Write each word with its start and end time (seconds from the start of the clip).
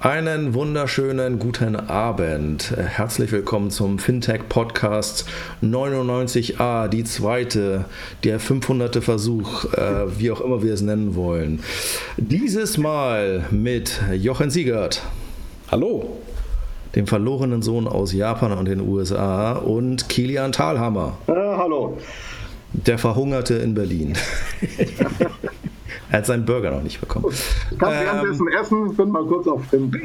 Einen 0.00 0.54
wunderschönen 0.54 1.40
guten 1.40 1.74
Abend. 1.74 2.72
Herzlich 2.76 3.32
willkommen 3.32 3.72
zum 3.72 3.98
Fintech 3.98 4.48
Podcast 4.48 5.28
99a, 5.60 6.86
die 6.86 7.02
zweite, 7.02 7.84
der 8.22 8.38
500. 8.38 9.02
Versuch, 9.02 9.64
äh, 9.74 10.20
wie 10.20 10.30
auch 10.30 10.40
immer 10.40 10.62
wir 10.62 10.72
es 10.72 10.82
nennen 10.82 11.16
wollen. 11.16 11.64
Dieses 12.16 12.78
Mal 12.78 13.46
mit 13.50 14.00
Jochen 14.14 14.50
Siegert. 14.50 15.02
Hallo. 15.68 16.18
Dem 16.94 17.08
verlorenen 17.08 17.62
Sohn 17.62 17.88
aus 17.88 18.12
Japan 18.12 18.52
und 18.52 18.66
den 18.66 18.80
USA 18.80 19.54
und 19.54 20.08
Kilian 20.08 20.52
Thalhammer. 20.52 21.18
Äh, 21.26 21.32
hallo. 21.32 21.98
Der 22.72 22.98
Verhungerte 22.98 23.54
in 23.54 23.74
Berlin. 23.74 24.14
Er 26.10 26.18
hat 26.18 26.26
seinen 26.26 26.44
Burger 26.44 26.70
noch 26.70 26.82
nicht 26.82 27.00
bekommen. 27.00 27.26
Ich 27.70 27.78
kann 27.78 27.92
ähm, 27.92 28.00
währenddessen 28.00 28.48
essen, 28.48 28.96
bin 28.96 29.10
mal 29.10 29.24
kurz 29.24 29.46
auf 29.46 29.64
Film. 29.66 29.90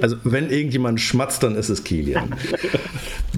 also, 0.00 0.16
wenn 0.24 0.50
irgendjemand 0.50 1.00
schmatzt, 1.00 1.42
dann 1.42 1.54
ist 1.54 1.68
es 1.68 1.84
Kilian. 1.84 2.34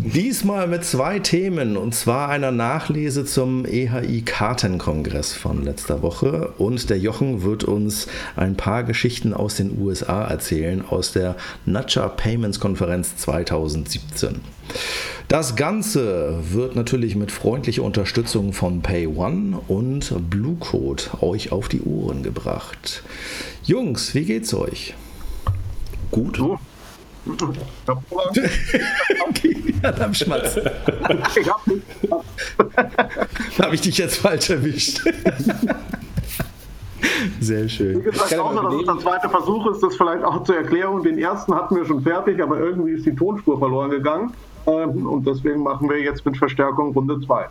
Diesmal 0.05 0.67
mit 0.67 0.85
zwei 0.85 1.21
Themen 1.21 1.77
und 1.77 1.95
zwar 1.95 2.29
einer 2.29 2.51
Nachlese 2.51 3.25
zum 3.25 3.65
EHI-Kartenkongress 3.65 5.33
von 5.33 5.63
letzter 5.63 6.03
Woche. 6.03 6.55
Und 6.59 6.91
der 6.91 6.99
Jochen 6.99 7.45
wird 7.45 7.63
uns 7.63 8.09
ein 8.35 8.57
paar 8.57 8.83
Geschichten 8.83 9.33
aus 9.33 9.55
den 9.55 9.81
USA 9.81 10.25
erzählen, 10.25 10.85
aus 10.85 11.13
der 11.13 11.37
Nutcher 11.67 12.09
Payments 12.09 12.59
Konferenz 12.59 13.17
2017. 13.17 14.41
Das 15.29 15.55
Ganze 15.55 16.41
wird 16.51 16.75
natürlich 16.75 17.15
mit 17.15 17.31
freundlicher 17.31 17.85
Unterstützung 17.85 18.53
von 18.53 18.83
PayOne 18.83 19.61
und 19.69 20.13
Bluecode 20.29 21.11
euch 21.23 21.53
auf 21.53 21.69
die 21.69 21.81
Ohren 21.81 22.25
gebracht. 22.25 23.05
Jungs, 23.63 24.17
wie 24.17 24.25
geht's 24.25 24.53
euch? 24.53 24.95
Gut. 26.11 26.39
So. 26.39 26.59
Okay, 29.29 29.75
am 30.01 30.15
Schmatz. 30.15 30.57
Ich 31.37 31.49
hab 31.49 31.67
nicht. 31.67 31.83
Habe 33.63 33.75
ich 33.75 33.81
dich 33.81 33.99
jetzt 33.99 34.17
falsch 34.17 34.51
erwischt? 34.51 35.03
Sehr 37.41 37.69
schön. 37.69 38.01
Wie 38.01 38.11
gesagt, 38.11 38.39
außer 38.39 38.63
dass 38.63 38.75
es 38.75 38.85
der 38.85 38.99
zweite 38.99 39.29
Versuch 39.29 39.71
ist, 39.71 39.83
das 39.83 39.97
vielleicht 39.97 40.25
auch 40.25 40.43
zur 40.45 40.57
Erklärung. 40.57 41.03
Den 41.03 41.19
ersten 41.19 41.55
hatten 41.55 41.77
wir 41.77 41.85
schon 41.85 42.03
fertig, 42.03 42.43
aber 42.43 42.59
irgendwie 42.59 42.93
ist 42.93 43.07
die 43.07 43.15
Tonspur 43.15 43.59
verloren 43.59 43.91
gegangen. 43.91 44.33
Ähm, 44.67 45.07
und 45.07 45.27
deswegen 45.27 45.63
machen 45.63 45.89
wir 45.89 46.01
jetzt 46.01 46.25
mit 46.25 46.37
Verstärkung 46.37 46.93
Runde 46.93 47.21
2. 47.21 47.47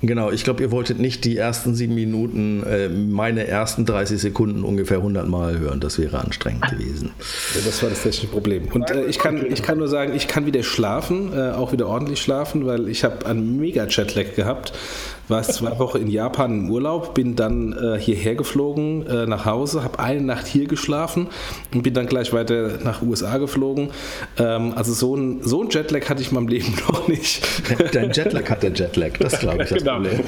Genau, 0.00 0.30
ich 0.30 0.44
glaube, 0.44 0.62
ihr 0.62 0.70
wolltet 0.70 1.00
nicht 1.00 1.24
die 1.24 1.36
ersten 1.36 1.74
sieben 1.74 1.94
Minuten, 1.94 2.62
äh, 2.62 2.88
meine 2.88 3.46
ersten 3.48 3.84
30 3.84 4.20
Sekunden 4.20 4.62
ungefähr 4.62 4.98
100 4.98 5.28
Mal 5.28 5.58
hören. 5.58 5.80
Das 5.80 5.98
wäre 5.98 6.20
anstrengend 6.20 6.68
gewesen. 6.70 7.10
Ja, 7.54 7.60
das 7.64 7.82
war 7.82 7.90
das 7.90 8.02
technische 8.02 8.28
Problem. 8.28 8.68
Und 8.72 8.90
äh, 8.90 9.06
ich, 9.06 9.18
kann, 9.18 9.44
ich 9.50 9.62
kann 9.62 9.78
nur 9.78 9.88
sagen, 9.88 10.14
ich 10.14 10.28
kann 10.28 10.46
wieder 10.46 10.62
schlafen, 10.62 11.32
äh, 11.32 11.50
auch 11.50 11.72
wieder 11.72 11.88
ordentlich 11.88 12.20
schlafen, 12.20 12.64
weil 12.66 12.88
ich 12.88 13.02
habe 13.02 13.26
einen 13.26 13.58
mega 13.58 13.86
Jetlag 13.86 14.34
gehabt 14.36 14.72
war 15.28 15.42
zwei 15.42 15.78
Wochen 15.78 15.98
in 15.98 16.08
Japan 16.08 16.60
im 16.60 16.70
Urlaub, 16.70 17.14
bin 17.14 17.36
dann 17.36 17.72
äh, 17.72 17.98
hierher 17.98 18.34
geflogen 18.34 19.06
äh, 19.06 19.26
nach 19.26 19.44
Hause, 19.44 19.84
habe 19.84 19.98
eine 19.98 20.20
Nacht 20.20 20.46
hier 20.46 20.66
geschlafen 20.66 21.28
und 21.74 21.82
bin 21.82 21.94
dann 21.94 22.06
gleich 22.06 22.32
weiter 22.32 22.78
nach 22.82 23.02
USA 23.02 23.38
geflogen. 23.38 23.90
Ähm, 24.38 24.72
also 24.74 24.92
so 24.92 25.16
ein, 25.16 25.42
so 25.42 25.62
ein 25.62 25.70
Jetlag 25.70 26.08
hatte 26.08 26.22
ich 26.22 26.28
in 26.28 26.34
meinem 26.34 26.48
Leben 26.48 26.74
noch 26.88 27.08
nicht. 27.08 27.46
Dein 27.94 28.12
Jetlag 28.12 28.48
hat 28.48 28.62
der 28.62 28.72
Jetlag, 28.72 29.12
das 29.18 29.38
glaube 29.40 29.64
ich 29.64 29.70
das 29.70 29.78
genau. 29.78 29.98
Problem. 29.98 30.20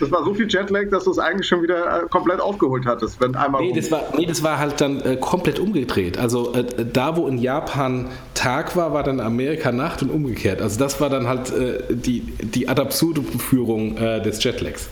Das 0.00 0.10
war 0.10 0.24
so 0.24 0.34
viel 0.34 0.48
Jetlag, 0.48 0.88
dass 0.90 1.04
du 1.04 1.10
es 1.10 1.18
eigentlich 1.18 1.46
schon 1.46 1.62
wieder 1.62 2.04
äh, 2.04 2.08
komplett 2.08 2.40
aufgeholt 2.40 2.86
hattest, 2.86 3.20
wenn 3.20 3.34
einmal. 3.34 3.62
Nee, 3.62 3.72
das 3.74 3.90
war, 3.90 4.02
nee, 4.16 4.26
das 4.26 4.42
war 4.42 4.58
halt 4.58 4.80
dann 4.80 5.00
äh, 5.00 5.16
komplett 5.16 5.58
umgedreht. 5.58 6.18
Also 6.18 6.54
äh, 6.54 6.64
da, 6.92 7.16
wo 7.16 7.26
in 7.26 7.38
Japan 7.38 8.06
Tag 8.34 8.76
war, 8.76 8.92
war 8.92 9.02
dann 9.02 9.20
Amerika 9.20 9.72
Nacht 9.72 10.02
und 10.02 10.10
umgekehrt. 10.10 10.62
Also 10.62 10.78
das 10.78 11.00
war 11.00 11.10
dann 11.10 11.26
halt 11.26 11.52
äh, 11.52 11.82
die, 11.90 12.27
die 12.42 12.68
ad 12.68 12.80
absurdum 12.80 13.26
Führung 13.26 13.96
äh, 13.96 14.22
des 14.22 14.42
Jetlags. 14.42 14.88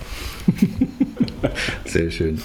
Sehr 1.85 2.11
schön. 2.11 2.41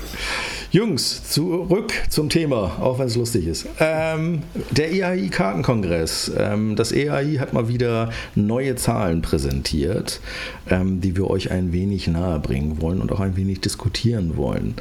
Jungs, 0.74 1.30
zurück 1.30 1.92
zum 2.08 2.30
Thema, 2.30 2.78
auch 2.80 2.98
wenn 2.98 3.08
es 3.08 3.18
lustig 3.18 3.46
ist. 3.46 3.68
Ähm, 3.82 4.44
der 4.70 4.94
EAI-Kartenkongress. 4.94 6.32
Ähm, 6.38 6.78
das 6.78 6.94
EAI 6.94 7.40
hat 7.40 7.52
mal 7.52 7.68
wieder 7.68 8.10
neue 8.36 8.76
Zahlen 8.76 9.22
präsentiert, 9.22 10.22
ähm, 10.70 11.02
die 11.02 11.18
wir 11.18 11.30
euch 11.30 11.52
ein 11.52 11.74
wenig 11.74 12.08
nahe 12.08 12.40
bringen 12.40 12.82
wollen 12.82 13.02
und 13.02 13.12
auch 13.12 13.20
ein 13.20 13.36
wenig 13.36 13.60
diskutieren 13.60 14.38
wollen. 14.38 14.76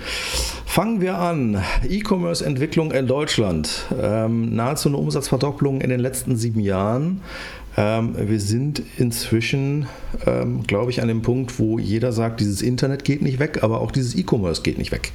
Fangen 0.64 1.00
wir 1.00 1.18
an. 1.18 1.60
E-Commerce-Entwicklung 1.82 2.92
in 2.92 3.08
Deutschland. 3.08 3.86
Ähm, 4.00 4.54
nahezu 4.54 4.90
eine 4.90 4.96
Umsatzverdopplung 4.98 5.80
in 5.80 5.90
den 5.90 5.98
letzten 5.98 6.36
sieben 6.36 6.60
Jahren. 6.60 7.20
Ähm, 7.80 8.14
wir 8.14 8.40
sind 8.40 8.82
inzwischen, 8.98 9.86
ähm, 10.26 10.64
glaube 10.64 10.90
ich, 10.90 11.00
an 11.00 11.08
dem 11.08 11.22
Punkt, 11.22 11.58
wo 11.58 11.78
jeder 11.78 12.12
sagt, 12.12 12.40
dieses 12.40 12.60
Internet 12.60 13.04
geht 13.04 13.22
nicht 13.22 13.38
weg, 13.38 13.62
aber 13.62 13.80
auch 13.80 13.90
dieses 13.90 14.14
E-Commerce 14.14 14.60
geht 14.60 14.76
nicht 14.76 14.92
weg. 14.92 15.12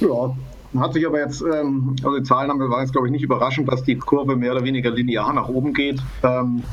Ja, 0.00 0.34
hat 0.76 0.92
sich 0.92 1.06
aber 1.06 1.20
jetzt, 1.20 1.40
ähm, 1.42 1.94
also 2.02 2.18
die 2.18 2.24
Zahlen 2.24 2.50
haben 2.50 2.58
wir, 2.58 2.68
waren 2.68 2.80
jetzt, 2.80 2.90
glaube 2.90 3.06
ich, 3.06 3.12
nicht 3.12 3.22
überraschend, 3.22 3.70
dass 3.70 3.84
die 3.84 3.96
Kurve 3.96 4.34
mehr 4.34 4.50
oder 4.50 4.64
weniger 4.64 4.90
linear 4.90 5.32
nach 5.32 5.48
oben 5.48 5.72
geht. 5.72 6.00
Ähm, 6.24 6.64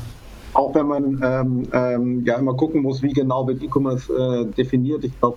auch 0.54 0.74
wenn 0.74 0.88
man 0.88 1.20
ähm, 1.22 1.68
ähm, 1.72 2.24
ja 2.24 2.34
immer 2.34 2.54
gucken 2.54 2.82
muss, 2.82 3.00
wie 3.00 3.12
genau 3.12 3.46
wird 3.46 3.62
E-Commerce 3.62 4.12
äh, 4.12 4.52
definiert. 4.56 5.04
Ich 5.04 5.16
glaube, 5.20 5.36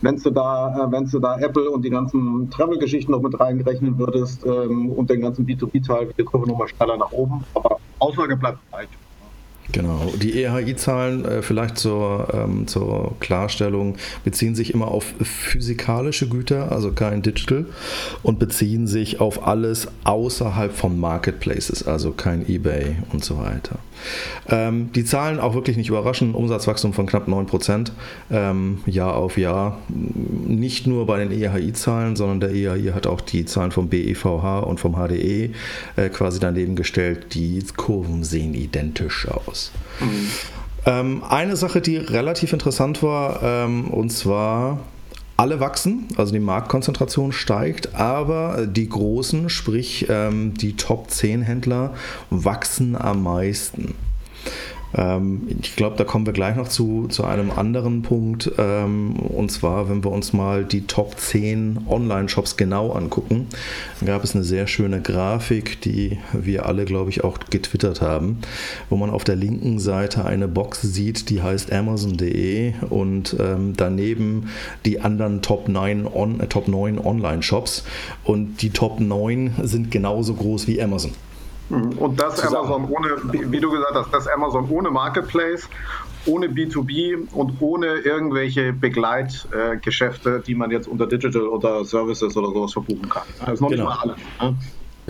wenn 0.00 0.16
du 0.16 0.30
da, 0.30 0.84
äh, 0.88 0.90
wenn 0.90 1.06
du 1.06 1.20
da 1.20 1.38
Apple 1.38 1.70
und 1.70 1.84
die 1.84 1.90
ganzen 1.90 2.50
Travel-Geschichten 2.50 3.12
noch 3.12 3.22
mit 3.22 3.38
reingerechnen 3.38 3.96
würdest 4.00 4.44
ähm, 4.44 4.90
und 4.90 5.10
den 5.10 5.20
ganzen 5.20 5.46
B2B-Teil, 5.46 6.06
geht 6.06 6.18
die 6.18 6.24
Kurve 6.24 6.48
nochmal 6.48 6.66
schneller 6.66 6.96
nach 6.96 7.12
oben. 7.12 7.44
Aber 7.54 7.78
Aussage 8.00 8.36
bleibt 8.36 8.58
gleich. 8.68 8.88
Genau. 9.70 10.12
Die 10.20 10.42
EHI-Zahlen, 10.42 11.24
äh, 11.24 11.42
vielleicht 11.42 11.78
zur, 11.78 12.28
ähm, 12.34 12.66
zur 12.66 13.14
Klarstellung, 13.20 13.96
beziehen 14.24 14.54
sich 14.54 14.74
immer 14.74 14.88
auf 14.88 15.14
physikalische 15.22 16.28
Güter, 16.28 16.72
also 16.72 16.92
kein 16.92 17.22
Digital, 17.22 17.66
und 18.22 18.38
beziehen 18.38 18.86
sich 18.86 19.20
auf 19.20 19.46
alles 19.46 19.88
außerhalb 20.04 20.74
von 20.74 20.98
Marketplaces, 20.98 21.86
also 21.86 22.10
kein 22.10 22.48
eBay 22.48 22.96
und 23.12 23.24
so 23.24 23.38
weiter. 23.38 23.78
Ähm, 24.48 24.90
die 24.92 25.04
Zahlen 25.04 25.40
auch 25.40 25.54
wirklich 25.54 25.76
nicht 25.76 25.88
überraschend, 25.88 26.34
Umsatzwachstum 26.34 26.92
von 26.92 27.06
knapp 27.06 27.28
9% 27.28 27.90
ähm, 28.30 28.82
Jahr 28.86 29.16
auf 29.16 29.38
Jahr. 29.38 29.78
Nicht 29.88 30.86
nur 30.86 31.06
bei 31.06 31.24
den 31.24 31.32
EHI-Zahlen, 31.32 32.16
sondern 32.16 32.40
der 32.40 32.50
EHI 32.50 32.92
hat 32.92 33.06
auch 33.06 33.20
die 33.20 33.44
Zahlen 33.44 33.70
vom 33.70 33.88
BEVH 33.88 34.60
und 34.60 34.80
vom 34.80 34.94
HDE 34.94 35.50
äh, 35.96 36.08
quasi 36.08 36.40
daneben 36.40 36.76
gestellt. 36.76 37.34
Die 37.34 37.62
Kurven 37.76 38.24
sehen 38.24 38.54
identisch 38.54 39.28
aus. 39.28 39.72
Mhm. 40.00 40.28
Ähm, 40.84 41.22
eine 41.28 41.56
Sache, 41.56 41.80
die 41.80 41.96
relativ 41.96 42.52
interessant 42.52 43.02
war, 43.02 43.42
ähm, 43.42 43.88
und 43.88 44.10
zwar 44.10 44.80
alle 45.42 45.58
wachsen, 45.58 46.06
also 46.16 46.32
die 46.32 46.38
Marktkonzentration 46.38 47.32
steigt, 47.32 47.96
aber 47.96 48.64
die 48.64 48.88
großen, 48.88 49.50
sprich 49.50 50.06
ähm, 50.08 50.54
die 50.54 50.76
Top 50.76 51.10
10 51.10 51.42
Händler, 51.42 51.94
wachsen 52.30 52.94
am 52.94 53.24
meisten. 53.24 53.96
Ähm, 54.94 55.48
ich 55.60 55.76
glaube, 55.76 55.96
da 55.96 56.04
kommen 56.04 56.26
wir 56.26 56.32
gleich 56.32 56.56
noch 56.56 56.68
zu, 56.68 57.06
zu 57.08 57.24
einem 57.24 57.50
anderen 57.50 58.02
Punkt. 58.02 58.52
Ähm, 58.58 59.16
und 59.16 59.50
zwar, 59.50 59.88
wenn 59.88 60.04
wir 60.04 60.10
uns 60.10 60.32
mal 60.32 60.64
die 60.64 60.86
Top 60.86 61.18
10 61.18 61.86
Online-Shops 61.88 62.56
genau 62.56 62.92
angucken, 62.92 63.46
gab 64.04 64.24
es 64.24 64.34
eine 64.34 64.44
sehr 64.44 64.66
schöne 64.66 65.00
Grafik, 65.00 65.80
die 65.80 66.18
wir 66.32 66.66
alle, 66.66 66.84
glaube 66.84 67.10
ich, 67.10 67.24
auch 67.24 67.38
getwittert 67.50 68.00
haben, 68.00 68.38
wo 68.90 68.96
man 68.96 69.10
auf 69.10 69.24
der 69.24 69.36
linken 69.36 69.78
Seite 69.78 70.24
eine 70.24 70.48
Box 70.48 70.82
sieht, 70.82 71.30
die 71.30 71.42
heißt 71.42 71.72
Amazon.de 71.72 72.74
und 72.90 73.36
ähm, 73.38 73.74
daneben 73.76 74.48
die 74.84 75.00
anderen 75.00 75.42
Top 75.42 75.68
9, 75.68 76.06
on, 76.06 76.40
äh, 76.40 76.46
Top 76.46 76.68
9 76.68 76.98
Online-Shops. 76.98 77.84
Und 78.24 78.62
die 78.62 78.70
Top 78.70 79.00
9 79.00 79.54
sind 79.62 79.90
genauso 79.90 80.34
groß 80.34 80.66
wie 80.66 80.80
Amazon. 80.82 81.12
Mhm. 81.68 81.92
Und 81.98 82.20
das 82.20 82.36
Zusammen. 82.36 82.72
Amazon 82.72 82.88
ohne, 82.90 83.50
wie 83.50 83.60
du 83.60 83.70
gesagt 83.70 83.94
hast, 83.94 84.12
das 84.12 84.28
Amazon 84.28 84.68
ohne 84.70 84.90
Marketplace, 84.90 85.68
ohne 86.26 86.46
B2B 86.48 87.32
und 87.32 87.60
ohne 87.60 87.86
irgendwelche 87.98 88.72
Begleitgeschäfte, 88.72 90.42
die 90.46 90.54
man 90.54 90.70
jetzt 90.70 90.86
unter 90.86 91.06
Digital 91.06 91.46
oder 91.46 91.84
Services 91.84 92.36
oder 92.36 92.48
sowas 92.48 92.72
verbuchen 92.72 93.08
kann. 93.08 93.24
Das 93.40 93.54
ist 93.54 93.60
noch 93.60 93.70
genau. 93.70 93.88
nicht 93.88 94.04
mal 94.04 94.14
alles. 94.14 94.16
Ne? 94.40 94.56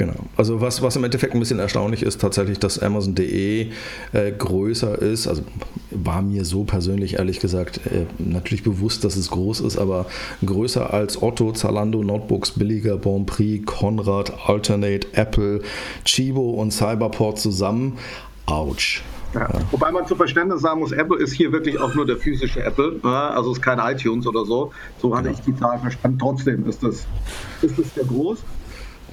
Genau. 0.02 0.14
Also 0.36 0.60
was, 0.60 0.82
was 0.82 0.96
im 0.96 1.04
Endeffekt 1.04 1.32
ein 1.32 1.38
bisschen 1.38 1.60
erstaunlich 1.60 2.02
ist, 2.02 2.20
tatsächlich, 2.20 2.58
dass 2.58 2.80
Amazon.de 2.80 3.70
äh, 4.12 4.32
größer 4.32 5.00
ist. 5.00 5.28
Also 5.28 5.44
war 5.92 6.22
mir 6.22 6.44
so 6.44 6.64
persönlich 6.64 7.18
ehrlich 7.18 7.38
gesagt 7.38 7.86
äh, 7.86 8.06
natürlich 8.18 8.64
bewusst, 8.64 9.04
dass 9.04 9.14
es 9.14 9.30
groß 9.30 9.60
ist, 9.60 9.78
aber 9.78 10.06
größer 10.44 10.92
als 10.92 11.22
Otto, 11.22 11.52
Zalando, 11.52 12.02
Notebooks, 12.02 12.50
Billiger, 12.50 12.96
Bonprix, 12.96 13.64
Konrad, 13.64 14.32
Alternate, 14.48 15.06
Apple, 15.12 15.60
Chibo 16.04 16.50
und 16.50 16.72
Cyberport 16.72 17.38
zusammen. 17.38 17.96
Autsch. 18.46 19.04
Ja. 19.34 19.48
Wobei 19.70 19.92
man 19.92 20.04
zu 20.08 20.16
Verständnis 20.16 20.62
sagen 20.62 20.80
muss, 20.80 20.90
Apple 20.90 21.18
ist 21.18 21.32
hier 21.32 21.52
wirklich 21.52 21.78
auch 21.78 21.94
nur 21.94 22.06
der 22.06 22.16
physische 22.16 22.60
Apple, 22.64 22.98
also 23.04 23.52
ist 23.52 23.62
kein 23.62 23.78
iTunes 23.78 24.26
oder 24.26 24.44
so. 24.44 24.72
So 25.00 25.16
hatte 25.16 25.28
genau. 25.28 25.38
ich 25.38 25.44
die 25.44 25.56
Zahl 25.56 25.78
verstanden. 25.78 26.18
Trotzdem 26.18 26.68
ist 26.68 26.82
das, 26.82 27.06
ist 27.62 27.78
das 27.78 27.94
sehr 27.94 28.04
groß. 28.04 28.40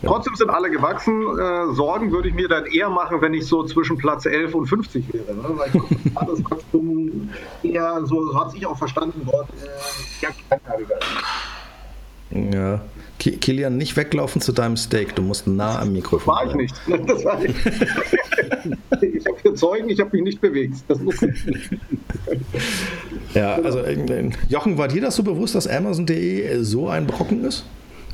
Ja. 0.01 0.09
Trotzdem 0.09 0.35
sind 0.35 0.49
alle 0.49 0.69
gewachsen. 0.69 1.21
Äh, 1.37 1.73
Sorgen 1.73 2.11
würde 2.11 2.29
ich 2.29 2.33
mir 2.33 2.47
dann 2.47 2.65
eher 2.65 2.89
machen, 2.89 3.21
wenn 3.21 3.33
ich 3.33 3.45
so 3.45 3.63
zwischen 3.63 3.97
Platz 3.97 4.25
11 4.25 4.55
und 4.55 4.67
50 4.67 5.13
wäre. 5.13 5.35
Ne? 5.35 5.43
Weil 5.57 5.69
ich 5.73 6.13
das 6.13 6.51
Wachstum 6.51 7.29
eher, 7.63 8.05
so, 8.05 8.25
so 8.27 8.39
hat 8.39 8.51
sich 8.51 8.65
auch 8.65 8.77
verstanden, 8.77 9.27
dort 9.29 9.49
äh, 9.49 10.27
kleinteiliger 10.47 10.99
Ja. 12.31 12.81
Kilian, 13.19 13.75
nicht 13.75 13.97
weglaufen 13.97 14.41
zu 14.41 14.53
deinem 14.53 14.77
Steak. 14.77 15.13
Du 15.15 15.21
musst 15.21 15.45
nah 15.45 15.81
am 15.81 15.91
Mikrofon. 15.91 16.33
Das 16.39 16.45
war 16.45 16.47
ich 16.47 16.55
nicht. 16.55 16.75
Das 17.05 17.25
war 17.25 17.43
ich. 17.43 17.55
ich 19.01 19.25
habe 19.25 19.37
hier 19.41 19.55
Zeugen, 19.55 19.89
ich 19.89 19.99
habe 19.99 20.11
mich 20.13 20.23
nicht 20.23 20.39
bewegt. 20.39 20.75
Das 20.87 20.99
muss 20.99 21.15
ja, 23.33 23.55
also 23.55 23.79
äh, 23.79 24.29
Jochen, 24.47 24.77
war 24.77 24.87
dir 24.87 25.01
das 25.01 25.15
so 25.17 25.23
bewusst, 25.23 25.55
dass 25.55 25.67
Amazon.de 25.67 26.63
so 26.63 26.87
ein 26.87 27.07
Brocken 27.07 27.43
ist? 27.43 27.65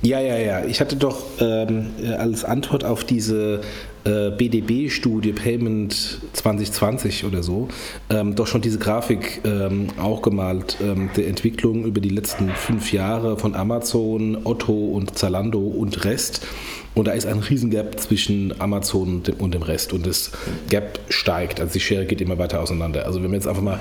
Ja, 0.06 0.20
ja, 0.20 0.38
ja. 0.38 0.66
Ich 0.66 0.82
hatte 0.82 0.98
doch 0.98 1.24
ähm, 1.40 1.88
als 2.20 2.46
Antwort 2.46 2.84
auf 2.84 3.04
diese 3.04 3.62
äh, 4.04 4.30
BDB-Studie 4.30 5.32
Payment 5.32 6.22
2020 6.34 7.26
oder 7.26 7.42
so 7.42 7.70
ähm, 8.12 8.36
doch 8.36 8.46
schon 8.46 8.62
diese 8.62 8.78
Grafik 8.78 9.42
ähm, 9.46 9.88
auch 10.00 10.22
gemalt 10.22 10.78
ähm, 10.80 11.10
der 11.18 11.28
Entwicklung 11.28 11.86
über 11.86 12.02
die 12.02 12.10
letzten 12.10 12.50
fünf 12.50 12.94
Jahre 12.94 13.40
von 13.40 13.56
Amazon, 13.56 14.38
Otto 14.44 14.74
und 14.74 15.18
Zalando 15.18 15.60
und 15.60 16.06
Rest. 16.06 16.46
Und 16.94 17.08
da 17.08 17.14
ist 17.14 17.26
ein 17.26 17.40
Riesengap 17.40 18.00
zwischen 18.00 18.62
Amazon 18.62 19.08
und 19.08 19.28
dem, 19.28 19.36
und 19.38 19.56
dem 19.56 19.64
Rest. 19.64 19.92
Und 19.92 20.06
das 20.06 20.32
Gap 20.70 21.00
steigt. 21.10 21.60
Also 21.60 21.74
die 21.74 21.80
Schere 21.80 22.06
geht 22.06 22.22
immer 22.22 22.38
weiter 22.38 22.62
auseinander. 22.62 23.08
Also 23.08 23.24
wenn 23.24 23.32
wir 23.32 23.38
jetzt 23.38 23.48
einfach 23.48 23.64
mal 23.64 23.80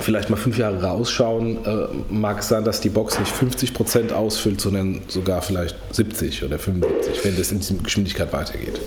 vielleicht 0.00 0.30
mal 0.30 0.36
fünf 0.36 0.58
Jahre 0.58 0.82
rausschauen, 0.82 1.64
äh, 1.64 1.86
mag 2.10 2.40
es 2.40 2.48
sein, 2.48 2.64
dass 2.64 2.80
die 2.80 2.88
Box 2.88 3.18
nicht 3.18 3.32
50 3.32 3.74
Prozent 3.74 4.12
ausfüllt, 4.12 4.60
sondern 4.60 5.02
sogar 5.08 5.42
vielleicht 5.42 5.76
70 5.92 6.44
oder 6.44 6.58
75, 6.58 7.24
wenn 7.24 7.36
das 7.36 7.52
in 7.52 7.60
dieser 7.60 7.74
Geschwindigkeit 7.76 8.32
weitergeht. 8.32 8.80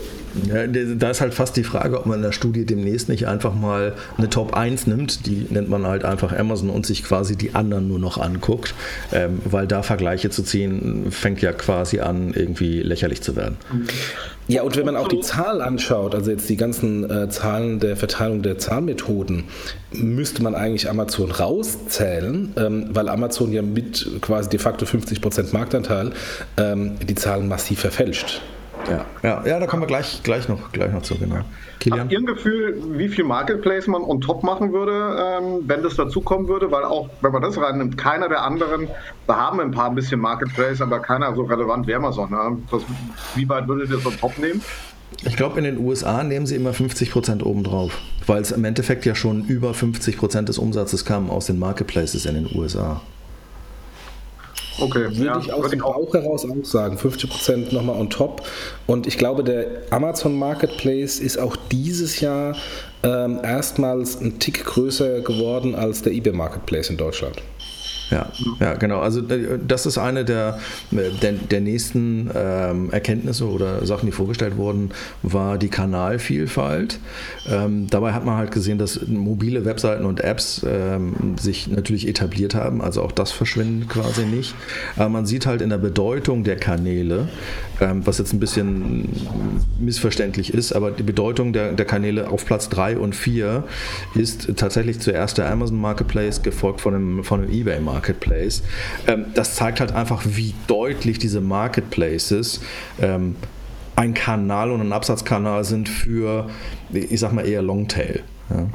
Da 0.98 1.10
ist 1.10 1.22
halt 1.22 1.34
fast 1.34 1.58
die 1.58 1.64
Frage, 1.64 1.98
ob 2.00 2.06
man 2.06 2.18
in 2.18 2.24
der 2.24 2.32
Studie 2.32 2.66
demnächst 2.66 3.10
nicht 3.10 3.28
einfach 3.28 3.54
mal 3.54 3.94
eine 4.18 4.30
Top 4.30 4.54
1 4.56 4.88
nimmt, 4.88 5.26
die 5.26 5.48
nennt 5.50 5.70
man 5.70 5.86
halt 5.86 6.06
einfach 6.06 6.38
Amazon 6.38 6.70
und 6.70 6.86
sich 6.86 7.04
quasi 7.04 7.36
die 7.36 7.56
anderen 7.56 7.88
nur 7.88 8.00
noch 8.00 8.18
anguckt, 8.18 8.74
ähm, 9.12 9.40
weil 9.46 9.68
da 9.68 9.84
Vergleiche 9.84 10.30
zu 10.30 10.44
ziehen, 10.44 11.08
fängt 11.12 11.42
ja 11.42 11.54
quasi 11.54 12.00
an, 12.00 12.34
irgendwie 12.34 12.82
lächerlich 12.82 13.22
zu 13.22 13.36
werden. 13.36 13.58
Ja, 14.50 14.62
und 14.62 14.78
wenn 14.78 14.86
man 14.86 14.96
auch 14.96 15.10
die 15.10 15.20
Zahlen 15.20 15.62
anschaut, 15.62 16.16
also 16.16 16.32
jetzt 16.32 16.48
die 16.48 16.56
ganzen 16.56 17.10
äh, 17.10 17.30
Zahlen 17.30 17.80
der 17.80 17.98
Verteilung 17.98 18.42
der 18.42 18.58
Zahlmethoden, 18.58 19.44
müsste 19.92 20.42
man 20.42 20.56
eigentlich 20.56 20.90
Amazon 20.90 21.32
rauszählen, 21.32 22.54
ähm, 22.56 22.86
weil 22.92 23.10
Amazon 23.10 23.52
ja 23.52 23.62
mit 23.62 24.10
quasi 24.22 24.50
de 24.50 24.60
facto 24.60 24.86
50% 24.86 25.54
Marktanteil 25.54 26.12
ähm, 26.56 26.94
die 27.06 27.16
Zahlen 27.16 27.50
massiv 27.50 27.82
verfälscht. 27.82 28.42
Ja, 28.90 29.06
ja, 29.24 29.46
ja 29.46 29.60
da 29.60 29.68
kommen 29.68 29.84
wir 29.84 29.88
gleich, 29.88 30.22
gleich, 30.24 30.48
noch, 30.48 30.72
gleich 30.72 30.92
noch 30.92 31.02
zu, 31.02 31.18
genau. 31.18 31.42
Kilian? 31.80 32.02
Habt 32.02 32.12
ihr 32.12 32.20
ein 32.20 32.26
Gefühl, 32.26 32.82
wie 32.98 33.08
viel 33.08 33.24
Marketplace 33.24 33.88
man 33.88 34.02
on 34.02 34.22
top 34.22 34.44
machen 34.44 34.74
würde, 34.74 35.40
ähm, 35.42 35.64
wenn 35.68 35.84
das 35.84 35.96
dazukommen 35.96 36.48
würde? 36.48 36.72
Weil 36.72 36.84
auch, 36.84 37.10
wenn 37.22 37.32
man 37.32 37.42
das 37.42 37.58
reinnimmt, 37.58 37.98
keiner 37.98 38.30
der 38.30 38.44
anderen, 38.44 38.88
da 39.28 39.36
haben 39.36 39.60
ein 39.60 39.72
paar 39.72 39.90
ein 39.90 39.96
bisschen 39.96 40.20
Marketplace, 40.20 40.82
aber 40.82 41.00
keiner 41.00 41.36
so 41.36 41.44
relevant 41.44 41.88
wie 41.88 41.96
Amazon. 41.96 42.32
Ne? 42.32 42.58
Das, 42.72 42.82
wie 43.36 43.48
weit 43.48 43.68
würdet 43.68 43.90
ihr 43.90 43.98
das 43.98 44.06
on 44.06 44.18
top 44.18 44.38
nehmen? 44.38 44.62
Ich 45.24 45.36
glaube, 45.36 45.58
in 45.58 45.64
den 45.64 45.78
USA 45.80 46.24
nehmen 46.24 46.46
sie 46.46 46.56
immer 46.56 46.74
50 46.74 47.12
Prozent 47.12 47.46
obendrauf, 47.46 47.98
weil 48.26 48.42
es 48.42 48.52
im 48.52 48.66
Endeffekt 48.66 49.06
ja 49.06 49.16
schon 49.16 49.46
über 49.46 49.74
50 49.74 50.18
Prozent 50.18 50.50
des 50.50 50.58
Umsatzes 50.58 51.06
kam 51.06 51.30
aus 51.30 51.46
den 51.46 51.60
Marketplaces 51.60 52.26
in 52.26 52.36
den 52.36 52.50
USA. 52.56 53.02
Okay, 54.80 55.06
würde 55.06 55.26
ja, 55.26 55.40
ich 55.40 55.52
aus 55.52 55.70
dem 55.70 55.80
Bauch 55.80 56.14
heraus 56.14 56.46
auch 56.46 56.66
sagen. 56.66 56.98
50% 56.98 57.74
nochmal 57.74 58.00
on 58.00 58.10
top. 58.10 58.44
Und 58.86 59.08
ich 59.08 59.18
glaube, 59.18 59.44
der 59.44 59.66
Amazon 59.90 60.38
Marketplace 60.38 61.20
ist 61.20 61.38
auch 61.38 61.56
dieses 61.72 62.20
Jahr 62.20 62.56
ähm, 63.04 63.40
erstmals 63.44 64.22
ein 64.22 64.40
Tick 64.40 64.66
größer 64.66 65.22
geworden 65.22 65.76
als 65.76 66.02
der 66.02 66.14
eBay 66.14 66.34
Marketplace 66.34 66.90
in 66.90 66.98
Deutschland. 66.98 67.42
Ja, 68.10 68.32
ja, 68.60 68.74
genau. 68.76 69.00
Also 69.00 69.20
äh, 69.28 69.60
das 69.66 69.86
ist 69.86 69.98
eine 69.98 70.24
der, 70.24 70.60
der, 70.92 71.34
der 71.34 71.62
nächsten 71.62 72.30
ähm, 72.34 72.90
Erkenntnisse 72.92 73.48
oder 73.50 73.86
Sachen, 73.86 74.06
die 74.06 74.12
vorgestellt 74.12 74.58
wurden, 74.58 74.92
war 75.24 75.58
die 75.58 75.68
Kanalvielfalt. 75.68 77.00
Ähm, 77.50 77.88
dabei 77.90 78.14
hat 78.14 78.26
man 78.26 78.38
halt 78.38 78.52
gesehen, 78.52 78.78
dass 78.78 79.08
mobile 79.08 79.66
Webseiten 79.66 80.06
und 80.06 80.22
Apps 80.22 80.66
ähm, 80.68 81.36
sich 81.38 81.68
natürlich 81.68 82.08
etabliert 82.08 82.56
haben. 82.56 82.82
Also 82.82 83.02
auch 83.02 83.12
das 83.12 83.32
verschwindet 83.32 83.90
quasi 83.90 84.26
nicht. 84.26 84.56
Aber 84.96 85.10
man 85.10 85.26
sieht 85.26 85.46
halt 85.46 85.62
in 85.62 85.70
der 85.70 85.78
Bedeutung 85.78 86.44
der 86.44 86.56
Kanäle, 86.56 87.28
ähm, 87.82 88.06
was 88.06 88.20
jetzt 88.20 88.34
ein 88.34 88.40
bisschen 88.40 89.10
missverständlich 89.80 90.54
ist, 90.54 90.72
aber 90.74 90.92
die 90.92 91.04
Bedeutung 91.04 91.52
der, 91.54 91.74
der 91.74 91.86
Kanäle 91.86 92.30
auf 92.30 92.46
Platz 92.46 92.70
3 92.70 92.98
und 92.98 93.16
4 93.16 93.64
ist 94.16 94.56
tatsächlich 94.56 95.00
zuerst 95.00 95.38
der 95.38 95.50
Amazon 95.52 95.80
Marketplace, 95.80 96.42
gefolgt 96.42 96.82
von 96.82 96.94
dem, 96.94 97.24
von 97.24 97.42
dem 97.42 97.52
eBay 97.52 97.80
Marketplace. 97.80 97.97
Marketplace. 97.98 98.64
Ähm, 99.08 99.26
das 99.34 99.56
zeigt 99.56 99.80
halt 99.80 99.94
einfach, 99.94 100.24
wie 100.26 100.54
deutlich 100.68 101.18
diese 101.18 101.42
Marketplaces 101.42 102.62
ähm, 103.02 103.36
ein 103.96 104.14
Kanal 104.14 104.72
und 104.72 104.82
ein 104.82 104.94
Absatzkanal 104.94 105.64
sind 105.64 105.90
für, 105.90 106.48
ich 106.92 107.20
sag 107.20 107.34
mal, 107.34 107.46
eher 107.46 107.64
Longtail. 107.64 108.24
Ja. 108.50 108.58
Mhm. 108.58 108.70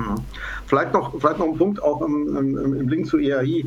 Vielleicht, 0.66 0.92
noch, 0.92 1.18
vielleicht 1.18 1.38
noch 1.38 1.46
ein 1.46 1.56
Punkt 1.56 1.82
auch 1.82 2.02
im, 2.02 2.36
im, 2.36 2.76
im 2.76 2.88
Link 2.88 3.06
zu 3.06 3.18
EAI 3.18 3.64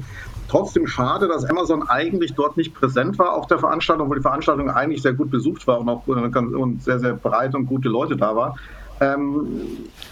trotzdem 0.48 0.86
schade, 0.86 1.28
dass 1.28 1.46
Amazon 1.46 1.88
eigentlich 1.88 2.34
dort 2.34 2.58
nicht 2.58 2.74
präsent 2.74 3.18
war 3.18 3.34
auf 3.34 3.48
der 3.48 3.58
Veranstaltung, 3.58 4.10
weil 4.10 4.18
die 4.18 4.22
Veranstaltung 4.22 4.70
eigentlich 4.70 5.02
sehr 5.02 5.14
gut 5.14 5.32
besucht 5.32 5.66
war 5.66 5.80
und 5.80 5.90
auch 5.90 6.08
äh, 6.08 6.38
und 6.38 6.84
sehr, 6.84 7.00
sehr 7.00 7.14
breit 7.14 7.56
und 7.56 7.66
gute 7.66 7.90
Leute 7.90 8.18
da 8.18 8.36
war. 8.36 8.56
Ähm, 9.00 9.48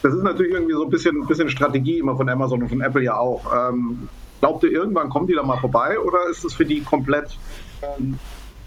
das 0.02 0.14
ist 0.14 0.24
natürlich 0.24 0.54
irgendwie 0.54 0.74
so 0.74 0.84
ein 0.84 0.90
bisschen, 0.90 1.26
bisschen 1.28 1.50
Strategie 1.50 2.00
immer 2.00 2.16
von 2.16 2.28
Amazon 2.30 2.64
und 2.64 2.70
von 2.70 2.82
Apple 2.82 3.04
ja 3.04 3.18
auch. 3.18 3.46
Ähm, 3.54 4.10
Glaubt 4.44 4.62
ihr, 4.66 4.72
irgendwann 4.74 5.08
kommen 5.08 5.26
die 5.26 5.36
da 5.36 5.42
mal 5.42 5.58
vorbei 5.58 5.98
oder 5.98 6.18
ist 6.30 6.44
es 6.44 6.54
für 6.54 6.66
die 6.66 6.82
komplett 6.82 7.38
ähm, 7.82 8.20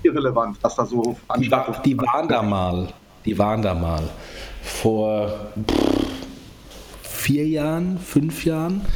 irrelevant, 0.03 0.57
was 0.63 0.75
da 0.75 0.87
so 0.87 1.19
die, 1.39 1.51
war, 1.51 1.83
die 1.85 1.99
waren 1.99 2.27
da 2.29 2.43
mal. 2.43 2.89
Die 3.27 3.39
waren 3.39 3.61
da 3.61 3.75
mal. 3.75 4.09
Vor 4.63 5.31
vier 7.03 7.47
Jahren, 7.47 7.99
fünf 7.99 8.47
Jahren, 8.47 8.87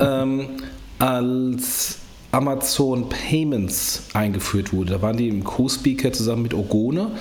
ähm, 0.00 0.58
als 0.98 1.98
Amazon 2.30 3.08
Payments 3.08 4.08
eingeführt 4.12 4.74
wurde. 4.74 4.92
Da 4.92 5.00
waren 5.00 5.16
die 5.16 5.30
im 5.30 5.44
Co-Speaker 5.44 6.12
zusammen 6.12 6.42
mit 6.42 6.52
Ogone 6.52 7.12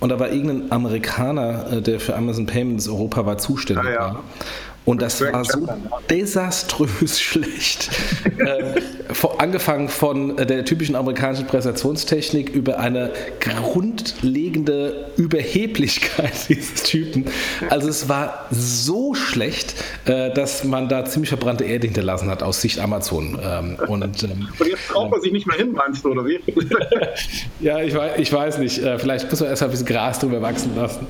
und 0.00 0.08
da 0.08 0.18
war 0.18 0.32
irgendein 0.32 0.72
Amerikaner, 0.72 1.74
äh, 1.74 1.80
der 1.80 2.00
für 2.00 2.16
Amazon 2.16 2.46
Payments 2.46 2.88
europaweit 2.88 3.40
zuständig 3.40 3.84
ja, 3.84 3.92
ja. 3.92 4.00
war. 4.00 4.24
Und 4.88 5.02
das 5.02 5.20
war 5.20 5.44
so 5.44 5.68
desaströs 6.08 7.20
schlecht. 7.20 7.90
äh, 8.38 8.80
angefangen 9.36 9.90
von 9.90 10.38
äh, 10.38 10.46
der 10.46 10.64
typischen 10.64 10.96
amerikanischen 10.96 11.46
Präsentationstechnik 11.46 12.48
über 12.48 12.78
eine 12.78 13.12
grundlegende 13.38 15.10
Überheblichkeit 15.16 16.32
dieses 16.48 16.84
Typen. 16.84 17.26
Also 17.68 17.88
es 17.88 18.08
war 18.08 18.46
so 18.50 19.12
schlecht, 19.12 19.74
äh, 20.06 20.32
dass 20.32 20.64
man 20.64 20.88
da 20.88 21.04
ziemlich 21.04 21.28
verbrannte 21.28 21.64
Erde 21.64 21.86
hinterlassen 21.86 22.30
hat 22.30 22.42
aus 22.42 22.62
Sicht 22.62 22.78
Amazon. 22.78 23.38
Ähm, 23.42 23.76
und, 23.88 24.22
ähm, 24.22 24.48
und 24.58 24.66
jetzt 24.66 24.88
traut 24.88 25.10
man 25.10 25.20
sich 25.20 25.32
nicht 25.32 25.46
mehr 25.46 25.58
hin, 25.58 25.72
meinst 25.72 26.02
du, 26.02 26.12
oder 26.12 26.24
wie? 26.24 26.40
ja, 27.60 27.82
ich 27.82 27.94
weiß, 27.94 28.18
ich 28.18 28.32
weiß 28.32 28.56
nicht. 28.56 28.78
Äh, 28.78 28.98
vielleicht 28.98 29.30
muss 29.30 29.40
man 29.40 29.50
erst 29.50 29.60
mal 29.60 29.68
ein 29.68 29.70
bisschen 29.72 29.86
Gras 29.86 30.18
drüber 30.18 30.40
wachsen 30.40 30.74
lassen. 30.74 31.06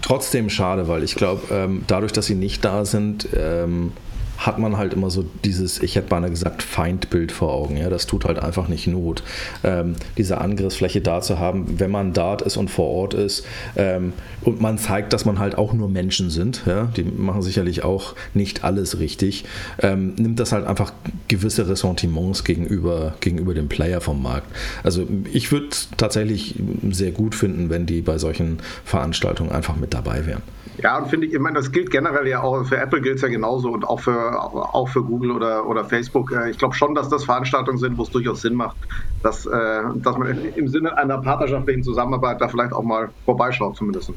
Trotzdem 0.00 0.48
schade, 0.48 0.88
weil 0.88 1.02
ich 1.02 1.14
glaube, 1.14 1.42
ähm, 1.52 1.82
dadurch, 1.86 2.12
dass 2.12 2.24
sie 2.24 2.37
nicht 2.38 2.64
da 2.64 2.84
sind, 2.84 3.28
ähm, 3.36 3.92
hat 4.38 4.58
man 4.58 4.76
halt 4.76 4.94
immer 4.94 5.10
so 5.10 5.24
dieses, 5.44 5.82
ich 5.82 5.96
hätte 5.96 6.08
beinahe 6.08 6.30
gesagt, 6.30 6.62
Feindbild 6.62 7.32
vor 7.32 7.52
Augen. 7.52 7.76
Ja, 7.76 7.90
das 7.90 8.06
tut 8.06 8.24
halt 8.24 8.38
einfach 8.38 8.68
nicht 8.68 8.86
Not. 8.86 9.24
Ähm, 9.64 9.96
diese 10.16 10.38
Angriffsfläche 10.38 11.00
da 11.00 11.20
zu 11.20 11.40
haben, 11.40 11.80
wenn 11.80 11.90
man 11.90 12.12
dort 12.12 12.42
ist 12.42 12.56
und 12.56 12.70
vor 12.70 12.86
Ort 12.86 13.14
ist 13.14 13.44
ähm, 13.76 14.12
und 14.42 14.60
man 14.60 14.78
zeigt, 14.78 15.12
dass 15.12 15.24
man 15.24 15.40
halt 15.40 15.58
auch 15.58 15.72
nur 15.72 15.88
Menschen 15.88 16.30
sind. 16.30 16.62
Ja, 16.66 16.84
die 16.84 17.02
machen 17.02 17.42
sicherlich 17.42 17.82
auch 17.82 18.14
nicht 18.32 18.62
alles 18.62 19.00
richtig. 19.00 19.44
Ähm, 19.82 20.14
nimmt 20.14 20.38
das 20.38 20.52
halt 20.52 20.66
einfach 20.66 20.92
gewisse 21.26 21.68
Ressentiments 21.68 22.44
gegenüber, 22.44 23.14
gegenüber 23.20 23.54
dem 23.54 23.68
Player 23.68 24.00
vom 24.00 24.22
Markt. 24.22 24.46
Also 24.84 25.06
ich 25.32 25.50
würde 25.50 25.68
tatsächlich 25.96 26.54
sehr 26.90 27.10
gut 27.10 27.34
finden, 27.34 27.70
wenn 27.70 27.86
die 27.86 28.02
bei 28.02 28.18
solchen 28.18 28.60
Veranstaltungen 28.84 29.50
einfach 29.50 29.74
mit 29.74 29.94
dabei 29.94 30.26
wären. 30.26 30.42
Ja, 30.82 30.98
und 30.98 31.08
finde 31.08 31.26
ich, 31.26 31.34
ich 31.34 31.40
meine, 31.40 31.56
das 31.56 31.72
gilt 31.72 31.90
generell 31.90 32.26
ja 32.28 32.42
auch, 32.42 32.64
für 32.64 32.76
Apple 32.76 33.00
gilt 33.00 33.16
es 33.16 33.22
ja 33.22 33.28
genauso 33.28 33.70
und 33.70 33.84
auch 33.84 34.00
für 34.00 34.38
auch 34.40 34.88
für 34.88 35.02
Google 35.02 35.32
oder, 35.32 35.66
oder 35.66 35.84
Facebook. 35.84 36.32
Äh, 36.32 36.50
ich 36.50 36.58
glaube 36.58 36.74
schon, 36.74 36.94
dass 36.94 37.08
das 37.08 37.24
Veranstaltungen 37.24 37.78
sind, 37.78 37.98
wo 37.98 38.02
es 38.02 38.10
durchaus 38.10 38.42
Sinn 38.42 38.54
macht, 38.54 38.76
dass, 39.22 39.46
äh, 39.46 39.82
dass 39.96 40.16
man 40.16 40.38
im 40.54 40.68
Sinne 40.68 40.96
einer 40.96 41.18
partnerschaftlichen 41.18 41.82
Zusammenarbeit 41.82 42.40
da 42.40 42.48
vielleicht 42.48 42.72
auch 42.72 42.82
mal 42.82 43.08
vorbeischaut, 43.24 43.76
zumindest. 43.76 44.12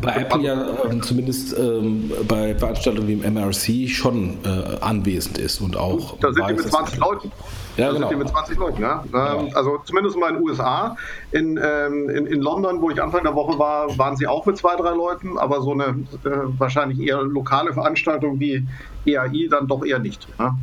Bei 0.00 0.16
Apple 0.16 0.42
ja 0.42 0.54
äh, 0.90 1.00
zumindest 1.00 1.56
ähm, 1.58 2.10
bei 2.26 2.54
Veranstaltungen 2.54 3.08
wie 3.08 3.12
im 3.14 3.34
MRC 3.34 3.88
schon 3.88 4.38
äh, 4.44 4.78
anwesend 4.80 5.38
ist 5.38 5.60
und 5.60 5.76
auch. 5.76 6.18
Da 6.18 6.32
sind 6.32 6.48
die 6.48 6.54
mit 6.54 6.68
20 6.68 6.98
Leuten. 6.98 7.32
Ja, 7.76 7.92
genau. 7.92 8.08
Sind 8.08 8.18
mit 8.18 8.28
20 8.28 8.58
Leuten, 8.58 8.82
ja. 8.82 9.04
Ähm, 9.12 9.50
also 9.54 9.78
zumindest 9.84 10.16
mal 10.16 10.30
in 10.30 10.36
den 10.36 10.44
USA. 10.44 10.96
In, 11.32 11.60
ähm, 11.62 12.08
in, 12.08 12.26
in, 12.26 12.40
London, 12.40 12.80
wo 12.80 12.90
ich 12.90 13.02
Anfang 13.02 13.22
der 13.22 13.34
Woche 13.34 13.58
war, 13.58 13.98
waren 13.98 14.16
sie 14.16 14.26
auch 14.26 14.46
mit 14.46 14.56
zwei, 14.56 14.76
drei 14.76 14.90
Leuten, 14.90 15.38
aber 15.38 15.60
so 15.60 15.72
eine 15.72 15.84
äh, 15.84 16.30
wahrscheinlich 16.58 17.00
eher 17.00 17.22
lokale 17.22 17.74
Veranstaltung 17.74 18.40
wie 18.40 18.66
EAI 19.04 19.48
dann 19.50 19.66
doch 19.66 19.84
eher 19.84 19.98
nicht. 19.98 20.26
Ja? 20.38 20.56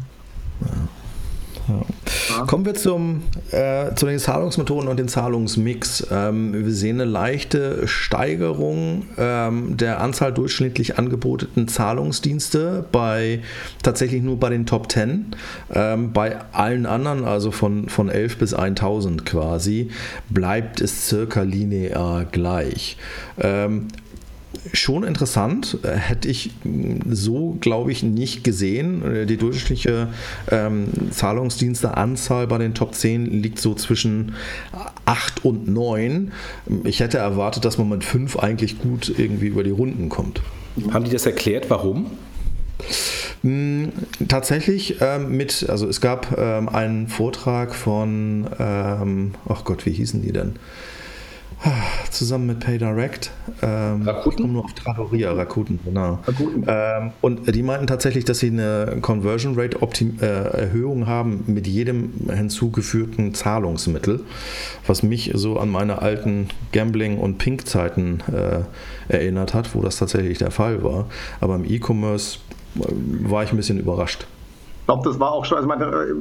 Ja. 1.67 2.45
Kommen 2.45 2.65
wir 2.65 2.73
zum, 2.73 3.23
äh, 3.51 3.93
zu 3.95 4.05
den 4.05 4.19
Zahlungsmethoden 4.19 4.89
und 4.89 4.97
den 4.97 5.07
Zahlungsmix. 5.07 6.07
Ähm, 6.11 6.53
wir 6.53 6.73
sehen 6.73 6.99
eine 6.99 7.09
leichte 7.09 7.87
Steigerung 7.87 9.05
ähm, 9.17 9.77
der 9.77 10.01
Anzahl 10.01 10.33
durchschnittlich 10.33 10.97
angebotenen 10.97 11.67
Zahlungsdienste 11.67 12.85
bei 12.91 13.41
tatsächlich 13.81 14.21
nur 14.21 14.39
bei 14.39 14.49
den 14.49 14.65
Top 14.65 14.91
10. 14.91 15.35
Ähm, 15.73 16.13
bei 16.13 16.37
allen 16.51 16.85
anderen, 16.85 17.25
also 17.25 17.51
von, 17.51 17.89
von 17.89 18.09
11 18.09 18.37
bis 18.37 18.53
1000 18.53 19.25
quasi, 19.25 19.89
bleibt 20.29 20.81
es 20.81 21.07
circa 21.07 21.41
linear 21.41 22.25
gleich. 22.25 22.97
Schon 24.71 25.03
interessant. 25.03 25.79
Äh, 25.83 25.89
hätte 25.95 26.27
ich 26.27 26.51
so, 27.09 27.57
glaube 27.59 27.91
ich, 27.91 28.03
nicht 28.03 28.43
gesehen. 28.43 29.03
Äh, 29.03 29.25
die 29.25 29.37
durchschnittliche 29.37 30.07
ähm, 30.51 30.87
Zahlungsdienste-Anzahl 31.11 32.47
bei 32.47 32.57
den 32.57 32.73
Top 32.73 32.95
10 32.95 33.25
liegt 33.41 33.59
so 33.59 33.73
zwischen 33.75 34.33
8 35.05 35.43
und 35.43 35.67
9. 35.67 36.31
Ich 36.83 36.99
hätte 36.99 37.17
erwartet, 37.17 37.65
dass 37.65 37.77
man 37.77 37.89
mit 37.89 38.03
5 38.03 38.39
eigentlich 38.39 38.79
gut 38.79 39.13
irgendwie 39.17 39.47
über 39.47 39.63
die 39.63 39.71
Runden 39.71 40.09
kommt. 40.09 40.41
Haben 40.91 41.05
die 41.05 41.11
das 41.11 41.25
erklärt, 41.25 41.69
warum? 41.69 42.11
Hm, 43.43 43.91
tatsächlich 44.29 45.01
ähm, 45.01 45.35
mit, 45.35 45.67
also 45.69 45.87
es 45.87 45.99
gab 45.99 46.37
ähm, 46.37 46.69
einen 46.69 47.07
Vortrag 47.07 47.75
von, 47.75 48.47
ähm, 48.57 49.33
ach 49.47 49.65
Gott, 49.65 49.85
wie 49.85 49.91
hießen 49.91 50.21
die 50.21 50.31
denn? 50.31 50.55
Zusammen 52.11 52.47
mit 52.47 52.59
PayDirect. 52.59 53.31
Ähm, 53.61 54.03
Rakuten? 54.03 54.51
nur 54.51 54.65
auf 54.65 54.73
Trattoria, 54.73 55.31
Rakuten, 55.31 55.79
genau. 55.83 56.19
Rakuten. 56.25 56.65
Ähm, 56.67 57.11
und 57.21 57.53
die 57.55 57.63
meinten 57.63 57.87
tatsächlich, 57.87 58.25
dass 58.25 58.39
sie 58.39 58.47
eine 58.47 58.97
Conversion 59.01 59.57
Rate 59.57 59.81
Optim 59.81 60.17
äh, 60.21 60.25
Erhöhung 60.25 61.07
haben 61.07 61.43
mit 61.47 61.67
jedem 61.67 62.29
hinzugefügten 62.29 63.33
Zahlungsmittel, 63.33 64.21
was 64.85 65.03
mich 65.03 65.31
so 65.33 65.57
an 65.57 65.69
meine 65.69 66.01
alten 66.01 66.49
Gambling- 66.71 67.17
und 67.17 67.37
Pink-Zeiten 67.37 68.21
äh, 68.31 69.13
erinnert 69.13 69.53
hat, 69.53 69.73
wo 69.75 69.81
das 69.81 69.97
tatsächlich 69.97 70.37
der 70.37 70.51
Fall 70.51 70.83
war. 70.83 71.07
Aber 71.39 71.55
im 71.55 71.65
E-Commerce 71.65 72.39
äh, 72.75 72.81
war 73.29 73.43
ich 73.43 73.51
ein 73.51 73.57
bisschen 73.57 73.79
überrascht. 73.79 74.27
Ich 74.83 74.87
glaube, 74.87 75.07
das 75.07 75.17
war 75.17 75.31
auch 75.31 75.45
schon, 75.45 75.55
also 75.55 75.69
meine, 75.69 75.85
äh, 75.85 76.13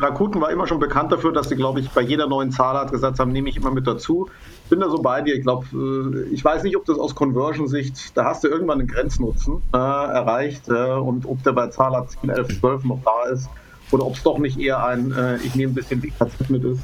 Rakuten 0.00 0.40
war 0.40 0.50
immer 0.50 0.66
schon 0.66 0.80
bekannt 0.80 1.12
dafür, 1.12 1.32
dass 1.32 1.50
sie, 1.50 1.54
glaube 1.54 1.78
ich, 1.78 1.88
bei 1.90 2.00
jeder 2.00 2.26
neuen 2.26 2.50
Zahlart 2.50 2.90
gesagt 2.90 3.20
haben, 3.20 3.30
nehme 3.30 3.48
ich 3.48 3.56
immer 3.56 3.70
mit 3.70 3.86
dazu. 3.86 4.28
Bin 4.68 4.80
da 4.80 4.90
so 4.90 5.00
bei 5.00 5.22
dir. 5.22 5.36
Ich 5.36 5.42
glaube, 5.42 5.66
äh, 5.72 6.34
ich 6.34 6.44
weiß 6.44 6.64
nicht, 6.64 6.76
ob 6.76 6.84
das 6.84 6.98
aus 6.98 7.14
Conversion-Sicht, 7.14 8.16
da 8.16 8.24
hast 8.24 8.42
du 8.42 8.48
irgendwann 8.48 8.80
einen 8.80 8.88
Grenznutzen 8.88 9.62
äh, 9.72 9.76
erreicht 9.76 10.68
äh, 10.68 10.94
und 10.94 11.26
ob 11.26 11.44
der 11.44 11.52
bei 11.52 11.68
Zahlart 11.68 12.10
10, 12.10 12.30
11, 12.30 12.58
12 12.58 12.84
noch 12.86 12.98
da 13.04 13.30
ist 13.30 13.48
oder 13.92 14.04
ob 14.04 14.16
es 14.16 14.22
doch 14.24 14.38
nicht 14.38 14.58
eher 14.58 14.84
ein, 14.84 15.12
äh, 15.12 15.36
ich 15.36 15.54
nehme 15.54 15.70
ein 15.70 15.76
bisschen 15.76 16.02
WKZ 16.02 16.50
mit 16.50 16.64
ist. 16.64 16.82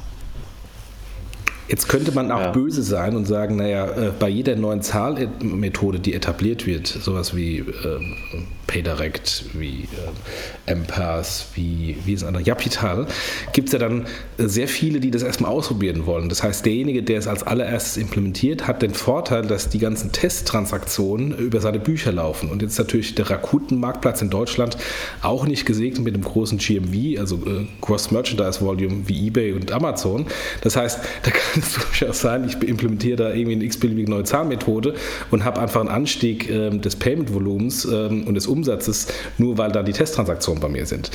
Jetzt 1.68 1.88
könnte 1.88 2.12
man 2.12 2.30
auch 2.30 2.40
ja. 2.40 2.52
böse 2.52 2.82
sein 2.82 3.16
und 3.16 3.24
sagen, 3.26 3.56
naja, 3.56 3.86
äh, 3.86 4.12
bei 4.18 4.28
jeder 4.28 4.54
neuen 4.56 4.82
Zahlmethode, 4.82 5.98
die 5.98 6.12
etabliert 6.14 6.66
wird, 6.66 6.86
sowas 6.86 7.34
wie 7.34 7.58
äh, 7.58 7.64
PayDirect, 8.66 9.44
wie 9.54 9.88
äh, 10.66 10.74
MPass, 10.74 11.46
wie, 11.54 11.96
wie 12.04 12.12
ist 12.12 12.22
es 12.22 12.26
andere, 12.26 12.42
Japital, 12.42 13.06
gibt 13.52 13.68
es 13.68 13.72
ja 13.72 13.78
dann 13.78 14.06
sehr 14.38 14.68
viele, 14.68 15.00
die 15.00 15.10
das 15.10 15.22
erstmal 15.22 15.50
ausprobieren 15.50 16.06
wollen. 16.06 16.28
Das 16.28 16.42
heißt, 16.42 16.66
derjenige, 16.66 17.02
der 17.02 17.18
es 17.18 17.26
als 17.26 17.42
allererstes 17.42 17.96
implementiert, 17.96 18.66
hat 18.66 18.82
den 18.82 18.94
Vorteil, 18.94 19.42
dass 19.42 19.68
die 19.68 19.78
ganzen 19.78 20.12
Testtransaktionen 20.12 21.36
über 21.36 21.60
seine 21.60 21.78
Bücher 21.78 22.12
laufen. 22.12 22.50
Und 22.50 22.62
jetzt 22.62 22.78
natürlich 22.78 23.14
der 23.14 23.30
Rakuten-Marktplatz 23.30 24.22
in 24.22 24.30
Deutschland 24.30 24.76
auch 25.22 25.46
nicht 25.46 25.66
gesegnet 25.66 26.04
mit 26.04 26.14
einem 26.14 26.24
großen 26.24 26.58
GMV, 26.58 27.20
also 27.20 27.36
äh, 27.36 27.66
Cross-Merchandise-Volume 27.80 29.02
wie 29.06 29.28
eBay 29.28 29.52
und 29.52 29.72
Amazon. 29.72 30.26
Das 30.62 30.76
heißt, 30.76 31.00
da 31.22 31.30
kann 31.30 31.53
kann 31.54 31.62
es 31.62 31.74
durchaus 31.74 32.20
sein, 32.20 32.44
ich 32.44 32.60
implementiere 32.62 33.16
da 33.16 33.30
irgendwie 33.30 33.52
eine 33.52 33.64
x-beliebige 33.64 34.10
neue 34.10 34.24
Zahlmethode 34.24 34.94
und 35.30 35.44
habe 35.44 35.60
einfach 35.60 35.80
einen 35.80 35.88
Anstieg 35.88 36.50
ähm, 36.50 36.80
des 36.80 36.96
Payment-Volumens 36.96 37.84
ähm, 37.84 38.26
und 38.26 38.34
des 38.34 38.46
Umsatzes, 38.46 39.06
nur 39.38 39.56
weil 39.56 39.70
da 39.70 39.82
die 39.82 39.92
Testtransaktionen 39.92 40.60
bei 40.60 40.68
mir 40.68 40.86
sind. 40.86 41.10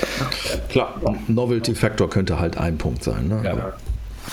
Klar, 0.69 0.95
Novelty-Factor 1.27 2.09
könnte 2.09 2.39
halt 2.39 2.57
ein 2.57 2.77
Punkt 2.77 3.03
sein. 3.03 3.27
Ne? 3.27 3.41
Ja. 3.43 3.73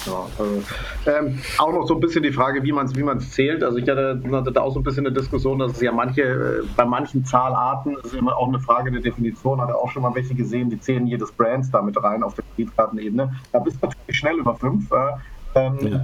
Ja, 0.05 0.27
also, 0.39 0.63
ähm, 1.07 1.39
auch 1.57 1.73
noch 1.73 1.87
so 1.87 1.95
ein 1.95 2.01
bisschen 2.01 2.23
die 2.23 2.31
Frage, 2.31 2.63
wie 2.63 2.71
man 2.71 2.87
es 2.87 2.95
wie 2.95 3.19
zählt. 3.31 3.65
Also 3.65 3.79
ich 3.79 3.89
hatte, 3.89 4.21
hatte, 4.31 4.53
da 4.53 4.61
auch 4.61 4.75
so 4.75 4.81
ein 4.81 4.83
bisschen 4.83 5.07
eine 5.07 5.15
Diskussion, 5.15 5.59
dass 5.59 5.73
es 5.73 5.81
ja 5.81 5.91
manche, 5.91 6.23
äh, 6.23 6.67
bei 6.77 6.85
manchen 6.85 7.25
Zahlarten 7.25 7.97
ist 8.05 8.13
immer 8.13 8.37
auch 8.37 8.49
eine 8.49 8.61
Frage 8.61 8.91
der 8.93 9.01
Definition. 9.01 9.59
Hat 9.59 9.71
er 9.71 9.77
auch 9.77 9.91
schon 9.91 10.03
mal 10.03 10.15
welche 10.15 10.35
gesehen, 10.35 10.69
die 10.69 10.79
zählen 10.79 11.07
jedes 11.07 11.33
Brands 11.33 11.71
damit 11.71 12.01
rein 12.03 12.23
auf 12.23 12.35
der 12.35 12.45
Kreditkartenebene. 12.55 13.33
Da 13.53 13.59
bist 13.59 13.79
du 13.81 13.87
natürlich 13.87 14.19
schnell 14.19 14.37
über 14.37 14.55
fünf. 14.55 14.91
Äh, 14.93 14.97
ähm, 15.57 15.79
ja. 15.81 16.01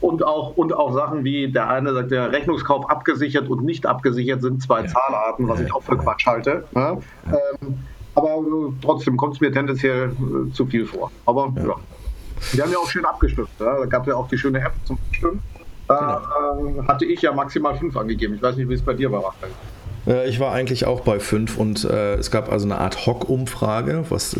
Und 0.00 0.24
auch, 0.24 0.56
und 0.56 0.72
auch 0.72 0.92
Sachen 0.92 1.24
wie 1.24 1.50
der 1.50 1.68
eine 1.68 1.92
sagt, 1.92 2.12
der 2.12 2.30
Rechnungskauf 2.30 2.88
abgesichert 2.88 3.48
und 3.48 3.64
nicht 3.64 3.84
abgesichert 3.84 4.42
sind 4.42 4.62
zwei 4.62 4.82
ja. 4.82 4.86
Zahlarten, 4.86 5.48
was 5.48 5.60
ich 5.60 5.74
auch 5.74 5.82
für 5.82 5.96
Quatsch 5.96 6.26
halte. 6.26 6.64
Ja? 6.74 6.92
Ähm, 7.26 7.78
aber 8.14 8.28
äh, 8.28 8.72
trotzdem 8.80 9.16
kommt 9.16 9.34
es 9.34 9.40
mir 9.40 9.50
tendenziell 9.50 10.10
äh, 10.10 10.52
zu 10.52 10.66
viel 10.66 10.86
vor. 10.86 11.10
Aber 11.26 11.52
ja. 11.56 11.74
Wir 12.52 12.64
haben 12.64 12.70
ja 12.70 12.78
auch 12.78 12.88
schön 12.88 13.04
abgestimmt. 13.04 13.48
Da 13.58 13.84
gab 13.86 14.02
es 14.02 14.08
ja 14.08 14.14
auch 14.14 14.28
die 14.28 14.38
schöne 14.38 14.60
App 14.60 14.72
zum 14.84 14.98
Abstimmen. 15.08 15.42
Da 15.88 16.22
genau. 16.56 16.80
äh, 16.80 16.86
hatte 16.86 17.04
ich 17.04 17.22
ja 17.22 17.32
maximal 17.32 17.76
fünf 17.76 17.96
angegeben. 17.96 18.34
Ich 18.34 18.42
weiß 18.42 18.56
nicht, 18.56 18.68
wie 18.68 18.74
es 18.74 18.82
bei 18.82 18.94
dir 18.94 19.10
war, 19.10 19.34
ich 20.26 20.40
war 20.40 20.52
eigentlich 20.52 20.86
auch 20.86 21.00
bei 21.00 21.20
fünf 21.20 21.58
und 21.58 21.84
äh, 21.84 22.14
es 22.14 22.30
gab 22.30 22.50
also 22.50 22.66
eine 22.66 22.78
Art 22.78 23.06
Hock-Umfrage, 23.06 24.06
was 24.08 24.34
äh, 24.34 24.38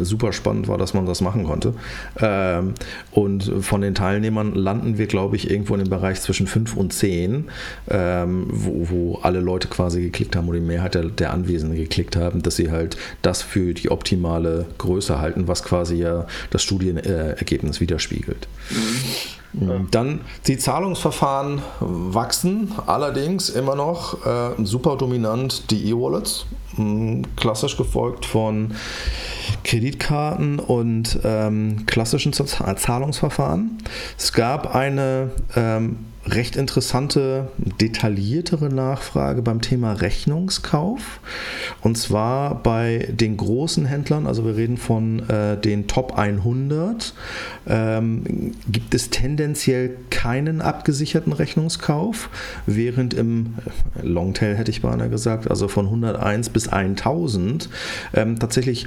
super 0.00 0.32
spannend 0.32 0.66
war, 0.68 0.78
dass 0.78 0.94
man 0.94 1.04
das 1.04 1.20
machen 1.20 1.44
konnte. 1.44 1.74
Ähm, 2.20 2.74
und 3.10 3.52
von 3.60 3.82
den 3.82 3.94
Teilnehmern 3.94 4.54
landen 4.54 4.96
wir, 4.98 5.06
glaube 5.06 5.36
ich, 5.36 5.50
irgendwo 5.50 5.74
in 5.74 5.80
dem 5.80 5.90
Bereich 5.90 6.20
zwischen 6.20 6.46
fünf 6.46 6.76
und 6.76 6.92
zehn, 6.92 7.48
ähm, 7.90 8.46
wo, 8.50 8.90
wo, 8.90 9.18
alle 9.22 9.40
Leute 9.40 9.68
quasi 9.68 10.00
geklickt 10.00 10.36
haben 10.36 10.48
oder 10.48 10.58
die 10.58 10.64
Mehrheit 10.64 10.94
der, 10.94 11.04
der 11.04 11.32
Anwesenden 11.32 11.76
geklickt 11.76 12.16
haben, 12.16 12.42
dass 12.42 12.56
sie 12.56 12.70
halt 12.70 12.96
das 13.20 13.42
für 13.42 13.74
die 13.74 13.90
optimale 13.90 14.66
Größe 14.78 15.20
halten, 15.20 15.48
was 15.48 15.62
quasi 15.62 15.96
ja 15.96 16.26
das 16.50 16.62
Studienergebnis 16.62 17.80
widerspiegelt. 17.80 18.48
Mhm. 18.70 19.39
Dann 19.52 20.20
die 20.46 20.58
Zahlungsverfahren 20.58 21.60
wachsen, 21.80 22.72
allerdings 22.86 23.48
immer 23.48 23.74
noch 23.74 24.24
äh, 24.24 24.50
super 24.64 24.96
dominant 24.96 25.70
die 25.72 25.90
E-Wallets, 25.90 26.46
hm, 26.76 27.24
klassisch 27.34 27.76
gefolgt 27.76 28.26
von 28.26 28.74
Kreditkarten 29.64 30.60
und 30.60 31.18
ähm, 31.24 31.84
klassischen 31.86 32.32
Zahlungsverfahren. 32.32 33.78
Es 34.16 34.32
gab 34.32 34.74
eine 34.74 35.30
ähm, 35.56 35.96
recht 36.34 36.56
interessante, 36.56 37.48
detailliertere 37.80 38.68
Nachfrage 38.68 39.42
beim 39.42 39.60
Thema 39.60 39.92
Rechnungskauf. 39.92 41.20
Und 41.80 41.98
zwar 41.98 42.62
bei 42.62 43.08
den 43.10 43.36
großen 43.36 43.84
Händlern, 43.86 44.26
also 44.26 44.44
wir 44.44 44.56
reden 44.56 44.76
von 44.76 45.28
äh, 45.28 45.56
den 45.56 45.86
Top 45.86 46.18
100, 46.18 47.14
ähm, 47.66 48.52
gibt 48.68 48.94
es 48.94 49.10
tendenziell 49.10 49.96
keinen 50.10 50.60
abgesicherten 50.60 51.32
Rechnungskauf, 51.32 52.30
während 52.66 53.14
im 53.14 53.54
äh, 53.96 54.06
Longtail 54.06 54.56
hätte 54.56 54.70
ich 54.70 54.82
beinahe 54.82 55.10
gesagt, 55.10 55.50
also 55.50 55.68
von 55.68 55.86
101 55.86 56.50
bis 56.50 56.68
1000 56.68 57.68
ähm, 58.14 58.38
tatsächlich 58.38 58.86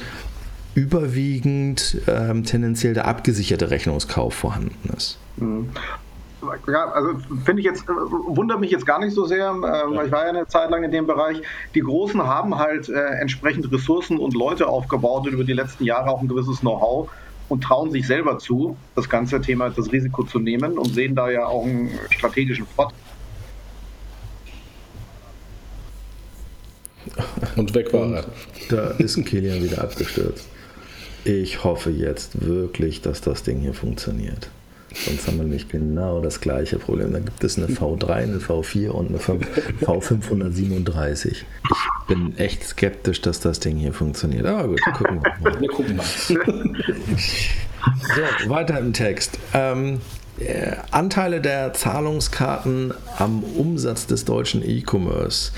überwiegend 0.76 2.00
ähm, 2.08 2.44
tendenziell 2.44 2.94
der 2.94 3.08
abgesicherte 3.08 3.70
Rechnungskauf 3.70 4.34
vorhanden 4.34 4.90
ist. 4.98 5.20
Ja, 6.68 6.86
also 6.92 7.16
finde 7.46 7.62
ich 7.62 7.66
jetzt, 7.66 7.88
wundert 7.88 8.60
mich 8.60 8.72
jetzt 8.72 8.86
gar 8.86 9.00
nicht 9.00 9.14
so 9.14 9.26
sehr, 9.26 9.50
äh, 9.50 10.06
ich 10.06 10.12
war 10.12 10.24
ja 10.24 10.30
eine 10.30 10.48
Zeit 10.48 10.70
lang 10.70 10.84
in 10.84 10.92
dem 10.92 11.08
Bereich. 11.08 11.42
Die 11.76 11.82
Großen 11.82 12.22
haben 12.24 12.58
halt 12.58 12.90
äh, 12.90 13.00
entsprechend 13.20 13.72
Ressourcen 13.72 14.18
und 14.18 14.34
Leute 14.34 14.68
aufgebaut 14.68 15.26
und 15.28 15.34
über 15.34 15.44
die 15.44 15.54
letzten 15.54 15.84
Jahre 15.84 16.10
auch 16.10 16.22
ein 16.22 16.28
gewisses 16.28 16.60
Know-how 16.60 17.10
und 17.50 17.64
trauen 17.64 17.92
sich 17.92 18.08
selber 18.08 18.38
zu, 18.40 18.78
das 18.96 19.10
ganze 19.10 19.42
Thema, 19.42 19.70
das 19.70 19.92
Risiko 19.92 20.24
zu 20.24 20.40
nehmen 20.40 20.78
und 20.78 20.94
sehen 20.94 21.16
da 21.16 21.30
ja 21.30 21.46
auch 21.46 21.66
einen 21.66 21.92
strategischen 22.10 22.66
Vorteil. 22.66 22.98
Und 27.56 27.74
weg 27.76 27.92
war 27.94 28.10
er. 28.12 28.26
Da 28.70 28.88
ist 28.92 29.24
Kilian 29.26 29.62
wieder 29.62 29.82
abgestürzt. 29.84 30.48
Ich 31.26 31.64
hoffe 31.64 31.92
jetzt 31.92 32.46
wirklich, 32.46 33.02
dass 33.02 33.22
das 33.22 33.44
Ding 33.44 33.60
hier 33.60 33.74
funktioniert. 33.74 34.50
Sonst 34.94 35.28
haben 35.28 35.38
wir 35.38 35.44
nämlich 35.44 35.70
genau 35.70 36.22
das 36.22 36.40
gleiche 36.40 36.78
Problem. 36.78 37.14
Da 37.14 37.20
gibt 37.20 37.44
es 37.44 37.58
eine 37.58 37.68
V3, 37.68 38.12
eine 38.12 38.38
V4 38.38 38.90
und 38.90 39.10
eine 39.10 39.18
V537. 39.18 41.32
Ich 41.32 41.46
bin 42.08 42.38
echt 42.38 42.64
skeptisch, 42.64 43.22
dass 43.22 43.40
das 43.40 43.60
Ding 43.60 43.78
hier 43.78 43.94
funktioniert. 43.94 44.46
Aber 44.46 44.68
gut, 44.68 44.82
gucken 44.82 45.22
wir 45.22 45.52
mal. 45.52 45.62
Wir 45.62 45.70
gucken 45.70 45.96
mal. 45.96 46.06
So, 48.16 48.50
weiter 48.50 48.80
im 48.80 48.94
Text. 48.94 49.38
Ähm, 49.54 50.00
äh, 50.40 50.76
Anteile 50.92 51.42
der 51.42 51.74
Zahlungskarten 51.74 52.94
am 53.18 53.44
Umsatz 53.44 54.08
des 54.08 54.26
deutschen 54.26 54.68
E-Commerce. 54.68 55.52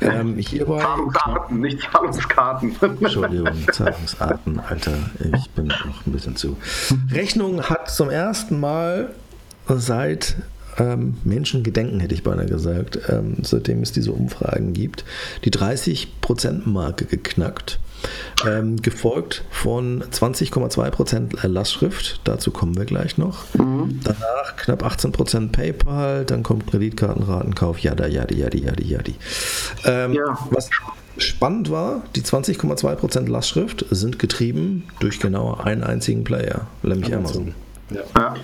Ähm, 0.00 0.36
hierbei, 0.36 0.80
Zahlungsarten, 0.80 1.60
nicht 1.60 1.80
Zahlungskarten. 1.90 2.76
Entschuldigung, 2.80 3.66
Zahlungsarten, 3.72 4.60
Alter, 4.60 4.92
ich 5.34 5.50
bin 5.50 5.66
noch 5.66 6.06
ein 6.06 6.12
bisschen 6.12 6.36
zu. 6.36 6.56
Rechnung 7.10 7.62
hat 7.62 7.90
zum 7.90 8.10
ersten 8.10 8.60
Mal 8.60 9.10
seit 9.66 10.36
ähm, 10.78 11.16
Menschengedenken, 11.24 12.00
hätte 12.00 12.14
ich 12.14 12.22
beinahe 12.22 12.46
gesagt, 12.46 12.98
ähm, 13.08 13.36
seitdem 13.42 13.82
es 13.82 13.92
diese 13.92 14.12
Umfragen 14.12 14.72
gibt, 14.72 15.04
die 15.44 15.50
30%-Marke 15.50 17.06
geknackt. 17.06 17.78
Ähm, 18.46 18.80
gefolgt 18.80 19.44
von 19.50 20.02
20,2% 20.04 21.46
Lastschrift, 21.46 22.20
dazu 22.24 22.50
kommen 22.50 22.76
wir 22.76 22.84
gleich 22.84 23.18
noch. 23.18 23.52
Mhm. 23.54 24.00
Danach 24.04 24.56
knapp 24.56 24.84
18% 24.84 25.50
PayPal, 25.50 26.24
dann 26.24 26.42
kommt 26.42 26.68
Kreditkartenratenkauf, 26.68 27.78
jada, 27.80 28.06
jada, 28.06 28.34
jada, 28.34 28.58
jada, 28.58 28.82
jada. 28.82 29.12
Ähm, 29.84 30.12
ja. 30.12 30.38
Was 30.50 30.70
spannend 31.18 31.70
war, 31.70 32.02
die 32.14 32.22
20,2% 32.22 33.28
Lastschrift 33.28 33.84
sind 33.90 34.18
getrieben 34.18 34.84
durch 35.00 35.18
genau 35.18 35.54
einen 35.54 35.82
einzigen 35.82 36.24
Player, 36.24 36.66
nämlich 36.82 37.14
Amazon. 37.14 37.54
Ja. 37.90 38.02
ja. 38.16 38.34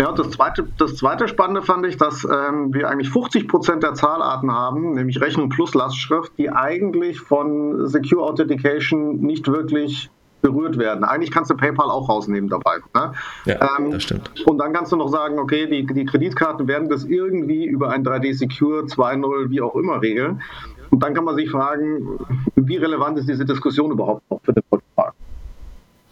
Ja, 0.00 0.12
das 0.12 0.30
zweite, 0.30 0.66
das 0.78 0.96
zweite 0.96 1.28
Spannende 1.28 1.60
fand 1.60 1.84
ich, 1.84 1.98
dass 1.98 2.24
ähm, 2.24 2.72
wir 2.72 2.88
eigentlich 2.88 3.10
50 3.10 3.46
Prozent 3.46 3.82
der 3.82 3.92
Zahlarten 3.92 4.50
haben, 4.50 4.94
nämlich 4.94 5.20
Rechnung 5.20 5.50
plus 5.50 5.74
Lastschrift, 5.74 6.32
die 6.38 6.48
eigentlich 6.50 7.20
von 7.20 7.86
Secure 7.86 8.22
Authentication 8.22 9.20
nicht 9.20 9.46
wirklich 9.46 10.08
berührt 10.40 10.78
werden. 10.78 11.04
Eigentlich 11.04 11.30
kannst 11.30 11.50
du 11.50 11.54
PayPal 11.54 11.90
auch 11.90 12.08
rausnehmen 12.08 12.48
dabei. 12.48 12.78
Ne? 12.94 13.12
Ja, 13.44 13.76
ähm, 13.78 13.90
das 13.90 14.04
stimmt. 14.04 14.30
Und 14.46 14.56
dann 14.56 14.72
kannst 14.72 14.90
du 14.90 14.96
noch 14.96 15.08
sagen, 15.08 15.38
okay, 15.38 15.66
die, 15.66 15.84
die 15.84 16.06
Kreditkarten 16.06 16.66
werden 16.66 16.88
das 16.88 17.04
irgendwie 17.04 17.66
über 17.66 17.90
ein 17.90 18.02
3D 18.02 18.32
Secure 18.32 18.84
2.0, 18.84 19.50
wie 19.50 19.60
auch 19.60 19.74
immer 19.74 20.00
regeln. 20.00 20.40
Und 20.88 21.02
dann 21.02 21.12
kann 21.12 21.24
man 21.24 21.36
sich 21.36 21.50
fragen, 21.50 22.18
wie 22.56 22.76
relevant 22.78 23.18
ist 23.18 23.28
diese 23.28 23.44
Diskussion 23.44 23.90
überhaupt 23.90 24.22
noch 24.30 24.40
für 24.42 24.54
den 24.54 24.62
Volkswagen? 24.70 25.16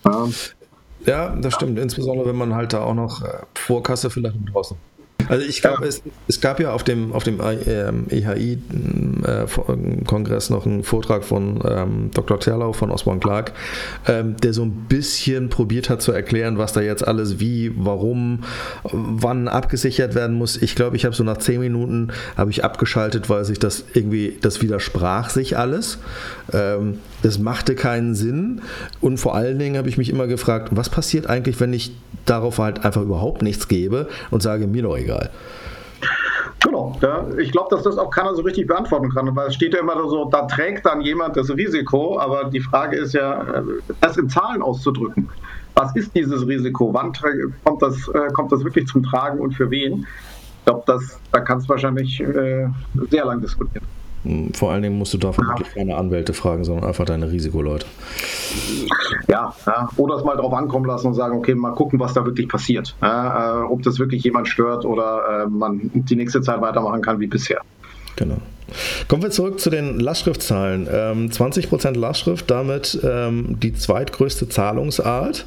Ja. 0.05 0.27
Ja, 1.09 1.35
das 1.35 1.55
stimmt. 1.55 1.79
Insbesondere 1.79 2.29
wenn 2.29 2.37
man 2.37 2.55
halt 2.55 2.73
da 2.73 2.83
auch 2.83 2.95
noch 2.95 3.23
äh, 3.23 3.29
Vorkasse 3.55 4.11
vielleicht 4.11 4.37
draußen 4.53 4.77
also 5.29 5.47
ich 5.47 5.61
glaube, 5.61 5.83
ja. 5.83 5.89
es, 5.89 6.03
es, 6.27 6.41
gab 6.41 6.59
ja 6.61 6.73
auf 6.73 6.85
dem, 6.85 7.13
auf 7.13 7.23
dem 7.25 7.39
EHI-Kongress 7.41 8.61
ähm, 10.51 10.55
äh, 10.55 10.57
noch 10.57 10.65
einen 10.67 10.83
Vortrag 10.85 11.23
von 11.25 11.61
ähm, 11.69 12.11
Dr. 12.15 12.41
Terlau 12.41 12.73
von 12.73 12.91
Osborne 12.91 13.21
Clark, 13.21 13.53
ähm, 14.07 14.37
der 14.39 14.55
so 14.55 14.63
ein 14.63 14.87
bisschen 14.89 15.51
probiert 15.51 15.91
hat 15.91 16.01
zu 16.01 16.13
erklären, 16.13 16.57
was 16.59 16.73
da 16.73 16.81
jetzt 16.81 17.07
alles 17.07 17.39
wie, 17.41 17.73
warum, 17.77 18.45
wann 18.83 19.49
abgesichert 19.49 20.15
werden 20.15 20.37
muss. 20.37 20.57
Ich 20.57 20.75
glaube, 20.75 20.97
ich 20.97 21.05
habe 21.05 21.15
so 21.15 21.25
nach 21.25 21.37
zehn 21.39 21.61
Minuten 21.61 22.09
habe 22.37 22.51
ich 22.51 22.65
abgeschaltet, 22.65 23.29
weil 23.29 23.45
sich 23.45 23.59
das 23.59 23.85
irgendwie, 23.93 24.39
das 24.41 24.63
widersprach 24.63 25.29
sich 25.31 25.59
alles. 25.59 25.99
Ähm, 26.53 27.01
das 27.23 27.39
machte 27.39 27.75
keinen 27.75 28.15
Sinn. 28.15 28.63
Und 29.01 29.19
vor 29.19 29.35
allen 29.35 29.59
Dingen 29.59 29.77
habe 29.77 29.89
ich 29.89 29.99
mich 29.99 30.11
immer 30.11 30.27
gefragt, 30.27 30.69
was 30.73 30.89
passiert 30.89 31.29
eigentlich, 31.29 31.61
wenn 31.61 31.73
ich 31.73 31.93
darauf 32.27 32.59
halt 32.59 32.85
einfach 32.85 33.03
überhaupt 33.03 33.43
nichts 33.43 33.69
gebe 33.69 34.09
und 34.31 34.43
sage, 34.43 34.67
mir 34.67 34.83
doch 34.83 34.97
egal. 34.97 35.31
Genau, 36.61 36.99
ja. 37.03 37.25
ich 37.39 37.53
glaube, 37.53 37.69
dass 37.71 37.85
das 37.85 37.99
auch 37.99 38.11
keiner 38.11 38.35
so 38.35 38.43
richtig 38.43 38.67
beantworten 38.67 39.11
kann, 39.11 39.35
weil 39.37 39.49
es 39.49 39.55
steht 39.55 39.75
ja 39.75 39.81
immer 39.81 39.95
so, 40.09 40.25
da 40.25 40.43
trägt 40.43 40.87
dann 40.87 41.01
jemand 41.01 41.37
das 41.37 41.51
Risiko, 41.51 42.19
aber 42.19 42.51
die 42.51 42.61
Frage 42.61 42.97
ist 42.97 43.15
ja, 43.15 43.63
das 44.01 44.17
in 44.17 44.29
Zahlen 44.29 44.61
auszudrücken. 44.61 45.29
Was 45.75 45.95
ist 45.95 46.15
dieses 46.17 46.47
Risiko? 46.47 46.93
Wann 46.93 47.13
kommt 47.65 47.83
das, 47.83 48.09
äh, 48.09 48.33
kommt 48.33 48.51
das 48.51 48.65
wirklich 48.65 48.89
zum 48.89 49.05
Tragen 49.05 49.39
und 49.39 49.53
für 49.53 49.71
wen? 49.71 50.05
Ich 50.59 50.65
glaube, 50.65 50.83
da 51.31 51.41
kannst 51.41 51.67
du 51.67 51.71
wahrscheinlich 51.71 52.21
äh, 52.21 52.67
sehr 53.11 53.25
lang 53.25 53.41
diskutieren. 53.41 53.87
Vor 54.53 54.73
allen 54.73 54.83
Dingen 54.83 54.99
musst 54.99 55.15
du 55.15 55.19
dafür 55.19 55.47
wirklich 55.47 55.75
keine 55.75 55.97
Anwälte 55.97 56.33
fragen, 56.33 56.65
sondern 56.65 56.87
einfach 56.87 57.05
deine 57.05 57.31
Risikoleute. 57.31 57.87
Ja, 59.29 59.55
ja, 59.67 59.89
oder 59.97 60.17
es 60.17 60.25
mal 60.25 60.37
drauf 60.37 60.53
ankommen 60.53 60.87
lassen 60.87 61.09
und 61.09 61.15
sagen, 61.15 61.37
okay, 61.37 61.55
mal 61.55 61.73
gucken, 61.73 62.01
was 62.01 62.15
da 62.15 62.25
wirklich 62.25 62.49
passiert. 62.49 62.95
Ja, 63.01 63.61
äh, 63.61 63.65
ob 63.65 63.83
das 63.83 63.99
wirklich 63.99 64.25
jemand 64.25 64.49
stört 64.49 64.85
oder 64.85 65.45
äh, 65.45 65.47
man 65.47 65.91
die 65.93 66.17
nächste 66.17 66.41
Zeit 66.43 66.61
weitermachen 66.61 67.01
kann 67.01 67.21
wie 67.21 67.27
bisher. 67.27 67.61
Genau. 68.17 68.39
Kommen 69.09 69.23
wir 69.23 69.31
zurück 69.31 69.61
zu 69.61 69.71
den 69.71 69.99
Lastschriftzahlen. 69.99 70.87
Ähm, 70.93 71.31
20% 71.31 71.97
Lastschrift, 71.97 72.51
damit 72.51 72.99
ähm, 73.03 73.57
die 73.63 73.75
zweitgrößte 73.75 74.49
Zahlungsart. 74.49 75.47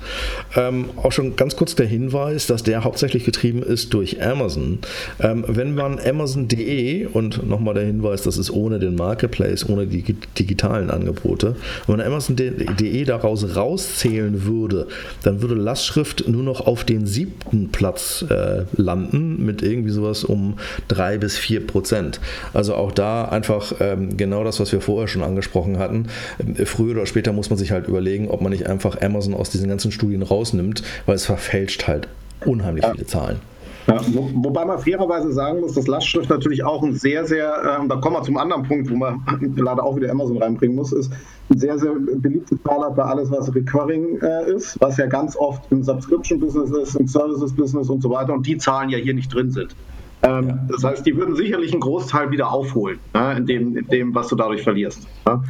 Ähm, 0.56 0.86
auch 0.98 1.12
schon 1.12 1.36
ganz 1.36 1.56
kurz 1.56 1.76
der 1.76 1.86
Hinweis, 1.86 2.48
dass 2.48 2.64
der 2.64 2.84
hauptsächlich 2.84 3.24
getrieben 3.26 3.62
ist 3.62 3.94
durch 3.94 4.22
Amazon. 4.22 4.80
Ähm, 5.20 5.46
wenn 5.48 5.76
man 5.76 6.00
Amazon.de 6.00 7.06
und 7.08 7.48
nochmal 7.48 7.76
der 7.76 7.86
Hinweis, 7.86 8.24
das 8.24 8.38
ist 8.38 8.52
ohne 8.52 8.80
den 8.80 8.96
Marketplace, 8.96 9.68
ohne 9.70 9.86
die 9.86 10.02
digitalen 10.40 10.90
Angebote, 10.90 11.56
wenn 11.88 11.98
man 11.98 12.06
Amazon.de 12.06 13.04
daraus 13.06 13.56
rauszählen 13.56 14.46
würde, 14.46 14.88
dann 15.24 15.42
würde 15.42 15.56
Lastschrift 15.56 16.28
nur 16.28 16.44
noch 16.44 16.62
auf 16.62 16.84
den 16.84 17.06
siebten 17.06 17.70
Platz 17.72 18.26
äh, 18.30 18.64
landen 18.76 19.46
mit 19.46 19.62
irgendwie 19.62 19.92
sowas 19.92 20.24
um 20.24 20.58
3 20.88 21.18
bis 21.18 21.38
4 21.38 21.68
Prozent. 21.68 22.20
Also 22.54 22.76
auch 22.76 22.92
da 22.92 23.11
einfach 23.12 23.74
ähm, 23.80 24.18
genau 24.18 24.44
das, 24.44 24.60
was 24.60 24.72
wir 24.72 24.82
vorher 24.82 25.08
schon 25.08 25.24
angesprochen 25.24 25.80
hatten. 25.80 26.08
Äh, 26.40 26.66
früher 26.66 26.92
oder 26.92 27.06
später 27.06 27.34
muss 27.34 27.50
man 27.50 27.58
sich 27.58 27.72
halt 27.72 27.88
überlegen, 27.88 28.30
ob 28.30 28.42
man 28.42 28.52
nicht 28.52 28.68
einfach 28.68 29.02
Amazon 29.02 29.34
aus 29.34 29.50
diesen 29.50 29.70
ganzen 29.70 29.92
Studien 29.92 30.22
rausnimmt, 30.22 30.84
weil 31.06 31.16
es 31.16 31.26
verfälscht 31.26 31.88
halt 31.88 32.08
unheimlich 32.46 32.84
ja. 32.84 32.92
viele 32.92 33.06
Zahlen. 33.06 33.40
Ja, 33.88 34.00
wo, 34.14 34.30
wobei 34.34 34.64
man 34.64 34.80
fairerweise 34.80 35.32
sagen 35.34 35.60
muss, 35.62 35.74
dass 35.74 35.88
Lastschrift 35.88 36.30
natürlich 36.30 36.64
auch 36.64 36.84
ein 36.84 36.94
sehr, 36.94 37.26
sehr, 37.26 37.80
äh, 37.82 37.88
da 37.88 37.96
kommen 37.96 38.16
wir 38.16 38.24
zum 38.24 38.38
anderen 38.38 38.64
Punkt, 38.64 38.90
wo 38.92 38.96
man 38.96 39.22
leider 39.56 39.84
auch 39.84 39.96
wieder 39.96 40.12
Amazon 40.12 40.42
reinbringen 40.42 40.76
muss, 40.76 40.94
ist 40.94 41.12
ein 41.50 41.58
sehr, 41.58 41.80
sehr 41.80 41.92
beliebte 41.94 42.62
Zahl 42.64 42.82
hat 42.82 42.96
bei 42.96 43.04
alles, 43.04 43.32
was 43.32 43.54
Recurring 43.54 44.20
äh, 44.22 44.52
ist, 44.52 44.80
was 44.80 44.98
ja 44.98 45.08
ganz 45.08 45.36
oft 45.36 45.64
im 45.72 45.84
Subscription-Business 45.84 46.72
ist, 46.72 46.96
im 46.96 47.08
Services-Business 47.08 47.90
und 47.90 48.02
so 48.02 48.10
weiter 48.10 48.34
und 48.34 48.46
die 48.46 48.58
Zahlen 48.58 48.90
ja 48.90 48.98
hier 48.98 49.14
nicht 49.14 49.34
drin 49.34 49.52
sind. 49.52 49.76
Ähm, 50.24 50.48
ja. 50.48 50.60
Das 50.70 50.84
heißt, 50.84 51.06
die 51.06 51.16
würden 51.16 51.36
sicherlich 51.36 51.72
einen 51.72 51.82
Großteil 51.82 52.32
wieder 52.32 52.52
aufholen, 52.52 53.00
ne, 53.14 53.38
in, 53.38 53.46
dem, 53.46 53.78
in 53.78 53.88
dem, 53.88 54.16
was 54.16 54.28
du 54.28 54.36
dadurch 54.36 54.62
verlierst. 54.64 55.08
Ne? 55.26 55.44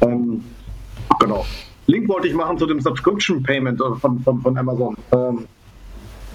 Ähm, 0.00 0.44
genau. 1.20 1.44
Link 1.86 2.08
wollte 2.08 2.26
ich 2.26 2.34
machen 2.34 2.58
zu 2.58 2.66
dem 2.66 2.80
Subscription 2.80 3.42
Payment 3.42 3.80
äh, 3.80 3.94
von, 4.00 4.20
von, 4.20 4.40
von 4.40 4.58
Amazon. 4.58 4.96
Ähm, 5.12 5.46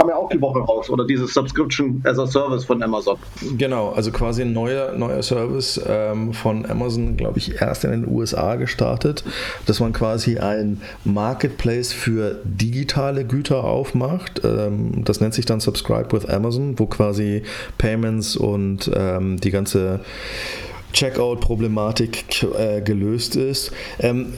kam 0.01 0.09
ja 0.09 0.15
auch 0.15 0.29
die 0.29 0.41
Woche 0.41 0.59
raus 0.59 0.89
oder 0.89 1.05
dieses 1.05 1.33
Subscription 1.33 2.01
as 2.05 2.17
a 2.17 2.25
Service 2.25 2.65
von 2.65 2.81
Amazon. 2.81 3.17
Genau, 3.57 3.91
also 3.91 4.11
quasi 4.11 4.41
ein 4.41 4.51
neuer, 4.51 4.93
neuer 4.93 5.21
Service 5.21 5.79
ähm, 5.87 6.33
von 6.33 6.65
Amazon, 6.65 7.17
glaube 7.17 7.37
ich, 7.37 7.61
erst 7.61 7.83
in 7.83 7.91
den 7.91 8.07
USA 8.07 8.55
gestartet, 8.55 9.23
dass 9.67 9.79
man 9.79 9.93
quasi 9.93 10.39
ein 10.39 10.81
Marketplace 11.03 11.93
für 11.93 12.39
digitale 12.43 13.25
Güter 13.25 13.63
aufmacht. 13.63 14.41
Ähm, 14.43 15.03
das 15.05 15.21
nennt 15.21 15.35
sich 15.35 15.45
dann 15.45 15.59
Subscribe 15.59 16.11
with 16.11 16.27
Amazon, 16.27 16.79
wo 16.79 16.87
quasi 16.87 17.43
Payments 17.77 18.35
und 18.35 18.89
ähm, 18.95 19.39
die 19.39 19.51
ganze 19.51 19.99
Checkout-Problematik 20.93 22.43
äh, 22.57 22.81
gelöst 22.81 23.35
ist. 23.35 23.71
Ähm, 23.99 24.33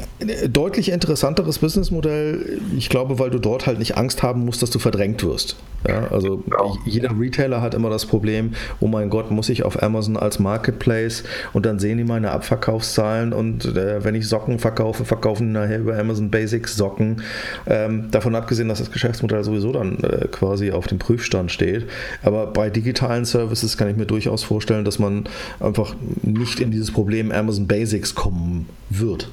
deutlich 0.49 0.89
interessanteres 0.89 1.59
Businessmodell, 1.59 2.59
ich 2.77 2.89
glaube, 2.89 3.19
weil 3.19 3.29
du 3.29 3.39
dort 3.39 3.65
halt 3.67 3.79
nicht 3.79 3.97
Angst 3.97 4.23
haben 4.23 4.45
musst, 4.45 4.61
dass 4.61 4.69
du 4.69 4.79
verdrängt 4.79 5.23
wirst. 5.23 5.55
Ja, 5.87 6.07
also 6.11 6.37
genau. 6.37 6.77
jeder 6.85 7.11
Retailer 7.19 7.61
hat 7.61 7.73
immer 7.73 7.89
das 7.89 8.05
Problem, 8.05 8.53
oh 8.79 8.87
mein 8.87 9.09
Gott, 9.09 9.31
muss 9.31 9.49
ich 9.49 9.63
auf 9.63 9.83
Amazon 9.83 10.15
als 10.15 10.39
Marketplace 10.39 11.23
und 11.51 11.65
dann 11.65 11.79
sehen 11.79 11.97
die 11.97 12.03
meine 12.05 12.31
Abverkaufszahlen 12.31 13.33
und 13.33 13.65
äh, 13.65 14.03
wenn 14.03 14.15
ich 14.15 14.27
Socken 14.27 14.59
verkaufe, 14.59 15.03
verkaufen 15.03 15.47
die 15.47 15.53
nachher 15.53 15.79
über 15.79 15.97
Amazon 15.97 16.29
Basics 16.29 16.77
Socken. 16.77 17.21
Ähm, 17.67 18.09
davon 18.11 18.35
abgesehen, 18.35 18.69
dass 18.69 18.79
das 18.79 18.91
Geschäftsmodell 18.91 19.43
sowieso 19.43 19.73
dann 19.73 19.99
äh, 19.99 20.27
quasi 20.31 20.71
auf 20.71 20.87
dem 20.87 20.99
Prüfstand 20.99 21.51
steht. 21.51 21.87
Aber 22.23 22.47
bei 22.47 22.69
digitalen 22.69 23.25
Services 23.25 23.77
kann 23.77 23.89
ich 23.89 23.97
mir 23.97 24.05
durchaus 24.05 24.43
vorstellen, 24.43 24.85
dass 24.85 24.99
man 24.99 25.25
einfach 25.59 25.95
nicht 26.43 26.59
in 26.59 26.71
dieses 26.71 26.91
Problem 26.91 27.31
Amazon 27.31 27.67
Basics 27.67 28.13
kommen 28.13 28.67
wird. 28.89 29.29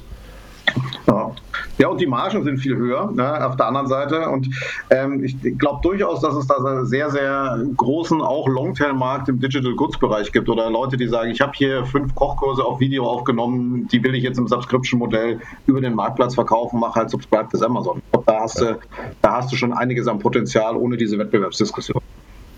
Ja. 1.07 1.31
Ja, 1.77 1.87
und 1.89 1.99
die 1.99 2.05
Margen 2.05 2.43
sind 2.43 2.59
viel 2.59 2.75
höher 2.77 3.11
ne, 3.11 3.45
auf 3.45 3.57
der 3.57 3.67
anderen 3.67 3.87
Seite. 3.87 4.29
Und 4.29 4.49
ähm, 4.91 5.23
ich 5.23 5.35
glaube 5.57 5.79
durchaus, 5.81 6.21
dass 6.21 6.35
es 6.35 6.47
da 6.47 6.55
einen 6.55 6.85
sehr, 6.85 7.09
sehr 7.09 7.59
großen, 7.75 8.21
auch 8.21 8.47
Longtail-Markt 8.47 9.27
im 9.27 9.39
Digital 9.39 9.73
Goods-Bereich 9.73 10.31
gibt. 10.31 10.47
Oder 10.47 10.69
Leute, 10.69 10.95
die 10.95 11.07
sagen, 11.07 11.31
ich 11.31 11.41
habe 11.41 11.51
hier 11.55 11.85
fünf 11.85 12.15
Kochkurse 12.15 12.63
auf 12.63 12.79
Video 12.79 13.05
aufgenommen, 13.05 13.87
die 13.91 14.01
will 14.03 14.15
ich 14.15 14.23
jetzt 14.23 14.37
im 14.37 14.47
Subscription-Modell 14.47 15.39
über 15.65 15.81
den 15.81 15.95
Marktplatz 15.95 16.35
verkaufen, 16.35 16.79
mache 16.79 16.99
halt 16.99 17.09
Subscribe 17.09 17.49
bis 17.51 17.61
Amazon. 17.61 18.01
Da, 18.25 18.39
hast 18.39 18.61
du, 18.61 18.79
da 19.21 19.33
hast 19.33 19.51
du 19.51 19.55
schon 19.57 19.73
einiges 19.73 20.07
an 20.07 20.19
Potenzial 20.19 20.77
ohne 20.77 20.95
diese 20.97 21.17
Wettbewerbsdiskussion. 21.17 22.01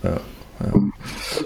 Ja. 0.04 0.18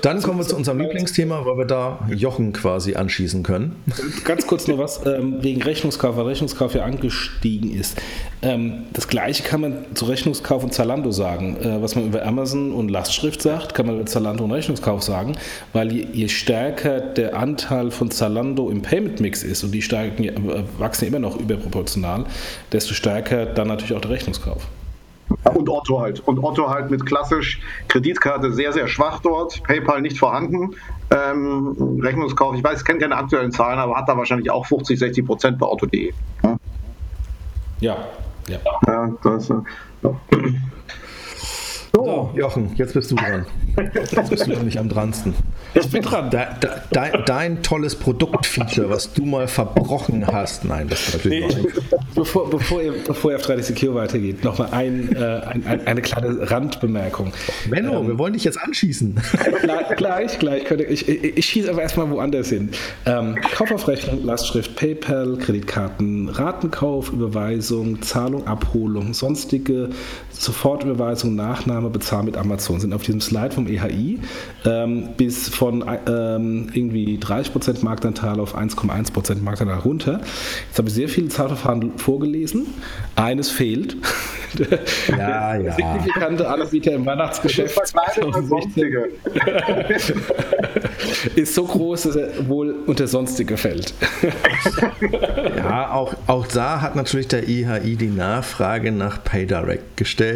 Dann 0.01 0.21
kommen 0.21 0.39
wir 0.39 0.45
zu 0.45 0.55
unserem 0.55 0.79
Lieblingsthema, 0.79 1.45
weil 1.45 1.57
wir 1.57 1.65
da 1.65 2.07
Jochen 2.09 2.53
quasi 2.53 2.95
anschießen 2.95 3.43
können. 3.43 3.75
Ganz 4.23 4.45
kurz 4.47 4.67
nur 4.67 4.77
was 4.77 5.05
ähm, 5.05 5.37
wegen 5.41 5.61
Rechnungskauf, 5.61 6.17
weil 6.17 6.25
Rechnungskauf 6.25 6.75
ja 6.75 6.83
angestiegen 6.83 7.73
ist. 7.73 8.01
Ähm, 8.41 8.83
das 8.93 9.07
gleiche 9.07 9.43
kann 9.43 9.61
man 9.61 9.85
zu 9.95 10.05
Rechnungskauf 10.05 10.63
und 10.63 10.73
Zalando 10.73 11.11
sagen. 11.11 11.57
Äh, 11.57 11.81
was 11.81 11.95
man 11.95 12.05
über 12.05 12.25
Amazon 12.25 12.71
und 12.71 12.89
Lastschrift 12.89 13.41
sagt, 13.41 13.73
kann 13.73 13.85
man 13.85 13.95
über 13.95 14.05
Zalando 14.05 14.43
und 14.43 14.51
Rechnungskauf 14.51 15.01
sagen, 15.03 15.35
weil 15.73 15.91
je, 15.91 16.07
je 16.11 16.27
stärker 16.27 16.99
der 16.99 17.35
Anteil 17.35 17.91
von 17.91 18.11
Zalando 18.11 18.69
im 18.69 18.81
Payment 18.81 19.19
Mix 19.19 19.43
ist 19.43 19.63
und 19.63 19.71
die 19.71 19.81
steigen, 19.81 20.23
äh, 20.23 20.33
wachsen 20.77 21.07
immer 21.07 21.19
noch 21.19 21.39
überproportional, 21.39 22.25
desto 22.71 22.93
stärker 22.93 23.45
dann 23.45 23.67
natürlich 23.67 23.93
auch 23.93 24.01
der 24.01 24.11
Rechnungskauf. 24.11 24.67
Und 25.53 25.69
Otto 25.69 25.99
halt. 25.99 26.21
Und 26.25 26.43
Otto 26.43 26.69
halt 26.69 26.89
mit 26.89 27.05
klassisch 27.05 27.61
Kreditkarte 27.87 28.53
sehr, 28.53 28.73
sehr 28.73 28.87
schwach 28.87 29.19
dort. 29.19 29.61
PayPal 29.63 30.01
nicht 30.01 30.17
vorhanden. 30.17 30.75
Ähm, 31.09 31.99
Rechnungskauf, 32.01 32.55
ich 32.55 32.63
weiß, 32.63 32.79
ich 32.79 32.85
kenne 32.85 32.99
keine 32.99 33.15
aktuellen 33.15 33.51
Zahlen, 33.51 33.79
aber 33.79 33.95
hat 33.95 34.09
da 34.09 34.17
wahrscheinlich 34.17 34.51
auch 34.51 34.65
50, 34.65 34.99
60 34.99 35.25
Prozent 35.25 35.59
bei 35.59 35.65
Otto.de. 35.65 36.13
Ja, 37.79 38.07
ja. 38.47 38.57
ja 38.87 39.11
das, 39.23 39.49
ja. 39.49 39.63
So, 41.97 42.29
Jochen, 42.35 42.69
jetzt 42.75 42.93
bist 42.93 43.09
du 43.09 43.15
dran. 43.15 43.47
Jetzt 43.95 44.29
bist 44.29 44.45
du 44.45 44.51
nämlich 44.51 44.77
am 44.77 44.87
dransten. 44.87 45.33
Ich 45.73 45.89
bin 45.89 46.03
dran. 46.03 46.29
De, 46.29 46.41
de, 46.61 46.69
de, 46.93 47.23
dein 47.25 47.63
tolles 47.63 47.95
Produktfeature, 47.95 48.87
was 48.89 49.13
du 49.13 49.25
mal 49.25 49.47
verbrochen 49.47 50.27
hast. 50.27 50.63
Nein, 50.63 50.87
das 50.89 51.07
ist 51.07 51.13
natürlich 51.15 51.55
nee, 51.55 51.63
nicht. 51.63 51.81
Bevor, 52.13 52.49
bevor, 52.51 52.83
ihr, 52.83 52.93
bevor 53.05 53.31
ihr 53.31 53.37
auf 53.37 53.43
30 53.43 53.65
Secure 53.65 53.95
weitergeht, 53.95 54.43
nochmal 54.43 54.69
ein, 54.73 55.15
äh, 55.15 55.19
ein, 55.19 55.65
ein, 55.65 55.87
eine 55.87 56.01
kleine 56.03 56.51
Randbemerkung. 56.51 57.33
Menno, 57.67 57.99
ähm, 57.99 58.07
wir 58.07 58.19
wollen 58.19 58.33
dich 58.33 58.43
jetzt 58.43 58.61
anschießen. 58.61 59.19
gleich, 59.97 60.37
gleich. 60.37 60.69
Ich, 60.69 61.07
ich, 61.07 61.37
ich 61.37 61.45
schieße 61.45 61.71
aber 61.71 61.81
erstmal 61.81 62.09
woanders 62.11 62.49
hin. 62.49 62.69
Ähm, 63.07 63.35
Kaufaufrechnung, 63.55 64.23
Lastschrift, 64.23 64.75
PayPal, 64.75 65.37
Kreditkarten, 65.37 66.29
Ratenkauf, 66.29 67.11
Überweisung, 67.11 68.03
Zahlung, 68.03 68.45
Abholung, 68.45 69.15
sonstige 69.15 69.89
Sofortüberweisung, 70.39 71.35
Nachnahme, 71.35 71.89
Bezahl 71.89 72.23
mit 72.23 72.37
Amazon 72.37 72.79
sind 72.79 72.93
auf 72.93 73.03
diesem 73.03 73.21
Slide 73.21 73.51
vom 73.51 73.67
EHI 73.67 74.19
ähm, 74.65 75.09
bis 75.17 75.49
von 75.49 75.83
ähm, 76.07 76.69
irgendwie 76.73 77.17
30% 77.17 77.83
Marktanteil 77.83 78.39
auf 78.39 78.57
1,1% 78.57 79.41
Marktanteil 79.41 79.79
runter. 79.79 80.21
Jetzt 80.67 80.77
habe 80.77 80.87
ich 80.89 80.93
sehr 80.93 81.09
viele 81.09 81.29
Zahlverfahren 81.29 81.97
vorgelesen. 81.97 82.67
Eines 83.15 83.49
fehlt. 83.49 83.97
Ja, 85.09 85.55
ja. 85.57 85.71
Signifikante 85.73 86.47
Anbieter 86.47 86.93
im 86.93 87.05
Weihnachtsgeschäft. 87.05 87.77
ist 91.35 91.55
so 91.55 91.65
groß, 91.65 92.03
dass 92.03 92.15
er 92.15 92.47
wohl 92.47 92.75
unter 92.85 93.07
Sonstige 93.07 93.57
fällt. 93.57 93.93
ja, 95.57 95.91
auch, 95.91 96.13
auch 96.27 96.47
da 96.47 96.81
hat 96.81 96.95
natürlich 96.95 97.27
der 97.27 97.47
EHI 97.47 97.95
die 97.95 98.07
Nachfrage 98.09 98.91
nach 98.91 99.23
PayDirect 99.23 99.97
gestellt, 99.97 100.26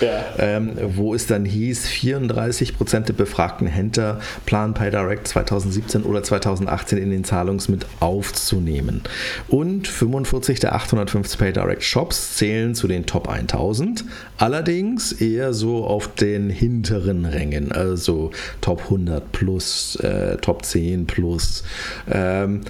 ja. 0.00 0.24
ähm, 0.38 0.72
wo 0.96 1.14
es 1.14 1.26
dann 1.26 1.44
hieß, 1.44 1.86
34 1.86 2.76
Prozent 2.76 3.08
der 3.08 3.14
befragten 3.14 3.66
Händler 3.66 4.20
planen 4.44 4.74
PayDirect 4.74 5.28
2017 5.28 6.02
oder 6.02 6.22
2018 6.22 6.98
in 6.98 7.10
den 7.10 7.24
Zahlungs 7.24 7.68
mit 7.68 7.86
aufzunehmen. 8.00 9.02
Und 9.48 9.88
45 9.88 10.60
der 10.60 10.74
850 10.74 11.38
PayDirect 11.38 11.82
Shops 11.82 12.36
zählen 12.36 12.74
zu 12.74 12.88
den 12.88 13.06
Top 13.06 13.28
1000, 13.28 14.04
allerdings 14.38 15.12
eher 15.12 15.52
so 15.52 15.84
auf 15.84 16.14
den 16.14 16.50
hinteren 16.50 17.24
Rängen, 17.24 17.72
also 17.72 18.30
Top 18.60 18.82
100 18.84 19.32
plus, 19.32 19.96
äh, 19.96 20.36
Top 20.38 20.64
10 20.64 21.06
plus. 21.06 21.64
Ähm, 22.10 22.62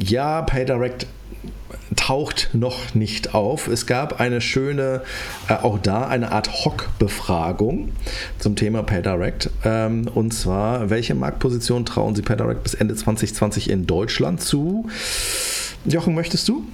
ja, 0.00 0.42
PayDirect 0.42 1.06
taucht 1.96 2.50
noch 2.52 2.94
nicht 2.94 3.34
auf. 3.34 3.68
Es 3.68 3.86
gab 3.86 4.20
eine 4.20 4.40
schöne, 4.40 5.02
äh, 5.48 5.54
auch 5.54 5.78
da 5.78 6.06
eine 6.06 6.32
Art 6.32 6.64
Hoc-Befragung 6.64 7.92
zum 8.38 8.56
Thema 8.56 8.82
PayDirect. 8.82 9.50
Ähm, 9.64 10.08
und 10.14 10.32
zwar, 10.32 10.90
welche 10.90 11.14
Marktposition 11.14 11.84
trauen 11.84 12.14
Sie 12.14 12.22
PayDirect 12.22 12.62
bis 12.62 12.74
Ende 12.74 12.94
2020 12.94 13.70
in 13.70 13.86
Deutschland 13.86 14.40
zu? 14.40 14.88
Jochen, 15.86 16.14
möchtest 16.14 16.46
du? 16.48 16.64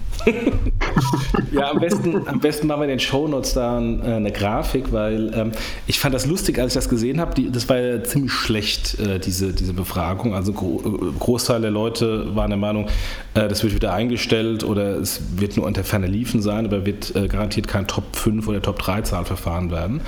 ja, 1.53 1.71
am 1.71 1.79
besten, 1.79 2.27
am 2.27 2.41
besten 2.41 2.67
machen 2.67 2.81
wir 2.81 2.85
in 2.85 2.91
den 2.91 3.01
Shownotes 3.01 3.55
da 3.55 3.79
äh, 3.79 4.15
eine 4.15 4.33
Grafik, 4.33 4.93
weil 4.93 5.33
ähm, 5.35 5.53
ich 5.87 6.01
fand 6.01 6.15
das 6.15 6.27
lustig, 6.27 6.59
als 6.59 6.73
ich 6.73 6.75
das 6.75 6.89
gesehen 6.89 7.21
habe. 7.21 7.41
Das 7.51 7.69
war 7.69 7.79
ja 7.79 8.03
ziemlich 8.03 8.33
schlecht, 8.33 8.99
äh, 8.99 9.21
diese, 9.21 9.53
diese 9.53 9.75
Befragung. 9.75 10.35
Also 10.35 10.53
gro 10.53 10.83
äh, 10.85 11.19
Großteil 11.19 11.61
der 11.61 11.71
Leute 11.71 12.35
waren 12.35 12.51
der 12.51 12.59
Meinung, 12.59 12.89
äh, 13.35 13.47
das 13.47 13.63
wird 13.63 13.75
wieder 13.75 13.93
eingestellt 13.93 14.65
oder 14.65 14.97
es 14.97 15.21
wird 15.37 15.57
nur 15.57 15.67
unter 15.67 15.85
Ferne 15.85 16.09
liefen 16.09 16.43
sein, 16.43 16.67
aber 16.67 16.85
wird 16.85 17.15
äh, 17.15 17.29
garantiert 17.29 17.69
kein 17.69 17.87
Top 17.87 18.17
5 18.17 18.49
oder 18.49 18.61
Top 18.61 18.81
3 18.81 19.03
Zahlverfahren 19.03 19.71
werden. 19.71 20.01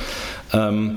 Ähm, 0.52 0.96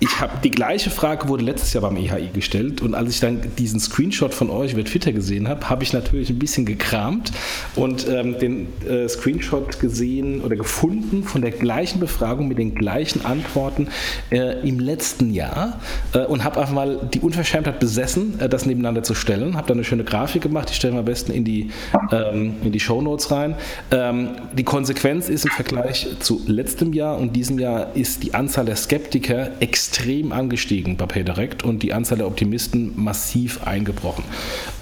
ich 0.00 0.18
habe 0.18 0.32
die 0.42 0.50
gleiche 0.50 0.88
Frage 0.88 1.28
wurde 1.28 1.44
letztes 1.44 1.74
Jahr 1.74 1.82
beim 1.82 1.96
EHI 1.96 2.30
gestellt 2.32 2.80
und 2.80 2.94
als 2.94 3.10
ich 3.10 3.20
dann 3.20 3.42
diesen 3.58 3.78
Screenshot 3.78 4.32
von 4.32 4.48
euch 4.48 4.72
über 4.72 4.82
Twitter 4.82 5.12
gesehen 5.12 5.46
habe, 5.46 5.68
habe 5.68 5.84
ich 5.84 5.92
natürlich 5.92 6.30
ein 6.30 6.38
bisschen 6.38 6.64
gekramt 6.64 7.32
und 7.76 8.08
ähm, 8.08 8.38
den 8.38 8.68
äh, 8.88 9.06
Screenshot 9.08 9.78
gesehen 9.78 10.40
oder 10.40 10.56
gefunden 10.56 11.22
von 11.22 11.42
der 11.42 11.50
gleichen 11.50 12.00
Befragung 12.00 12.48
mit 12.48 12.56
den 12.56 12.74
gleichen 12.74 13.26
Antworten 13.26 13.88
äh, 14.30 14.66
im 14.66 14.80
letzten 14.80 15.34
Jahr 15.34 15.78
äh, 16.14 16.20
und 16.20 16.44
habe 16.44 16.58
einfach 16.60 16.72
mal 16.72 16.98
die 17.12 17.20
Unverschämtheit 17.20 17.78
besessen, 17.78 18.40
äh, 18.40 18.48
das 18.48 18.64
nebeneinander 18.64 19.02
zu 19.02 19.14
stellen. 19.14 19.54
Habe 19.54 19.68
dann 19.68 19.76
eine 19.76 19.84
schöne 19.84 20.04
Grafik 20.04 20.40
gemacht, 20.40 20.70
die 20.70 20.74
stellen 20.74 20.94
wir 20.94 21.00
am 21.00 21.04
besten 21.04 21.32
in 21.32 21.44
die, 21.44 21.70
ähm, 22.10 22.54
in 22.64 22.72
die 22.72 22.80
Show 22.80 23.02
Notes 23.02 23.30
rein. 23.30 23.54
Ähm, 23.90 24.30
die 24.56 24.64
Konsequenz 24.64 25.28
ist 25.28 25.44
im 25.44 25.50
Vergleich 25.50 26.08
zu 26.20 26.40
letztem 26.46 26.94
Jahr 26.94 27.18
und 27.18 27.36
diesem 27.36 27.58
Jahr 27.58 27.94
ist 27.94 28.22
die 28.22 28.32
Anzahl 28.32 28.64
der 28.64 28.76
Skeptiker 28.76 29.50
extrem 29.60 29.89
extrem 29.90 30.30
angestiegen 30.30 30.96
bei 30.96 31.06
PayDirect 31.06 31.64
und 31.64 31.82
die 31.82 31.92
Anzahl 31.92 32.18
der 32.18 32.26
Optimisten 32.28 32.92
massiv 32.96 33.64
eingebrochen. 33.64 34.24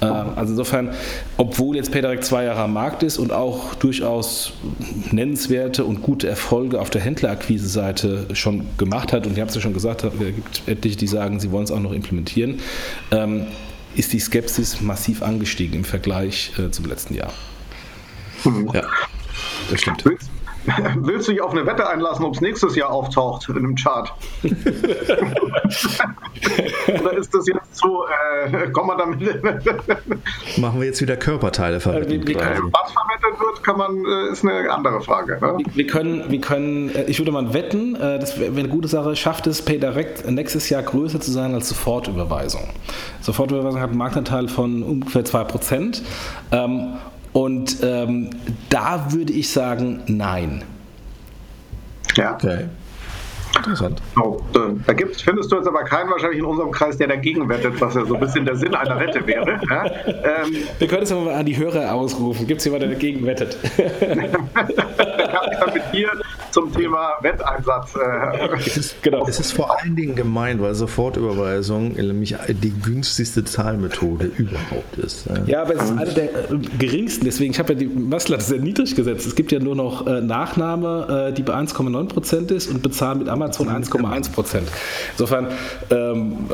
Äh, 0.00 0.04
also 0.04 0.52
insofern, 0.52 0.90
obwohl 1.38 1.76
jetzt 1.76 1.92
PayDirect 1.92 2.24
zwei 2.24 2.44
Jahre 2.44 2.60
am 2.60 2.74
Markt 2.74 3.02
ist 3.02 3.16
und 3.16 3.32
auch 3.32 3.74
durchaus 3.74 4.52
nennenswerte 5.10 5.84
und 5.84 6.02
gute 6.02 6.28
Erfolge 6.28 6.80
auf 6.80 6.90
der 6.90 7.00
Händlerakquise-Seite 7.00 8.26
schon 8.34 8.66
gemacht 8.76 9.12
hat, 9.12 9.26
und 9.26 9.36
ihr 9.36 9.40
habt 9.40 9.50
es 9.50 9.56
ja 9.56 9.62
schon 9.62 9.72
gesagt, 9.72 10.04
es 10.04 10.12
gibt 10.18 10.62
etliche, 10.66 10.98
die 10.98 11.06
sagen, 11.06 11.40
sie 11.40 11.50
wollen 11.52 11.64
es 11.64 11.70
auch 11.70 11.80
noch 11.80 11.92
implementieren, 11.92 12.60
ähm, 13.10 13.46
ist 13.96 14.12
die 14.12 14.20
Skepsis 14.20 14.82
massiv 14.82 15.22
angestiegen 15.22 15.78
im 15.78 15.84
Vergleich 15.84 16.52
äh, 16.58 16.70
zum 16.70 16.84
letzten 16.84 17.14
Jahr. 17.14 17.32
Ja, 18.74 18.82
das 19.70 19.80
stimmt. 19.80 20.04
Willst 20.96 21.28
du 21.28 21.32
dich 21.32 21.40
auf 21.40 21.52
eine 21.52 21.66
Wette 21.66 21.88
einlassen, 21.88 22.24
ob 22.24 22.34
es 22.34 22.40
nächstes 22.40 22.74
Jahr 22.76 22.90
auftaucht 22.90 23.48
in 23.48 23.56
einem 23.56 23.74
Chart? 23.74 24.12
Oder 27.00 27.12
ist 27.16 27.34
das 27.34 27.46
jetzt 27.46 27.76
so, 27.76 28.04
äh, 28.06 28.70
kommen 28.70 28.88
wir 28.88 28.96
damit? 28.96 29.20
Machen 30.58 30.80
wir 30.80 30.86
jetzt 30.86 31.00
wieder 31.00 31.16
Körperteile 31.16 31.80
verwenden. 31.80 32.26
Wie, 32.26 32.36
also, 32.36 32.62
was 32.64 32.92
verwendet 32.92 33.40
wird, 33.40 33.64
kann 33.64 33.78
man, 33.78 34.04
äh, 34.04 34.32
ist 34.32 34.44
eine 34.44 34.70
andere 34.70 35.00
Frage. 35.00 35.38
Ne? 35.40 35.58
Wir, 35.74 35.86
können, 35.86 36.30
wir 36.30 36.40
können, 36.40 36.94
äh, 36.94 37.04
ich 37.04 37.18
würde 37.18 37.32
mal 37.32 37.52
wetten, 37.54 37.94
äh, 37.96 38.18
das 38.18 38.38
wäre 38.38 38.52
eine 38.52 38.68
gute 38.68 38.88
Sache, 38.88 39.16
schafft 39.16 39.46
es 39.46 39.62
PayDirect 39.62 40.28
nächstes 40.30 40.68
Jahr 40.68 40.82
größer 40.82 41.20
zu 41.20 41.30
sein 41.30 41.54
als 41.54 41.68
Sofortüberweisung. 41.68 42.68
Sofortüberweisung 43.20 43.80
hat 43.80 43.90
einen 43.90 43.98
Marktanteil 43.98 44.48
von 44.48 44.82
ungefähr 44.82 45.24
2%. 45.24 46.02
Ähm, 46.52 46.98
und 47.38 47.76
ähm, 47.82 48.30
da 48.68 49.12
würde 49.12 49.32
ich 49.32 49.48
sagen, 49.48 50.02
nein. 50.08 50.64
Ja. 52.16 52.34
Okay. 52.34 52.64
Interessant. 53.56 54.00
Oh, 54.20 54.40
da 54.52 54.92
gibt's, 54.92 55.22
findest 55.22 55.50
du 55.50 55.56
jetzt 55.56 55.66
aber 55.66 55.82
keinen 55.84 56.10
wahrscheinlich 56.10 56.38
in 56.38 56.44
unserem 56.44 56.70
Kreis, 56.70 56.96
der 56.96 57.08
dagegen 57.08 57.48
wettet, 57.48 57.80
was 57.80 57.94
ja 57.94 58.04
so 58.04 58.14
ein 58.14 58.20
bisschen 58.20 58.44
der 58.44 58.56
Sinn 58.56 58.74
einer 58.74 58.98
Wette 59.00 59.26
wäre. 59.26 59.60
Ja? 59.68 59.84
Ähm, 60.06 60.56
Wir 60.78 60.88
können 60.88 61.02
es 61.02 61.12
aber 61.12 61.22
mal 61.22 61.34
an 61.34 61.46
die 61.46 61.56
Hörer 61.56 61.92
ausrufen. 61.94 62.46
Gibt 62.46 62.60
es 62.60 62.64
jemanden, 62.64 62.88
der 62.88 62.96
dagegen 62.96 63.26
wettet? 63.26 63.56
ich 65.52 65.58
dann 65.58 65.74
mit 65.74 65.82
dir 65.92 66.10
zum 66.50 66.72
Thema 66.72 67.12
Wetteinsatz. 67.20 67.94
Äh. 67.94 68.56
Es 68.66 68.76
ist, 68.76 69.02
genau. 69.02 69.26
es 69.26 69.38
ist 69.38 69.52
vor 69.52 69.78
allen 69.78 69.96
Dingen 69.96 70.14
gemein, 70.16 70.60
weil 70.60 70.74
Sofortüberweisung 70.74 71.92
nämlich 71.92 72.36
die 72.48 72.70
günstigste 72.70 73.44
Zahlmethode 73.44 74.30
überhaupt 74.36 74.96
ist. 74.98 75.26
Ja, 75.46 75.62
aber 75.62 75.76
es 75.76 75.84
ist 75.84 75.98
eine 75.98 76.12
der 76.12 76.24
äh, 76.24 76.58
geringsten, 76.78 77.24
deswegen, 77.24 77.52
ich 77.52 77.58
habe 77.58 77.74
ja 77.74 77.78
die 77.78 77.86
Messlatte 77.86 78.44
sehr 78.44 78.60
niedrig 78.60 78.94
gesetzt. 78.94 79.26
Es 79.26 79.34
gibt 79.34 79.52
ja 79.52 79.58
nur 79.58 79.74
noch 79.74 80.06
äh, 80.06 80.20
Nachname, 80.20 81.28
äh, 81.28 81.32
die 81.32 81.42
bei 81.42 81.54
1,9% 81.54 82.52
ist 82.52 82.68
und 82.68 82.82
bezahlen 82.82 83.18
mit 83.18 83.28
Amazon 83.42 83.68
1,1%. 83.68 84.60
Insofern 85.12 85.48
ähm, 85.90 86.50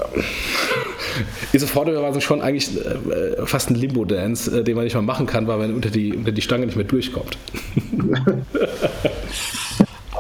ist 1.53 1.63
Sofortüberweisung 1.63 2.21
schon 2.21 2.43
eigentlich 2.43 2.77
äh, 2.77 3.47
fast 3.47 3.71
ein 3.71 3.77
Limbo-Dance, 3.77 4.61
äh, 4.61 4.65
den 4.65 4.77
man 4.77 4.85
nicht 4.85 4.95
mal 4.95 5.03
machen 5.03 5.27
kann, 5.27 5.47
weil 5.47 5.59
man 5.59 5.75
unter 5.75 5.91
die, 5.91 6.15
unter 6.15 6.33
die 6.33 6.43
Stange 6.43 6.67
nicht 6.67 6.77
mehr 6.77 6.85
durchkommt. 6.85 7.39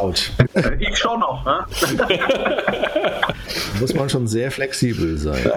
Autsch. 0.05 0.33
Ich 0.79 0.97
schon 0.97 1.21
noch, 1.21 1.45
ne? 1.45 1.65
Muss 3.81 3.95
man 3.95 4.09
schon 4.09 4.27
sehr 4.27 4.51
flexibel 4.51 5.17
sein. 5.17 5.51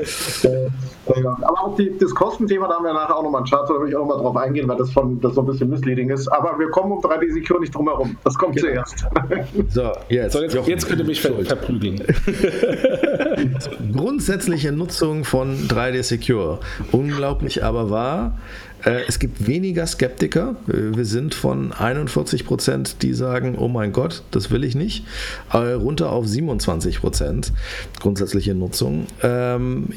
Aber 1.06 1.62
auch 1.62 1.76
die, 1.76 1.98
das 1.98 2.14
Kostenthema, 2.14 2.68
da 2.68 2.76
haben 2.76 2.86
wir 2.86 2.94
nachher 2.94 3.16
auch 3.16 3.24
nochmal 3.24 3.42
einen 3.42 3.50
Chart, 3.50 3.70
da 3.70 3.74
will 3.74 3.90
ich 3.90 3.96
auch 3.96 4.02
nochmal 4.02 4.20
drauf 4.20 4.38
eingehen, 4.38 4.68
weil 4.68 4.78
das, 4.78 4.92
von, 4.92 5.20
das 5.22 5.36
so 5.36 5.42
ein 5.42 5.48
bisschen 5.48 5.70
misleading 5.70 6.10
ist. 6.10 6.28
Aber 6.28 6.58
wir 6.60 6.70
kommen 6.70 6.92
um 6.92 7.00
3D 7.00 7.34
Secure 7.34 7.60
nicht 7.60 7.74
drum 7.74 7.88
herum. 7.88 8.18
Das 8.24 8.36
kommt 8.36 8.56
genau. 8.56 8.68
zuerst. 8.68 9.06
So, 9.70 9.92
jetzt, 10.10 10.34
so, 10.34 10.42
jetzt, 10.42 10.68
jetzt 10.68 10.88
könnt 10.88 11.00
ihr 11.00 11.06
mich 11.06 11.22
ver 11.22 11.34
verprügeln. 11.44 12.02
Grundsätzliche 13.96 14.72
Nutzung 14.72 15.24
von 15.24 15.68
3D 15.68 16.04
Secure. 16.04 16.60
Unglaublich 16.92 17.64
aber 17.64 17.90
wahr. 17.90 18.38
Äh, 18.84 19.02
es 19.08 19.20
gibt 19.20 19.48
weniger 19.48 19.88
Skeptiker. 19.88 20.56
Äh, 20.68 20.96
wir 20.96 21.06
sind 21.06 21.34
von 21.34 21.72
41 21.72 22.46
Prozent, 22.46 23.02
die 23.02 23.14
sagen, 23.14 23.56
oh 23.58 23.68
mein 23.68 23.92
Gott, 23.92 24.24
das 24.32 24.52
will 24.52 24.64
ich 24.64 24.76
nicht, 24.76 25.06
äh, 25.52 25.58
runter 25.58 26.12
auf 26.12 26.28
27 26.28 27.02
Prozent 27.02 27.54
grundsätzliche 28.00 28.54
Nutzung. 28.54 29.08
Ähm, 29.22 29.90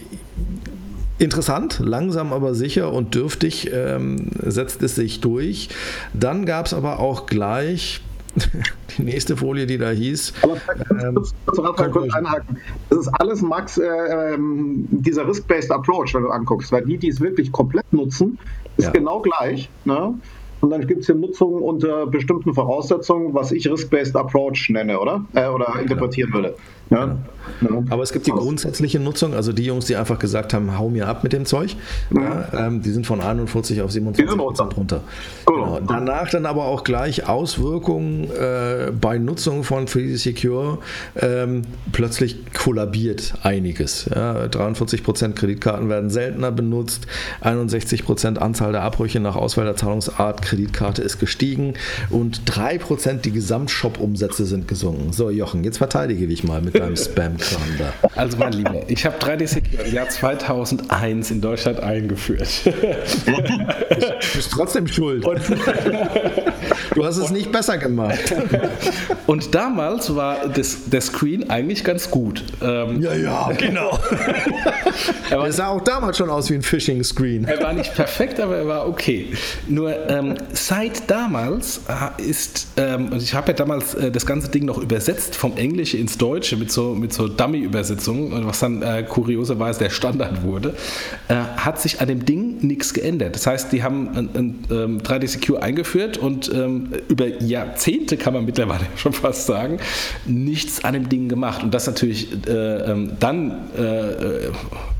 Interessant, 1.20 1.80
langsam 1.80 2.32
aber 2.32 2.54
sicher 2.54 2.90
und 2.94 3.14
dürftig 3.14 3.70
ähm, 3.74 4.30
setzt 4.40 4.82
es 4.82 4.94
sich 4.94 5.20
durch. 5.20 5.68
Dann 6.14 6.46
gab 6.46 6.64
es 6.64 6.72
aber 6.72 6.98
auch 6.98 7.26
gleich 7.26 8.00
die 8.96 9.02
nächste 9.02 9.36
Folie, 9.36 9.66
die 9.66 9.76
da 9.76 9.90
hieß. 9.90 10.32
Aber 10.42 10.56
ähm, 10.98 11.16
kurz, 11.16 11.34
kurz, 11.44 11.92
kurz 11.92 12.14
einhaken. 12.14 12.56
Das 12.88 13.00
ist 13.00 13.08
alles, 13.08 13.42
Max, 13.42 13.76
äh, 13.76 13.84
ähm, 13.84 14.86
dieser 14.90 15.28
Risk-Based 15.28 15.70
Approach, 15.70 16.14
wenn 16.14 16.22
du 16.22 16.30
anguckst, 16.30 16.72
weil 16.72 16.86
die, 16.86 16.96
die 16.96 17.08
es 17.08 17.20
wirklich 17.20 17.52
komplett 17.52 17.92
nutzen, 17.92 18.38
ist 18.80 18.86
ja. 18.86 18.92
genau 18.92 19.20
gleich. 19.20 19.68
Ne? 19.84 20.14
Und 20.60 20.70
dann 20.70 20.86
gibt 20.86 21.00
es 21.00 21.06
hier 21.06 21.14
Nutzung 21.14 21.62
unter 21.62 22.06
bestimmten 22.06 22.52
Voraussetzungen, 22.54 23.32
was 23.32 23.50
ich 23.52 23.70
Risk-Based 23.70 24.14
Approach 24.16 24.68
nenne, 24.70 25.00
oder? 25.00 25.24
Äh, 25.34 25.48
oder 25.48 25.74
interpretieren 25.80 26.32
würde. 26.32 26.54
Ja. 26.90 27.16
ja. 27.60 27.68
Aber 27.88 28.02
es 28.02 28.12
gibt 28.12 28.26
die 28.26 28.32
grundsätzliche 28.32 28.98
Nutzung, 28.98 29.34
also 29.34 29.52
die 29.52 29.64
Jungs, 29.64 29.86
die 29.86 29.96
einfach 29.96 30.18
gesagt 30.18 30.52
haben, 30.52 30.76
hau 30.76 30.88
mir 30.88 31.06
ab 31.08 31.22
mit 31.22 31.32
dem 31.32 31.46
Zeug, 31.46 31.76
ja, 32.10 32.48
ähm, 32.52 32.82
die 32.82 32.90
sind 32.90 33.06
von 33.06 33.20
41 33.20 33.80
auf 33.82 33.92
27 33.92 34.36
Prozent 34.36 34.76
runter. 34.76 35.00
Genau. 35.46 35.80
Danach 35.86 36.30
dann 36.30 36.46
aber 36.46 36.64
auch 36.64 36.84
gleich 36.84 37.28
Auswirkungen 37.28 38.30
äh, 38.30 38.90
bei 38.98 39.18
Nutzung 39.18 39.62
von 39.62 39.86
Free 39.86 40.16
Secure. 40.16 40.78
Ähm, 41.20 41.62
plötzlich 41.92 42.52
kollabiert 42.52 43.34
einiges. 43.42 44.10
Ja, 44.12 44.48
43 44.48 45.04
Prozent 45.04 45.36
Kreditkarten 45.36 45.88
werden 45.88 46.10
seltener 46.10 46.50
benutzt, 46.50 47.06
61 47.40 48.04
Prozent 48.04 48.40
Anzahl 48.40 48.72
der 48.72 48.82
Abbrüche 48.82 49.20
nach 49.20 49.36
Auswahl 49.36 49.64
der 49.64 49.76
Zahlungsart 49.76 50.42
Kreditkarte 50.42 51.02
ist 51.02 51.18
gestiegen 51.18 51.74
und 52.10 52.42
3 52.46 52.78
Prozent 52.78 53.24
die 53.24 53.32
Gesamtshop-Umsätze 53.32 54.44
sind 54.44 54.66
gesunken. 54.66 55.12
So, 55.12 55.30
Jochen, 55.30 55.62
jetzt 55.62 55.78
verteidige 55.78 56.24
ich 56.26 56.44
mal 56.44 56.60
mit 56.60 56.79
deinem 56.80 56.96
Spam-Kram 56.96 57.62
da. 57.78 57.92
Also 58.16 58.36
mein 58.36 58.52
Lieber, 58.52 58.82
ich 58.88 59.04
habe 59.06 59.16
3D 59.18 59.46
Secure 59.46 59.82
im 59.82 59.94
Jahr 59.94 60.08
2001 60.08 61.30
in 61.30 61.40
Deutschland 61.40 61.80
eingeführt. 61.80 62.48
du 62.64 62.72
bist 64.34 64.50
trotzdem 64.50 64.86
schuld. 64.86 65.24
Und 65.24 65.40
du 66.94 67.04
hast 67.04 67.16
es 67.16 67.24
und, 67.24 67.32
nicht 67.32 67.52
besser 67.52 67.78
gemacht. 67.78 68.34
Und 69.26 69.54
damals 69.54 70.14
war 70.16 70.48
das, 70.48 70.90
der 70.90 71.00
Screen 71.00 71.50
eigentlich 71.50 71.84
ganz 71.84 72.10
gut. 72.10 72.42
Ähm, 72.60 73.00
ja, 73.00 73.14
ja, 73.14 73.52
genau. 73.52 73.96
er 75.30 75.52
sah 75.52 75.68
auch 75.68 75.82
damals 75.82 76.18
schon 76.18 76.30
aus 76.30 76.50
wie 76.50 76.54
ein 76.54 76.62
Phishing-Screen. 76.62 77.44
Er 77.44 77.62
war 77.62 77.72
nicht 77.72 77.94
perfekt, 77.94 78.40
aber 78.40 78.56
er 78.56 78.66
war 78.66 78.88
okay. 78.88 79.32
Nur 79.68 79.94
ähm, 80.08 80.34
seit 80.52 81.08
damals 81.08 81.82
äh, 81.88 82.22
ist, 82.22 82.66
ähm, 82.76 83.12
und 83.12 83.22
ich 83.22 83.34
habe 83.34 83.48
ja 83.48 83.54
damals 83.54 83.94
äh, 83.94 84.10
das 84.10 84.26
ganze 84.26 84.48
Ding 84.50 84.64
noch 84.64 84.78
übersetzt 84.78 85.36
vom 85.36 85.56
Englische 85.56 85.96
ins 85.96 86.18
Deutsche 86.18 86.56
mit 86.56 86.72
so, 86.72 86.94
mit 86.94 87.12
so 87.12 87.28
Dummy-Übersetzungen, 87.28 88.46
was 88.46 88.58
dann 88.58 88.82
äh, 88.82 89.04
kurioserweise 89.08 89.78
der 89.78 89.90
Standard 89.90 90.42
wurde, 90.42 90.74
äh, 91.28 91.34
hat 91.34 91.80
sich 91.80 92.00
an 92.00 92.08
dem 92.08 92.24
Ding 92.24 92.58
nichts 92.66 92.94
geändert. 92.94 93.36
Das 93.36 93.46
heißt, 93.46 93.72
die 93.72 93.84
haben 93.84 94.08
ein, 94.08 94.28
ein, 94.34 94.34
ein 94.34 94.66
ähm, 94.70 95.02
3D 95.02 95.28
Secure 95.28 95.62
eingeführt 95.62 96.18
und 96.18 96.52
ähm, 96.52 96.79
über 97.08 97.26
Jahrzehnte 97.42 98.16
kann 98.16 98.34
man 98.34 98.44
mittlerweile 98.44 98.86
schon 98.96 99.12
fast 99.12 99.46
sagen, 99.46 99.78
nichts 100.26 100.84
an 100.84 100.94
dem 100.94 101.08
Ding 101.08 101.28
gemacht. 101.28 101.62
Und 101.62 101.72
das 101.72 101.86
natürlich 101.86 102.28
äh, 102.46 102.50
ähm, 102.50 103.12
dann 103.18 103.70
äh, 103.76 104.50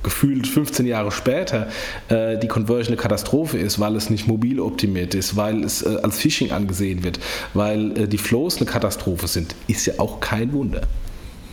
gefühlt 0.02 0.46
15 0.46 0.86
Jahre 0.86 1.10
später 1.10 1.68
äh, 2.08 2.38
die 2.38 2.48
Conversion 2.48 2.94
eine 2.94 2.96
Katastrophe 2.96 3.58
ist, 3.58 3.78
weil 3.78 3.96
es 3.96 4.10
nicht 4.10 4.26
mobil 4.26 4.60
optimiert 4.60 5.14
ist, 5.14 5.36
weil 5.36 5.64
es 5.64 5.82
äh, 5.82 5.98
als 6.02 6.18
Phishing 6.18 6.52
angesehen 6.52 7.04
wird, 7.04 7.20
weil 7.54 7.96
äh, 7.96 8.08
die 8.08 8.18
Flows 8.18 8.56
eine 8.56 8.66
Katastrophe 8.66 9.28
sind, 9.28 9.54
ist 9.66 9.86
ja 9.86 9.94
auch 9.98 10.20
kein 10.20 10.52
Wunder. 10.52 10.82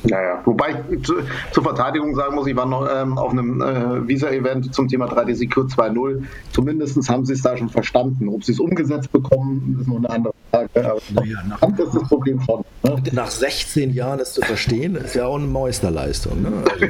Naja, 0.10 0.42
wobei 0.46 0.84
ich 0.90 1.04
zu, 1.04 1.16
zur 1.52 1.64
Verteidigung 1.64 2.16
sagen 2.16 2.36
muss, 2.36 2.48
ich 2.48 2.56
war 2.56 2.66
noch 2.66 2.88
ähm, 2.90 3.18
auf 3.18 3.32
einem 3.32 3.62
äh, 3.62 4.08
Visa-Event 4.08 4.74
zum 4.74 4.88
Thema 4.88 5.06
3D 5.06 5.36
Secure 5.36 5.68
2.0. 5.68 6.24
Zumindest 6.52 7.10
haben 7.10 7.26
sie 7.26 7.34
es 7.34 7.42
da 7.42 7.58
schon 7.58 7.70
verstanden. 7.70 8.30
Ob 8.30 8.44
sie 8.44 8.54
es 8.54 8.60
umgesetzt 8.60 9.12
bekommen, 9.12 9.78
ist 9.80 9.88
nur 9.88 9.98
eine 9.98 10.10
andere 10.10 10.34
Frage. 10.52 10.70
Aber 10.76 11.02
naja, 11.14 11.44
nach, 11.48 11.62
ist 11.62 11.94
das 11.94 12.04
Problem 12.08 12.42
schon. 12.42 12.64
Ne? 12.84 13.04
Nach 13.12 13.30
16 13.30 13.94
Jahren 13.94 14.20
es 14.20 14.34
zu 14.34 14.42
verstehen, 14.42 14.96
ist 14.96 15.16
ja 15.16 15.26
auch 15.26 15.38
eine 15.38 15.48
Meisterleistung. 15.48 16.42
Ne? 16.42 16.52
Also, 16.72 16.86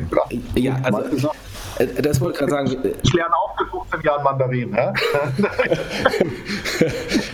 ja, 0.56 0.78
also, 0.84 1.28
äh, 1.28 1.32
das 2.02 2.20
wollte 2.22 2.34
ich 2.34 2.40
gerade 2.40 2.52
sagen. 2.52 2.94
Ich 3.04 3.14
lerne 3.14 3.36
auch 3.36 3.60
mit 3.60 3.70
15 3.70 4.02
Jahren 4.02 4.24
Mandarin. 4.24 4.72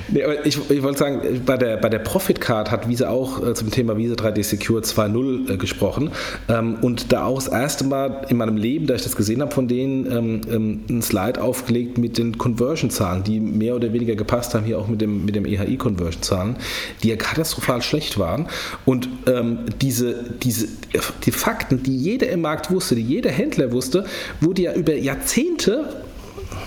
nee, 0.10 0.23
aber 0.23 0.45
ich, 0.45 0.58
ich, 0.69 0.84
wollte 0.84 0.99
sagen, 0.99 1.41
bei 1.45 1.58
der, 1.58 1.77
bei 1.77 1.89
der 1.89 1.99
Profit 1.99 2.41
Card 2.41 2.71
hat 2.71 2.88
Visa 2.88 3.10
auch 3.10 3.45
äh, 3.45 3.53
zum 3.53 3.71
Thema 3.71 3.97
Visa 3.97 4.15
3D 4.15 4.43
Secure 4.43 4.82
2.0 4.82 5.53
äh, 5.53 5.58
gesprochen. 5.58 6.12
Ähm, 6.49 6.77
und 6.82 7.12
da 7.13 7.25
auch 7.25 7.36
das 7.36 7.47
erste 7.47 7.84
Mal 7.84 8.25
in 8.29 8.38
meinem 8.38 8.58
Leben, 8.58 8.88
da 8.88 8.95
ich 8.95 9.03
das 9.03 9.15
gesehen 9.15 9.41
habe, 9.41 9.51
von 9.53 9.67
denen 9.67 10.06
ähm, 10.12 10.41
ähm, 10.49 10.84
ein 10.89 11.01
Slide 11.01 11.41
aufgelegt 11.41 11.97
mit 11.97 12.17
den 12.17 12.38
Conversion-Zahlen, 12.38 13.23
die 13.23 13.39
mehr 13.39 13.75
oder 13.75 13.93
weniger 13.93 14.15
gepasst 14.15 14.53
haben, 14.53 14.65
hier 14.65 14.79
auch 14.79 14.88
mit 14.88 15.01
dem, 15.01 15.25
mit 15.25 15.36
dem 15.36 15.45
EHI-Conversion-Zahlen, 15.45 16.58
die 17.01 17.10
ja 17.10 17.15
katastrophal 17.15 17.82
schlecht 17.82 18.17
waren. 18.19 18.47
Und 18.86 19.10
diese, 19.82 20.23
diese, 20.41 20.67
die 21.25 21.32
Fakten, 21.32 21.84
die 21.84 21.95
jeder 21.95 22.29
im 22.29 22.41
Markt 22.41 22.71
wusste, 22.71 22.95
die 22.95 23.01
jeder 23.01 23.32
Händler 23.32 23.71
wusste, 23.71 24.06
wurde 24.41 24.63
ja 24.63 24.74
über 24.74 24.96
Jahrzehnte 24.96 26.04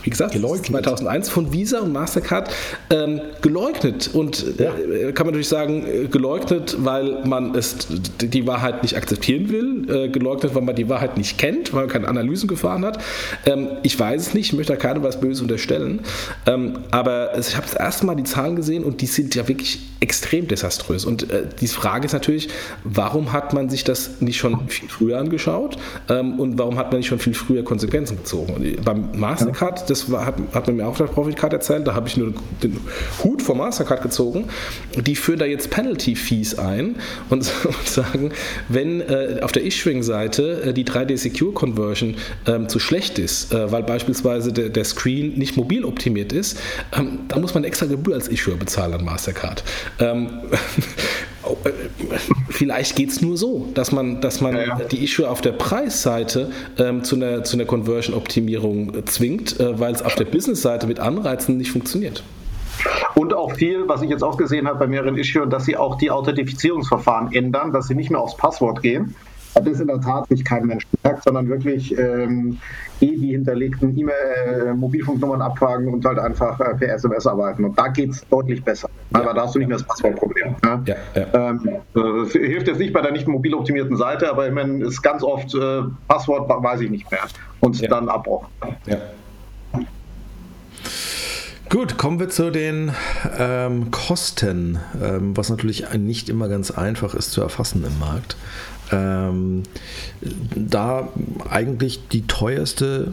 wie 0.07 0.11
gesagt, 0.11 0.35
geleugnet. 0.35 0.66
2001 0.66 1.29
von 1.29 1.53
Visa 1.53 1.81
und 1.81 1.92
Mastercard 1.92 2.49
ähm, 2.90 3.21
geleugnet. 3.42 4.09
Und 4.12 4.59
ja. 4.59 4.71
äh, 4.71 5.12
kann 5.12 5.27
man 5.27 5.33
natürlich 5.33 5.49
sagen, 5.49 5.85
äh, 5.85 6.07
geleugnet, 6.07 6.77
weil 6.79 7.25
man 7.25 7.57
es, 7.57 7.88
die 8.21 8.47
Wahrheit 8.47 8.85
nicht 8.85 8.97
akzeptieren 8.97 9.49
will, 9.49 9.90
äh, 9.90 10.09
geleugnet, 10.09 10.55
weil 10.55 10.62
man 10.62 10.77
die 10.77 10.88
Wahrheit 10.88 11.16
nicht 11.16 11.38
kennt, 11.38 11.75
weil 11.75 11.83
man 11.83 11.90
keine 11.90 12.07
Analysen 12.07 12.49
gefahren 12.49 12.85
hat. 12.85 13.03
Ähm, 13.47 13.69
ich 13.83 13.99
weiß 13.99 14.29
es 14.29 14.35
nicht, 14.35 14.53
ich 14.53 14.53
möchte 14.53 14.75
da 14.75 14.79
keinem 14.79 15.03
was 15.03 15.19
Böses 15.19 15.42
unterstellen. 15.42 16.01
Ähm, 16.47 16.79
aber 16.92 17.37
ich 17.37 17.57
habe 17.57 17.66
das 17.66 17.75
erste 17.75 18.07
Mal 18.07 18.14
die 18.14 18.25
Zahlen 18.25 18.55
gesehen 18.55 18.85
und 18.85 19.01
die 19.01 19.07
sind 19.07 19.35
ja 19.35 19.49
wirklich 19.49 19.81
extrem 19.99 20.47
desaströs. 20.47 21.05
Und 21.05 21.31
äh, 21.31 21.47
die 21.61 21.66
Frage 21.66 22.07
ist 22.07 22.12
natürlich, 22.12 22.49
warum 22.85 23.33
hat 23.33 23.55
man 23.55 23.69
sich 23.69 23.83
das 23.83 24.21
nicht 24.21 24.37
schon 24.37 24.69
viel 24.69 24.88
früher 24.88 25.19
angeschaut 25.19 25.77
ähm, 26.09 26.38
und 26.38 26.59
warum 26.59 26.79
hat 26.79 26.92
man 26.92 26.99
nicht 26.99 27.09
schon 27.09 27.19
viel 27.19 27.35
früher 27.35 27.64
Konsequenzen 27.64 28.19
gezogen? 28.19 28.55
Und 28.55 28.85
beim 28.85 29.11
Mastercard, 29.16 29.90
das 29.90 29.95
war, 30.11 30.26
hat, 30.26 30.37
hat 30.52 30.66
man 30.66 30.76
mir 30.76 30.87
auch 30.87 30.96
der 30.96 31.04
Profikcard 31.04 31.52
erzählt, 31.52 31.87
da 31.87 31.94
habe 31.94 32.09
ich 32.09 32.16
nur 32.16 32.32
den 32.62 32.78
Hut 33.22 33.42
vom 33.42 33.59
Mastercard 33.59 34.02
gezogen. 34.02 34.46
Die 34.96 35.16
führen 35.16 35.38
da 35.38 35.44
jetzt 35.44 35.70
Penalty-Fees 35.70 36.59
ein 36.59 36.96
und, 37.30 37.50
und, 37.64 37.87
sagen, 37.87 38.32
wenn 38.68 39.00
äh, 39.00 39.40
auf 39.42 39.52
der 39.52 39.64
Issuing-Seite 39.64 40.62
äh, 40.62 40.72
die 40.72 40.85
3D-Secure-Conversion 40.85 42.16
ähm, 42.46 42.68
zu 42.68 42.78
schlecht 42.78 43.18
ist, 43.18 43.52
äh, 43.52 43.70
weil 43.72 43.82
beispielsweise 43.82 44.52
der, 44.52 44.68
der, 44.68 44.85
Screen 44.85 45.35
nicht 45.37 45.56
mobil 45.56 45.85
optimiert 45.85 46.32
ist, 46.32 46.59
ähm, 46.96 47.20
dann 47.28 47.40
muss 47.40 47.54
man 47.54 47.64
extra 47.64 47.87
Gebühr 47.87 48.14
als 48.14 48.28
Issuer 48.28 48.56
bezahlen 48.56 48.94
an 48.94 49.04
Mastercard. 49.04 49.64
Ähm, 49.98 50.28
vielleicht 52.50 52.96
geht 52.96 53.11
es 53.11 53.22
nur 53.22 53.37
so, 53.37 53.68
dass 53.74 53.92
man, 53.92 54.20
dass 54.20 54.40
man 54.40 54.54
ja, 54.56 54.62
ja. 54.64 54.74
die 54.76 55.02
Issue 55.02 55.28
auf 55.28 55.40
der 55.40 55.52
Preisseite 55.52 56.50
ähm, 56.78 57.04
zu 57.04 57.16
einer, 57.16 57.44
zu 57.44 57.56
einer 57.56 57.64
Conversion-Optimierung 57.64 59.06
zwingt, 59.06 59.59
äh, 59.61 59.78
weil 59.78 59.94
es 59.94 60.02
auf 60.02 60.14
der 60.14 60.24
Business-Seite 60.26 60.87
mit 60.87 61.00
Anreizen 61.00 61.56
nicht 61.56 61.70
funktioniert. 61.70 62.22
Und 63.14 63.32
auch 63.32 63.46
auch 63.46 63.54
viel, 63.54 63.88
was 63.88 64.02
ich 64.02 64.11
jetzt 64.11 64.24
auch 64.24 64.37
gesehen 64.37 64.66
habe 64.66 64.78
bei 64.80 64.87
mehreren 64.87 65.16
Issues, 65.16 65.48
dass 65.48 65.64
sie 65.64 65.76
auch 65.76 65.96
die 65.96 66.11
Authentifizierungsverfahren 66.11 67.32
ändern, 67.32 67.72
dass 67.72 67.87
sie 67.87 67.94
nicht 67.94 68.11
mehr 68.11 68.20
aufs 68.20 68.37
Passwort 68.37 68.82
gehen. 68.82 69.14
Das 69.57 69.66
ist 69.66 69.81
in 69.81 69.87
der 69.87 70.01
Tat 70.01 70.31
nicht 70.31 70.45
kein 70.45 70.66
Mensch 70.66 70.87
merkt, 71.03 71.25
sondern 71.25 71.49
wirklich 71.49 71.97
ähm, 71.99 72.59
eh 73.01 73.16
die 73.16 73.33
hinterlegten 73.33 73.97
E-Mail, 73.99 74.66
äh, 74.66 74.75
Mobilfunknummern 74.75 75.40
abfragen 75.40 75.88
und 75.88 76.05
halt 76.05 76.19
einfach 76.19 76.61
äh, 76.61 76.75
per 76.75 76.95
SMS 76.95 77.27
arbeiten. 77.27 77.64
Und 77.64 77.79
da 77.79 77.88
geht 77.88 78.11
es 78.11 78.27
deutlich 78.29 78.62
besser. 78.62 78.90
Ja. 79.14 79.21
Aber 79.21 79.33
da 79.33 79.45
hast 79.45 79.55
du 79.55 79.59
nicht 79.59 79.69
mehr 79.69 79.79
das 79.79 79.87
Passwortproblem. 79.87 80.57
Ne? 80.62 80.83
Ja, 80.85 80.97
ja. 81.14 81.51
Ähm, 81.51 81.69
das 81.95 82.33
hilft 82.33 82.69
jetzt 82.69 82.79
nicht 82.79 82.92
bei 82.92 83.01
der 83.01 83.12
nicht 83.12 83.27
mobil 83.27 83.55
optimierten 83.55 83.97
Seite, 83.97 84.31
aber 84.31 84.47
ich 84.47 84.53
meine, 84.53 84.85
ist 84.85 85.01
ganz 85.01 85.23
oft 85.23 85.55
äh, 85.55 85.83
Passwort 86.07 86.49
weiß 86.49 86.83
ich 86.83 86.90
nicht 86.90 87.11
mehr 87.11 87.23
und 87.61 87.81
ja. 87.81 87.88
dann 87.88 88.11
Abbruch. 88.11 88.47
Ja. 88.85 88.99
Gut, 91.69 91.99
kommen 91.99 92.21
wir 92.21 92.29
zu 92.29 92.53
den 92.53 92.92
ähm, 93.38 93.90
Kosten, 93.90 94.79
ähm, 95.03 95.37
was 95.37 95.51
natürlich 95.51 95.85
nicht 95.95 96.29
immer 96.29 96.49
ganz 96.49 96.71
einfach 96.71 97.12
ist 97.14 97.33
zu 97.33 97.40
erfassen 97.40 97.85
im 97.85 97.99
Markt. 97.99 98.37
Ähm, 98.92 99.64
da 100.55 101.09
eigentlich 101.49 102.09
die 102.09 102.27
teuerste 102.27 103.12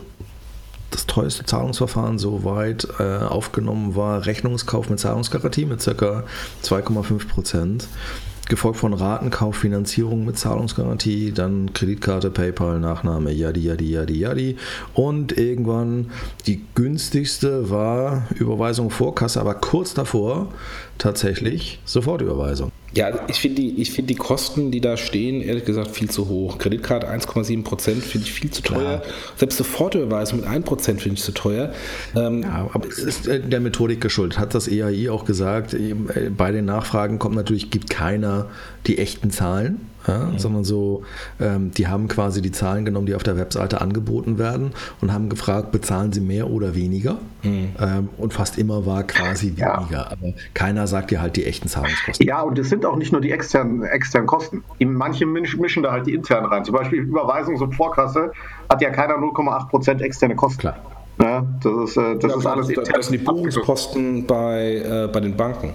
das 0.92 1.08
teuerste 1.08 1.44
Zahlungsverfahren 1.44 2.20
soweit 2.20 2.88
äh, 3.00 3.18
aufgenommen 3.18 3.96
war 3.96 4.28
Rechnungskauf 4.28 4.92
mit 4.92 5.00
Zahlungsgarantie 5.00 5.66
mit 5.66 5.84
ca. 5.84 6.24
2,5 6.64 7.28
Prozent 7.28 7.88
gefolgt 8.50 8.78
von 8.78 8.94
Ratenkauf, 8.94 9.56
Finanzierung 9.56 10.26
mit 10.26 10.38
Zahlungsgarantie, 10.38 11.32
dann 11.32 11.74
Kreditkarte, 11.74 12.30
PayPal, 12.30 12.80
Nachname, 12.80 13.32
yadi, 13.32 13.62
yadi, 13.62 13.92
yadi, 13.92 14.20
yadi. 14.20 14.58
Und 14.94 15.38
irgendwann 15.38 16.12
die 16.46 16.62
günstigste 16.76 17.70
war 17.70 18.28
Überweisung 18.36 18.90
Vorkasse, 18.90 19.40
aber 19.40 19.56
kurz 19.56 19.94
davor 19.94 20.50
tatsächlich 20.98 21.80
Sofortüberweisung. 21.86 22.72
Ja, 22.96 23.12
ich 23.28 23.40
finde 23.40 23.62
die, 23.62 23.86
find 23.86 24.10
die 24.10 24.16
Kosten, 24.16 24.70
die 24.70 24.80
da 24.80 24.98
stehen, 24.98 25.42
ehrlich 25.42 25.66
gesagt 25.66 25.92
viel 25.92 26.10
zu 26.10 26.30
hoch. 26.30 26.60
Kreditkarte 26.60 27.10
1,7 27.10 27.64
Prozent 27.64 28.04
finde 28.04 28.28
ich 28.28 28.34
viel 28.34 28.52
zu 28.52 28.62
teuer. 28.62 29.00
Klar. 29.00 29.14
Selbst 29.36 29.58
Sofortüberweisung 29.58 30.42
mit 30.42 30.48
1 30.48 30.66
Prozent 30.66 31.02
finde 31.02 31.18
ich 31.18 31.24
zu 31.24 31.32
teuer. 31.32 31.74
Ähm, 32.16 32.44
ja, 32.44 32.70
aber 32.72 32.88
es 32.88 33.00
ist 33.00 33.28
äh, 33.28 33.40
der 33.40 33.62
Methodik 33.62 34.00
geschuldet. 34.00 34.38
Hat 34.38 34.54
das 34.54 34.68
EAI 34.68 35.10
auch 35.10 35.26
gesagt. 35.26 35.74
Äh, 35.74 35.96
bei 36.36 36.52
den 36.52 36.66
Nachfragen 36.66 37.18
kommt 37.18 37.36
natürlich, 37.36 37.72
gibt 37.72 37.90
keiner 37.90 38.50
die 38.86 39.00
echten 39.00 39.32
Zahlen 39.32 39.93
ja, 40.08 40.20
mhm. 40.20 40.40
sondern 40.40 40.64
so, 40.64 41.04
ähm, 41.40 41.72
die 41.72 41.88
haben 41.88 42.08
quasi 42.08 42.42
die 42.42 42.52
Zahlen 42.52 42.86
genommen, 42.86 43.06
die 43.06 43.16
auf 43.16 43.24
der 43.24 43.38
Webseite 43.38 43.82
angeboten 43.82 44.38
werden 44.38 44.72
und 45.02 45.14
haben 45.14 45.30
gefragt, 45.30 45.72
bezahlen 45.72 46.12
sie 46.12 46.22
mehr 46.22 46.50
oder 46.50 46.76
weniger? 46.76 47.18
Mhm. 47.44 47.70
Ähm, 47.80 48.10
und 48.18 48.34
fast 48.34 48.58
immer 48.58 48.86
war 48.86 49.04
quasi 49.04 49.48
weniger, 49.48 49.88
ja. 49.92 50.08
aber 50.12 50.34
keiner 50.54 50.88
sagt 50.88 51.12
dir 51.12 51.22
halt 51.22 51.36
die 51.36 51.46
echten 51.46 51.68
Zahlungskosten. 51.68 52.26
Ja, 52.26 52.42
und 52.42 52.58
es 52.60 52.70
sind 52.70 52.86
auch 52.86 52.96
nicht 52.96 53.12
nur 53.12 53.22
die 53.22 53.32
externen, 53.32 53.84
externen 53.84 54.28
Kosten. 54.28 54.64
Manche 54.80 55.26
mischen 55.26 55.84
da 55.84 55.92
halt 55.92 56.08
die 56.08 56.14
internen 56.14 56.46
rein. 56.48 56.66
Zum 56.66 56.76
Beispiel 56.76 57.00
Überweisung 57.00 57.58
zur 57.58 57.72
Vorkasse 57.72 58.32
hat 58.70 58.82
ja 58.82 58.90
keiner 58.90 59.16
0,8% 59.16 60.02
externe 60.02 60.36
Kosten. 60.36 60.60
Klar. 60.60 60.78
Ja, 61.22 61.46
das 61.62 61.90
ist, 61.90 61.98
äh, 61.98 62.18
das 62.18 62.32
ja, 62.32 62.38
ist 62.38 62.46
alles 62.46 62.70
intern. 62.70 62.86
Das 62.96 63.08
sind 63.08 63.20
die 63.20 63.24
Buchungskosten 63.24 64.26
bei, 64.26 64.78
äh, 64.78 65.10
bei 65.12 65.20
den 65.20 65.38
Banken. 65.38 65.74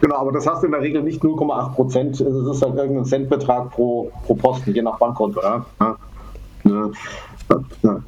Genau, 0.00 0.16
aber 0.16 0.32
das 0.32 0.46
hast 0.46 0.62
du 0.62 0.66
in 0.66 0.72
der 0.72 0.82
Regel 0.82 1.02
nicht 1.02 1.22
0,8 1.22 1.74
Prozent. 1.74 2.20
Es 2.20 2.20
ist 2.20 2.62
halt 2.62 2.76
irgendein 2.76 3.04
Centbetrag 3.04 3.70
pro, 3.70 4.10
pro 4.24 4.34
Posten, 4.34 4.72
je 4.72 4.82
nach 4.82 4.98
Bankkonto. 4.98 5.40
Ja? 5.42 5.64
Ja. 5.80 6.90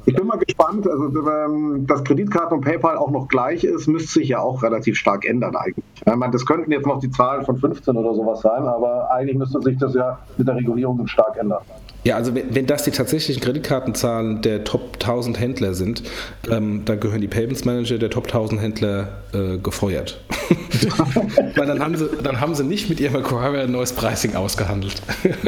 Ich 0.05 0.15
bin 0.15 0.27
mal 0.27 0.37
gespannt, 0.37 0.87
also 0.87 1.05
ähm, 1.29 1.87
dass 1.87 2.03
Kreditkarten 2.03 2.57
und 2.57 2.63
PayPal 2.63 2.97
auch 2.97 3.09
noch 3.09 3.29
gleich 3.29 3.63
ist, 3.63 3.87
müsste 3.87 4.19
sich 4.19 4.29
ja 4.29 4.39
auch 4.39 4.61
relativ 4.63 4.97
stark 4.97 5.25
ändern 5.25 5.55
eigentlich. 5.55 5.85
Das 6.31 6.45
könnten 6.45 6.71
jetzt 6.71 6.85
noch 6.85 6.99
die 6.99 7.09
Zahlen 7.09 7.45
von 7.45 7.57
15 7.57 7.95
oder 7.95 8.13
sowas 8.13 8.41
sein, 8.41 8.63
aber 8.63 9.09
eigentlich 9.11 9.37
müsste 9.37 9.61
sich 9.61 9.77
das 9.77 9.93
ja 9.93 10.19
mit 10.37 10.47
der 10.47 10.55
Regulierung 10.55 11.07
stark 11.07 11.37
ändern. 11.37 11.61
Ja, 12.03 12.15
also 12.15 12.33
wenn, 12.33 12.55
wenn 12.55 12.65
das 12.65 12.83
die 12.83 12.91
tatsächlichen 12.91 13.41
Kreditkartenzahlen 13.41 14.41
der 14.41 14.63
Top 14.63 14.93
1000 14.93 15.39
Händler 15.39 15.73
sind, 15.73 16.03
ähm, 16.49 16.83
dann 16.85 16.99
gehören 16.99 17.21
die 17.21 17.27
Payments 17.27 17.65
Manager 17.65 17.97
der 17.97 18.09
Top 18.09 18.25
1000 18.25 18.61
Händler 18.61 19.23
äh, 19.33 19.57
gefeuert. 19.57 20.21
Weil 21.55 21.67
dann 21.67 21.79
haben, 21.79 21.97
sie, 21.97 22.09
dann 22.23 22.39
haben 22.39 22.55
sie 22.55 22.63
nicht 22.63 22.89
mit 22.89 22.99
ihrem 22.99 23.17
Acquirer 23.17 23.63
ein 23.63 23.71
neues 23.71 23.93
Pricing 23.93 24.35
ausgehandelt. 24.35 25.01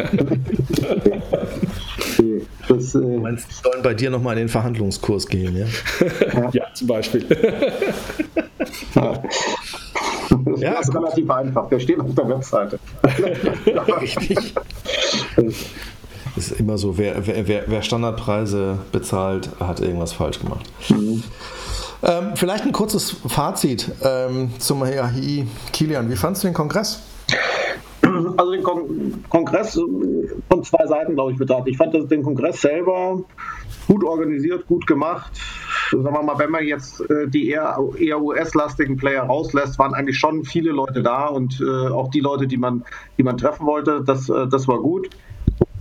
Das, 2.67 2.95
äh 2.95 2.99
du 2.99 3.19
meinst, 3.19 3.47
die 3.49 3.55
sollen 3.63 3.83
bei 3.83 3.93
dir 3.93 4.09
nochmal 4.09 4.33
in 4.33 4.43
den 4.43 4.49
Verhandlungskurs 4.49 5.27
gehen, 5.27 5.57
ja? 5.57 5.65
ja, 6.53 6.65
zum 6.73 6.87
Beispiel. 6.87 7.25
Ja. 8.95 9.23
Das 10.29 10.61
ja, 10.61 10.79
ist 10.79 10.93
relativ 10.93 11.29
einfach. 11.29 11.67
Der 11.69 11.79
steht 11.79 11.99
auf 11.99 12.13
der 12.13 12.29
Webseite. 12.29 12.79
Richtig. 14.01 14.53
Ist 16.35 16.51
immer 16.51 16.77
so, 16.77 16.97
wer, 16.97 17.25
wer, 17.25 17.63
wer, 17.67 17.81
Standardpreise 17.81 18.79
bezahlt, 18.91 19.49
hat 19.59 19.79
irgendwas 19.79 20.13
falsch 20.13 20.39
gemacht. 20.39 20.65
Mhm. 20.89 21.23
Ähm, 22.03 22.31
vielleicht 22.35 22.65
ein 22.65 22.71
kurzes 22.71 23.15
Fazit 23.27 23.91
ähm, 24.03 24.51
zum 24.57 24.83
HI. 24.83 25.45
Kilian, 25.71 26.09
wie 26.09 26.15
fandest 26.15 26.43
du 26.43 26.47
den 26.47 26.53
Kongress? 26.53 27.03
Also 28.01 28.51
den 28.51 28.63
Kon 28.63 29.23
Kongress 29.29 29.79
von 30.49 30.63
zwei 30.63 30.85
Seiten, 30.87 31.13
glaube 31.13 31.33
ich, 31.33 31.37
betrachtet. 31.37 31.67
Ich 31.69 31.77
fand 31.77 31.93
den 32.11 32.23
Kongress 32.23 32.61
selber 32.61 33.23
gut 33.87 34.03
organisiert, 34.03 34.65
gut 34.67 34.87
gemacht. 34.87 35.31
Sagen 35.91 36.03
wir 36.03 36.23
mal, 36.23 36.39
wenn 36.39 36.49
man 36.49 36.65
jetzt 36.65 37.01
äh, 37.09 37.27
die 37.27 37.49
eher, 37.49 37.77
eher 37.97 38.21
US-lastigen 38.21 38.97
Player 38.97 39.23
rauslässt, 39.23 39.77
waren 39.77 39.93
eigentlich 39.93 40.17
schon 40.17 40.43
viele 40.43 40.71
Leute 40.71 41.03
da 41.03 41.27
und 41.27 41.61
äh, 41.61 41.89
auch 41.89 42.09
die 42.09 42.21
Leute, 42.21 42.47
die 42.47 42.57
man, 42.57 42.83
die 43.17 43.23
man 43.23 43.37
treffen 43.37 43.65
wollte, 43.65 44.03
das, 44.03 44.29
äh, 44.29 44.47
das 44.47 44.67
war 44.67 44.79
gut 44.79 45.09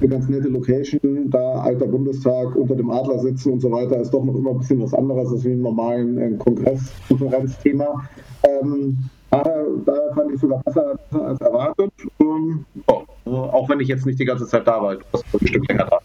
eine 0.00 0.08
ganz 0.08 0.28
nette 0.28 0.48
Location, 0.48 1.30
da 1.30 1.60
alter 1.60 1.86
Bundestag 1.86 2.54
unter 2.56 2.74
dem 2.74 2.90
Adler 2.90 3.18
sitzen 3.18 3.52
und 3.52 3.60
so 3.60 3.70
weiter, 3.70 4.00
ist 4.00 4.12
doch 4.12 4.24
noch 4.24 4.34
immer 4.34 4.50
ein 4.50 4.58
bisschen 4.58 4.82
was 4.82 4.94
anderes 4.94 5.30
als 5.30 5.44
wie 5.44 5.52
ein 5.52 5.62
normalen 5.62 6.18
äh, 6.18 6.30
Kongress, 6.38 6.92
Konferenzthema. 7.08 8.08
Ähm, 8.42 8.98
daher, 9.30 9.66
daher 9.84 10.14
fand 10.14 10.32
ich 10.32 10.40
sogar 10.40 10.62
besser, 10.64 10.98
als 11.12 11.40
erwartet. 11.40 11.92
Ähm, 12.20 12.64
oh, 12.86 13.02
auch 13.30 13.68
wenn 13.68 13.80
ich 13.80 13.88
jetzt 13.88 14.06
nicht 14.06 14.18
die 14.18 14.24
ganze 14.24 14.46
Zeit 14.46 14.66
da 14.66 14.82
war, 14.82 14.96
du 14.96 15.04
warst 15.12 15.24
ein 15.32 15.46
Stück 15.46 15.68
länger 15.68 15.86
da. 15.90 15.98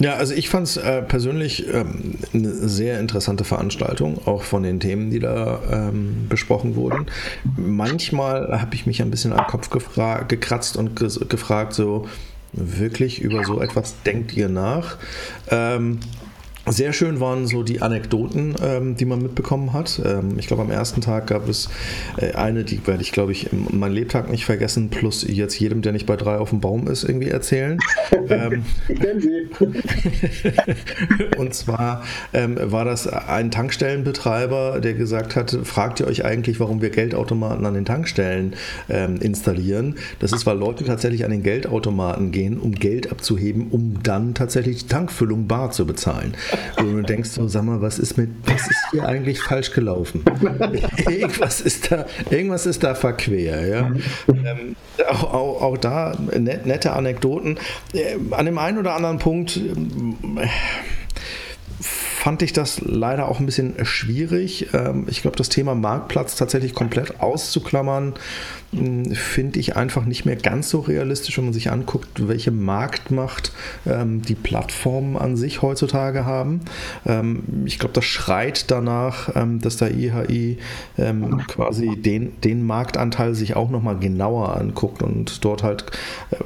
Ja, 0.00 0.14
also 0.14 0.32
ich 0.32 0.48
fand 0.48 0.66
es 0.66 0.78
äh, 0.78 1.02
persönlich 1.02 1.66
ähm, 1.68 2.14
eine 2.32 2.48
sehr 2.48 2.98
interessante 2.98 3.44
Veranstaltung, 3.44 4.26
auch 4.26 4.42
von 4.42 4.62
den 4.62 4.80
Themen, 4.80 5.10
die 5.10 5.18
da 5.18 5.60
ähm, 5.70 6.26
besprochen 6.28 6.74
wurden. 6.74 7.06
Manchmal 7.56 8.60
habe 8.62 8.74
ich 8.74 8.86
mich 8.86 9.02
ein 9.02 9.10
bisschen 9.10 9.34
am 9.34 9.46
Kopf 9.46 9.68
gekratzt 9.68 10.78
und 10.78 10.96
gefragt, 10.96 11.74
so 11.74 12.08
wirklich 12.52 13.20
über 13.20 13.44
so 13.44 13.60
etwas 13.60 13.94
denkt 14.02 14.34
ihr 14.34 14.48
nach? 14.48 14.96
Ähm, 15.50 16.00
sehr 16.66 16.92
schön 16.92 17.20
waren 17.20 17.46
so 17.46 17.62
die 17.62 17.82
Anekdoten, 17.82 18.54
ähm, 18.62 18.96
die 18.96 19.04
man 19.04 19.22
mitbekommen 19.22 19.72
hat. 19.72 20.00
Ähm, 20.04 20.38
ich 20.38 20.46
glaube, 20.46 20.62
am 20.62 20.70
ersten 20.70 21.00
Tag 21.00 21.26
gab 21.26 21.48
es 21.48 21.68
äh, 22.16 22.32
eine, 22.32 22.64
die 22.64 22.86
werde 22.86 23.02
ich, 23.02 23.12
glaube 23.12 23.32
ich, 23.32 23.48
mein 23.52 23.92
Lebtag 23.92 24.30
nicht 24.30 24.44
vergessen, 24.44 24.90
plus 24.90 25.26
jetzt 25.26 25.58
jedem, 25.58 25.82
der 25.82 25.92
nicht 25.92 26.06
bei 26.06 26.16
drei 26.16 26.36
auf 26.36 26.50
dem 26.50 26.60
Baum 26.60 26.86
ist, 26.86 27.04
irgendwie 27.04 27.28
erzählen. 27.28 27.78
Ähm, 28.28 28.64
ich 28.88 29.00
kenne 29.00 29.20
sie. 29.20 29.48
und 31.38 31.54
zwar 31.54 32.02
ähm, 32.32 32.58
war 32.60 32.84
das 32.84 33.06
ein 33.06 33.50
Tankstellenbetreiber, 33.50 34.80
der 34.80 34.94
gesagt 34.94 35.36
hat, 35.36 35.56
fragt 35.64 36.00
ihr 36.00 36.06
euch 36.06 36.24
eigentlich, 36.24 36.60
warum 36.60 36.82
wir 36.82 36.90
Geldautomaten 36.90 37.64
an 37.66 37.74
den 37.74 37.84
Tankstellen 37.84 38.54
ähm, 38.88 39.16
installieren? 39.20 39.96
Das 40.18 40.32
ist, 40.32 40.46
weil 40.46 40.58
Leute 40.58 40.84
tatsächlich 40.84 41.24
an 41.24 41.30
den 41.30 41.42
Geldautomaten 41.42 42.32
gehen, 42.32 42.58
um 42.58 42.72
Geld 42.72 43.10
abzuheben, 43.10 43.68
um 43.70 44.02
dann 44.02 44.34
tatsächlich 44.34 44.84
die 44.84 44.88
Tankfüllung 44.88 45.46
bar 45.46 45.70
zu 45.70 45.86
bezahlen. 45.86 46.34
Und 46.78 46.92
du 46.92 47.02
denkst 47.02 47.30
so, 47.30 47.48
sag 47.48 47.64
mal, 47.64 47.80
was 47.80 47.98
ist 47.98 48.16
mit, 48.16 48.30
was 48.44 48.62
ist 48.62 48.86
hier 48.90 49.06
eigentlich 49.06 49.40
falsch 49.40 49.72
gelaufen? 49.72 50.22
irgendwas 51.08 51.60
ist 51.60 51.90
da, 51.90 52.06
irgendwas 52.30 52.66
ist 52.66 52.82
da 52.82 52.94
verquer, 52.94 53.66
ja. 53.66 53.90
Ähm, 54.28 54.76
auch, 55.08 55.34
auch, 55.34 55.62
auch, 55.62 55.78
da 55.78 56.16
net, 56.38 56.66
nette 56.66 56.92
Anekdoten. 56.92 57.58
An 58.30 58.46
dem 58.46 58.58
einen 58.58 58.78
oder 58.78 58.94
anderen 58.94 59.18
Punkt 59.18 59.56
äh, 59.56 60.48
fand 61.80 62.42
ich 62.42 62.52
das 62.52 62.80
leider 62.80 63.28
auch 63.28 63.40
ein 63.40 63.46
bisschen 63.46 63.84
schwierig. 63.84 64.68
Ähm, 64.74 65.06
ich 65.08 65.22
glaube, 65.22 65.36
das 65.36 65.48
Thema 65.48 65.74
Marktplatz 65.74 66.36
tatsächlich 66.36 66.74
komplett 66.74 67.20
auszuklammern, 67.20 68.14
finde 68.72 69.58
ich 69.58 69.76
einfach 69.76 70.04
nicht 70.04 70.24
mehr 70.26 70.36
ganz 70.36 70.70
so 70.70 70.78
realistisch, 70.78 71.36
wenn 71.38 71.44
man 71.44 71.52
sich 71.52 71.72
anguckt, 71.72 72.28
welche 72.28 72.52
Marktmacht 72.52 73.52
ähm, 73.84 74.22
die 74.22 74.36
Plattformen 74.36 75.16
an 75.16 75.36
sich 75.36 75.60
heutzutage 75.60 76.24
haben. 76.24 76.60
Ähm, 77.04 77.64
ich 77.64 77.80
glaube, 77.80 77.94
das 77.94 78.04
schreit 78.04 78.70
danach, 78.70 79.34
ähm, 79.34 79.60
dass 79.60 79.76
der 79.76 79.90
IHI 79.90 80.58
ähm, 80.98 81.38
quasi 81.48 81.96
den, 81.96 82.40
den 82.42 82.64
Marktanteil 82.64 83.34
sich 83.34 83.56
auch 83.56 83.70
nochmal 83.70 83.98
genauer 83.98 84.56
anguckt 84.56 85.02
und 85.02 85.44
dort 85.44 85.64
halt 85.64 85.86
äh, 86.30 86.36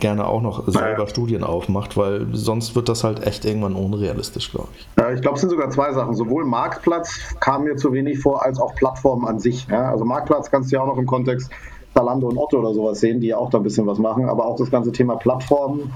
gerne 0.00 0.26
auch 0.26 0.42
noch 0.42 0.66
selber 0.66 1.06
Studien 1.06 1.44
aufmacht, 1.44 1.96
weil 1.96 2.26
sonst 2.32 2.74
wird 2.74 2.88
das 2.88 3.04
halt 3.04 3.24
echt 3.24 3.44
irgendwann 3.44 3.74
unrealistisch, 3.74 4.50
glaube 4.50 4.68
ich. 4.76 4.88
Ja, 4.98 5.12
ich 5.12 5.20
glaube, 5.20 5.36
es 5.36 5.42
sind 5.42 5.50
sogar 5.50 5.70
zwei 5.70 5.92
Sachen. 5.92 6.14
Sowohl 6.14 6.44
Marktplatz 6.44 7.36
kam 7.38 7.64
mir 7.64 7.76
zu 7.76 7.92
wenig 7.92 8.18
vor, 8.18 8.44
als 8.44 8.58
auch 8.58 8.74
Plattformen 8.74 9.28
an 9.28 9.38
sich. 9.38 9.68
Ja? 9.68 9.92
Also 9.92 10.04
Marktplatz 10.04 10.50
kannst 10.50 10.72
du 10.72 10.76
ja 10.76 10.82
auch 10.82 10.88
noch 10.88 10.98
im 10.98 11.06
Kontext 11.06 11.52
Zalando 11.98 12.28
und 12.28 12.38
Otto 12.38 12.60
oder 12.60 12.72
sowas 12.72 13.00
sehen, 13.00 13.20
die 13.20 13.28
ja 13.28 13.38
auch 13.38 13.50
da 13.50 13.58
ein 13.58 13.64
bisschen 13.64 13.86
was 13.86 13.98
machen. 13.98 14.28
Aber 14.28 14.46
auch 14.46 14.56
das 14.56 14.70
ganze 14.70 14.92
Thema 14.92 15.16
Plattformen 15.16 15.92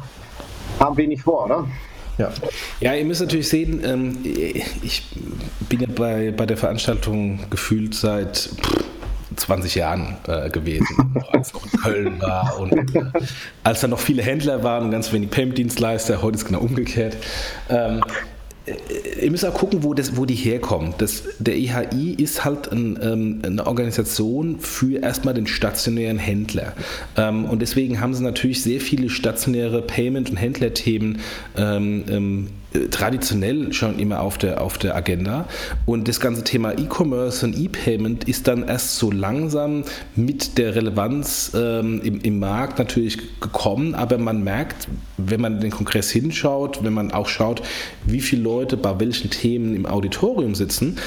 kam 0.78 0.96
wenig 0.96 1.22
vor, 1.22 1.44
oder? 1.44 1.64
Ja. 2.18 2.30
ja, 2.80 2.94
ihr 2.94 3.04
müsst 3.04 3.20
natürlich 3.20 3.48
sehen, 3.48 3.80
ähm, 3.84 4.18
ich 4.24 5.02
bin 5.68 5.80
ja 5.80 5.86
bei, 5.94 6.32
bei 6.36 6.44
der 6.44 6.56
Veranstaltung 6.56 7.40
gefühlt 7.48 7.94
seit 7.94 8.50
20 9.36 9.76
Jahren 9.76 10.16
äh, 10.26 10.50
gewesen, 10.50 10.86
als 11.32 11.48
es 11.48 11.54
noch 11.54 11.64
in 11.64 11.80
Köln 11.80 12.20
war 12.20 12.58
und 12.60 12.94
äh, 12.94 13.04
als 13.64 13.80
da 13.80 13.88
noch 13.88 13.98
viele 13.98 14.22
Händler 14.22 14.62
waren 14.62 14.84
und 14.84 14.90
ganz 14.90 15.10
wenig 15.12 15.30
Payment-Dienstleister, 15.30 16.20
heute 16.20 16.36
ist 16.36 16.42
es 16.42 16.48
genau 16.48 16.60
umgekehrt. 16.60 17.16
Ähm, 17.70 18.02
ihr 19.20 19.30
müsst 19.30 19.44
auch 19.44 19.54
gucken, 19.54 19.82
wo, 19.82 19.94
das, 19.94 20.16
wo 20.16 20.24
die 20.24 20.34
herkommen. 20.34 20.94
Das, 20.98 21.24
der 21.38 21.56
EHI 21.56 22.14
ist 22.14 22.44
halt 22.44 22.70
ein, 22.70 22.98
ähm, 23.02 23.42
eine 23.44 23.66
Organisation 23.66 24.60
für 24.60 25.00
erstmal 25.00 25.34
den 25.34 25.46
stationären 25.46 26.18
Händler. 26.18 26.74
Ähm, 27.16 27.44
und 27.46 27.60
deswegen 27.60 28.00
haben 28.00 28.14
sie 28.14 28.22
natürlich 28.22 28.62
sehr 28.62 28.80
viele 28.80 29.10
stationäre 29.10 29.82
Payment- 29.82 30.30
und 30.30 30.36
Händlerthemen 30.36 31.18
ähm, 31.56 32.04
ähm 32.08 32.48
traditionell 32.90 33.72
schon 33.72 33.98
immer 33.98 34.20
auf 34.20 34.38
der, 34.38 34.60
auf 34.60 34.78
der 34.78 34.96
Agenda. 34.96 35.46
Und 35.86 36.08
das 36.08 36.20
ganze 36.20 36.44
Thema 36.44 36.72
E-Commerce 36.72 37.44
und 37.44 37.56
E-Payment 37.56 38.24
ist 38.24 38.48
dann 38.48 38.66
erst 38.66 38.96
so 38.96 39.10
langsam 39.10 39.84
mit 40.16 40.58
der 40.58 40.74
Relevanz 40.74 41.52
ähm, 41.54 42.00
im, 42.02 42.20
im 42.20 42.38
Markt 42.38 42.78
natürlich 42.78 43.40
gekommen. 43.40 43.94
Aber 43.94 44.18
man 44.18 44.42
merkt, 44.42 44.88
wenn 45.16 45.40
man 45.40 45.60
den 45.60 45.70
Kongress 45.70 46.10
hinschaut, 46.10 46.82
wenn 46.82 46.92
man 46.92 47.10
auch 47.12 47.28
schaut, 47.28 47.62
wie 48.04 48.20
viele 48.20 48.42
Leute 48.42 48.76
bei 48.76 48.98
welchen 49.00 49.30
Themen 49.30 49.74
im 49.74 49.86
Auditorium 49.86 50.54
sitzen, 50.54 50.98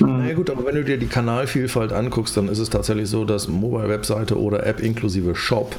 Na 0.00 0.26
ja, 0.26 0.34
gut, 0.34 0.50
aber 0.50 0.64
wenn 0.64 0.76
du 0.76 0.84
dir 0.84 0.96
die 0.96 1.06
Kanalvielfalt 1.06 1.92
anguckst, 1.92 2.36
dann 2.36 2.48
ist 2.48 2.58
es 2.58 2.70
tatsächlich 2.70 3.08
so, 3.08 3.24
dass 3.24 3.48
Mobile-Webseite 3.48 4.40
oder 4.40 4.66
App 4.66 4.80
inklusive 4.80 5.34
Shop 5.34 5.76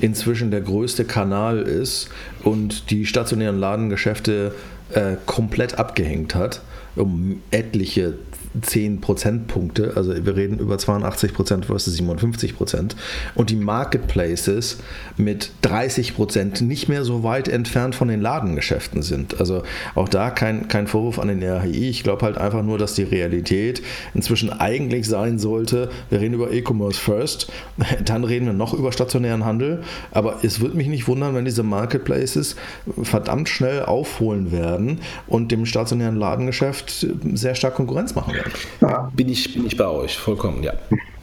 inzwischen 0.00 0.50
der 0.50 0.60
größte 0.60 1.04
Kanal 1.04 1.62
ist 1.62 2.08
und 2.44 2.90
die 2.90 3.06
stationären 3.06 3.58
Ladengeschäfte 3.58 4.54
äh, 4.92 5.16
komplett 5.26 5.78
abgehängt 5.78 6.34
hat, 6.34 6.62
um 6.94 7.42
etliche 7.50 8.14
10 8.62 9.00
Prozentpunkte, 9.00 9.92
also 9.96 10.14
wir 10.24 10.36
reden 10.36 10.58
über 10.58 10.78
82 10.78 11.34
Prozent 11.34 11.66
versus 11.66 11.94
57 11.94 12.56
Prozent 12.56 12.96
und 13.34 13.50
die 13.50 13.56
Marketplaces 13.56 14.78
mit 15.16 15.50
30 15.62 16.14
Prozent 16.14 16.60
nicht 16.60 16.88
mehr 16.88 17.04
so 17.04 17.22
weit 17.22 17.48
entfernt 17.48 17.94
von 17.94 18.08
den 18.08 18.20
Ladengeschäften 18.20 19.02
sind. 19.02 19.40
Also 19.40 19.62
auch 19.94 20.08
da 20.08 20.30
kein, 20.30 20.68
kein 20.68 20.86
Vorwurf 20.86 21.18
an 21.18 21.28
den 21.28 21.42
RHI. 21.42 21.88
Ich 21.88 22.02
glaube 22.02 22.24
halt 22.24 22.38
einfach 22.38 22.62
nur, 22.62 22.78
dass 22.78 22.94
die 22.94 23.02
Realität 23.02 23.82
inzwischen 24.14 24.50
eigentlich 24.50 25.06
sein 25.06 25.38
sollte, 25.38 25.90
wir 26.10 26.20
reden 26.20 26.34
über 26.34 26.52
E-Commerce 26.52 27.00
first, 27.00 27.50
dann 28.04 28.24
reden 28.24 28.46
wir 28.46 28.52
noch 28.52 28.74
über 28.74 28.92
stationären 28.92 29.44
Handel, 29.44 29.82
aber 30.10 30.40
es 30.42 30.60
würde 30.60 30.76
mich 30.76 30.88
nicht 30.88 31.08
wundern, 31.08 31.34
wenn 31.34 31.44
diese 31.44 31.62
Marketplaces 31.62 32.56
verdammt 33.02 33.48
schnell 33.48 33.84
aufholen 33.84 34.52
werden 34.52 35.00
und 35.26 35.52
dem 35.52 35.66
stationären 35.66 36.16
Ladengeschäft 36.16 37.06
sehr 37.34 37.54
stark 37.54 37.74
Konkurrenz 37.74 38.14
machen 38.14 38.34
werden. 38.34 38.47
Ja. 38.80 39.10
Bin, 39.14 39.28
ich, 39.28 39.54
bin 39.54 39.66
ich 39.66 39.76
bei 39.76 39.86
euch, 39.86 40.16
vollkommen, 40.16 40.62
ja. 40.62 40.72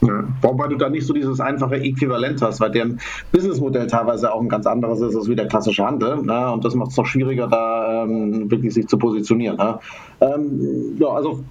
ja. 0.01 0.23
Wobei 0.41 0.67
du 0.67 0.75
da 0.75 0.89
nicht 0.89 1.05
so 1.05 1.13
dieses 1.13 1.39
einfache 1.39 1.75
Äquivalent 1.75 2.41
hast, 2.41 2.59
weil 2.59 2.71
deren 2.71 2.99
Businessmodell 3.31 3.87
teilweise 3.87 4.31
auch 4.31 4.41
ein 4.41 4.49
ganz 4.49 4.65
anderes 4.65 5.01
ist 5.01 5.15
als 5.15 5.27
wie 5.27 5.35
der 5.35 5.47
klassische 5.47 5.85
Handel. 5.85 6.21
Ne? 6.21 6.51
Und 6.51 6.63
das 6.65 6.75
macht 6.75 6.89
es 6.89 6.95
doch 6.95 7.05
schwieriger, 7.05 7.47
da 7.47 8.03
ähm, 8.03 8.49
wirklich 8.49 8.73
sich 8.73 8.87
zu 8.87 8.97
positionieren. 8.97 9.57
Ne? 9.57 9.79
Ähm, 10.21 10.97
ja, 10.99 11.07
also 11.07 11.43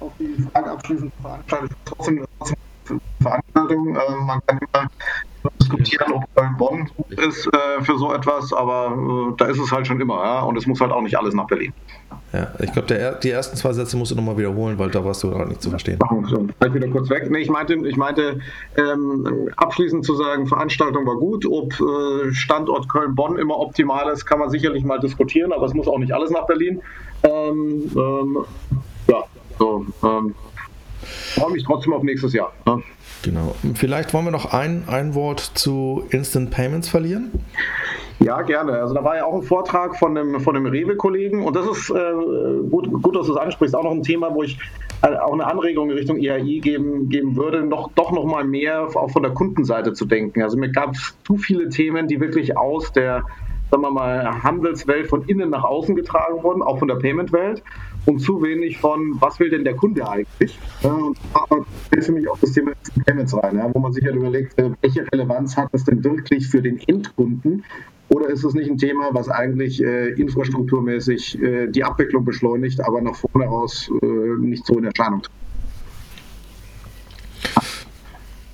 auf 0.00 0.12
die 0.18 0.42
Frage 0.52 0.70
abschließend 0.70 1.12
veranstaltet 1.20 1.76
trotzdem, 1.84 2.24
Veranstaltung. 3.20 3.96
Äh, 3.96 4.24
man 4.24 4.40
kann 4.46 4.58
immer 4.58 4.90
diskutieren, 5.58 6.12
ob 6.12 6.34
Köln-Bonn 6.34 6.90
gut 6.96 7.18
ist 7.18 7.46
äh, 7.46 7.82
für 7.82 7.98
so 7.98 8.12
etwas, 8.12 8.52
aber 8.52 9.30
äh, 9.30 9.34
da 9.36 9.46
ist 9.46 9.58
es 9.58 9.72
halt 9.72 9.86
schon 9.86 10.00
immer. 10.00 10.22
Ja? 10.22 10.40
Und 10.40 10.56
es 10.56 10.66
muss 10.66 10.80
halt 10.80 10.92
auch 10.92 11.02
nicht 11.02 11.16
alles 11.16 11.34
nach 11.34 11.46
Berlin. 11.46 11.72
Ja, 12.32 12.52
ich 12.60 12.72
glaube, 12.72 13.18
die 13.22 13.30
ersten 13.30 13.56
zwei 13.56 13.72
Sätze 13.72 13.96
musst 13.96 14.12
du 14.12 14.14
nochmal 14.14 14.38
wiederholen, 14.38 14.78
weil 14.78 14.88
da 14.90 15.04
warst 15.04 15.22
du 15.24 15.30
gerade 15.30 15.48
nicht 15.48 15.62
zu 15.62 15.70
verstehen. 15.70 15.98
So, 16.28 16.46
halt 16.60 16.74
wieder 16.74 16.88
kurz 16.88 17.10
weg. 17.10 17.28
Nee, 17.28 17.40
ich 17.40 17.50
meinte, 17.50 17.74
ich 17.74 17.96
meinte 17.96 18.38
ähm, 18.76 19.50
abschließend 19.56 20.04
zu 20.04 20.14
sagen, 20.14 20.46
Veranstaltung 20.46 21.06
war 21.06 21.16
gut. 21.16 21.44
Ob 21.46 21.72
äh, 21.80 22.32
Standort 22.32 22.88
Köln-Bonn 22.88 23.36
immer 23.36 23.58
optimal 23.58 24.08
ist, 24.12 24.26
kann 24.26 24.38
man 24.38 24.48
sicherlich 24.48 24.84
mal 24.84 25.00
diskutieren, 25.00 25.52
aber 25.52 25.66
es 25.66 25.74
muss 25.74 25.88
auch 25.88 25.98
nicht 25.98 26.12
alles 26.12 26.30
nach 26.30 26.46
Berlin. 26.46 26.80
Ähm, 27.24 27.90
ähm, 27.96 28.38
ja, 29.08 29.24
so. 29.58 29.86
Freue 31.34 31.52
mich 31.52 31.64
trotzdem 31.64 31.92
auf 31.92 32.02
nächstes 32.02 32.32
Jahr. 32.32 32.52
Ne? 32.66 32.82
Genau. 33.22 33.54
Vielleicht 33.74 34.14
wollen 34.14 34.24
wir 34.24 34.30
noch 34.30 34.52
ein, 34.52 34.84
ein 34.86 35.14
Wort 35.14 35.40
zu 35.54 36.04
Instant 36.10 36.50
Payments 36.50 36.88
verlieren. 36.88 37.30
Ja, 38.18 38.42
gerne. 38.42 38.72
Also 38.72 38.94
da 38.94 39.02
war 39.02 39.16
ja 39.16 39.24
auch 39.24 39.34
ein 39.34 39.42
Vortrag 39.42 39.96
von 39.96 40.16
einem, 40.16 40.40
von 40.40 40.54
einem 40.54 40.66
Rewe-Kollegen 40.66 41.42
und 41.42 41.56
das 41.56 41.66
ist 41.66 41.90
äh, 41.90 42.12
gut, 42.70 42.90
gut, 43.02 43.16
dass 43.16 43.26
du 43.26 43.32
es 43.32 43.38
ansprichst, 43.38 43.74
auch 43.74 43.82
noch 43.82 43.92
ein 43.92 44.02
Thema, 44.02 44.34
wo 44.34 44.42
ich 44.42 44.58
äh, 45.02 45.16
auch 45.16 45.32
eine 45.32 45.46
Anregung 45.46 45.90
in 45.90 45.96
Richtung 45.96 46.18
EAI 46.18 46.60
geben, 46.60 47.08
geben 47.08 47.36
würde, 47.36 47.62
noch, 47.62 47.90
doch 47.94 48.12
noch 48.12 48.26
mal 48.26 48.44
mehr 48.44 48.88
auch 48.94 49.10
von 49.10 49.22
der 49.22 49.32
Kundenseite 49.32 49.94
zu 49.94 50.04
denken. 50.04 50.42
Also 50.42 50.58
mir 50.58 50.70
gab 50.70 50.94
es 50.94 51.16
zu 51.24 51.38
viele 51.38 51.70
Themen, 51.70 52.08
die 52.08 52.20
wirklich 52.20 52.58
aus 52.58 52.92
der 52.92 53.24
sagen 53.70 53.82
wir 53.82 53.90
mal, 53.92 54.42
Handelswelt 54.42 55.06
von 55.06 55.22
innen 55.26 55.50
nach 55.50 55.62
außen 55.62 55.94
getragen 55.94 56.42
wurden, 56.42 56.60
auch 56.60 56.78
von 56.78 56.88
der 56.88 56.96
Payment-Welt 56.96 57.62
und 58.06 58.18
zu 58.20 58.42
wenig 58.42 58.78
von, 58.78 59.16
was 59.20 59.38
will 59.40 59.50
denn 59.50 59.64
der 59.64 59.74
Kunde 59.74 60.08
eigentlich? 60.08 60.58
Und 60.82 61.18
da 61.34 61.44
fällt 61.90 62.04
für 62.04 62.12
mich 62.12 62.28
auch 62.28 62.38
das 62.38 62.52
Thema 62.52 62.72
Payments 63.06 63.34
rein, 63.34 63.60
wo 63.72 63.78
man 63.78 63.92
sich 63.92 64.04
halt 64.04 64.16
überlegt, 64.16 64.58
äh, 64.58 64.70
welche 64.80 65.04
Relevanz 65.12 65.56
hat 65.56 65.68
das 65.72 65.84
denn 65.84 66.02
wirklich 66.02 66.48
für 66.48 66.62
den 66.62 66.78
Endkunden 66.86 67.64
oder 68.08 68.28
ist 68.28 68.44
es 68.44 68.54
nicht 68.54 68.68
ein 68.68 68.76
Thema, 68.76 69.10
was 69.12 69.28
eigentlich 69.28 69.82
äh, 69.82 70.08
infrastrukturmäßig 70.10 71.40
äh, 71.40 71.68
die 71.68 71.84
Abwicklung 71.84 72.24
beschleunigt, 72.24 72.80
aber 72.80 73.00
nach 73.00 73.14
vorne 73.14 73.46
raus 73.46 73.90
äh, 74.02 74.06
nicht 74.40 74.66
so 74.66 74.78
in 74.78 74.84
Erscheinung 74.84 75.22
tritt? 75.22 75.32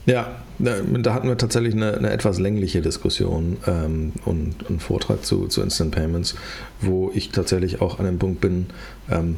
Ja, 0.06 0.36
da 0.58 1.14
hatten 1.14 1.28
wir 1.28 1.36
tatsächlich 1.36 1.74
eine, 1.74 1.94
eine 1.94 2.10
etwas 2.10 2.38
längliche 2.38 2.80
Diskussion 2.80 3.56
ähm, 3.66 4.12
und 4.24 4.54
einen 4.68 4.80
Vortrag 4.80 5.24
zu, 5.24 5.48
zu 5.48 5.62
Instant 5.62 5.94
Payments, 5.94 6.36
wo 6.80 7.10
ich 7.12 7.30
tatsächlich 7.30 7.80
auch 7.80 7.98
an 7.98 8.06
dem 8.06 8.18
Punkt 8.18 8.40
bin, 8.40 8.66
ähm, 9.10 9.36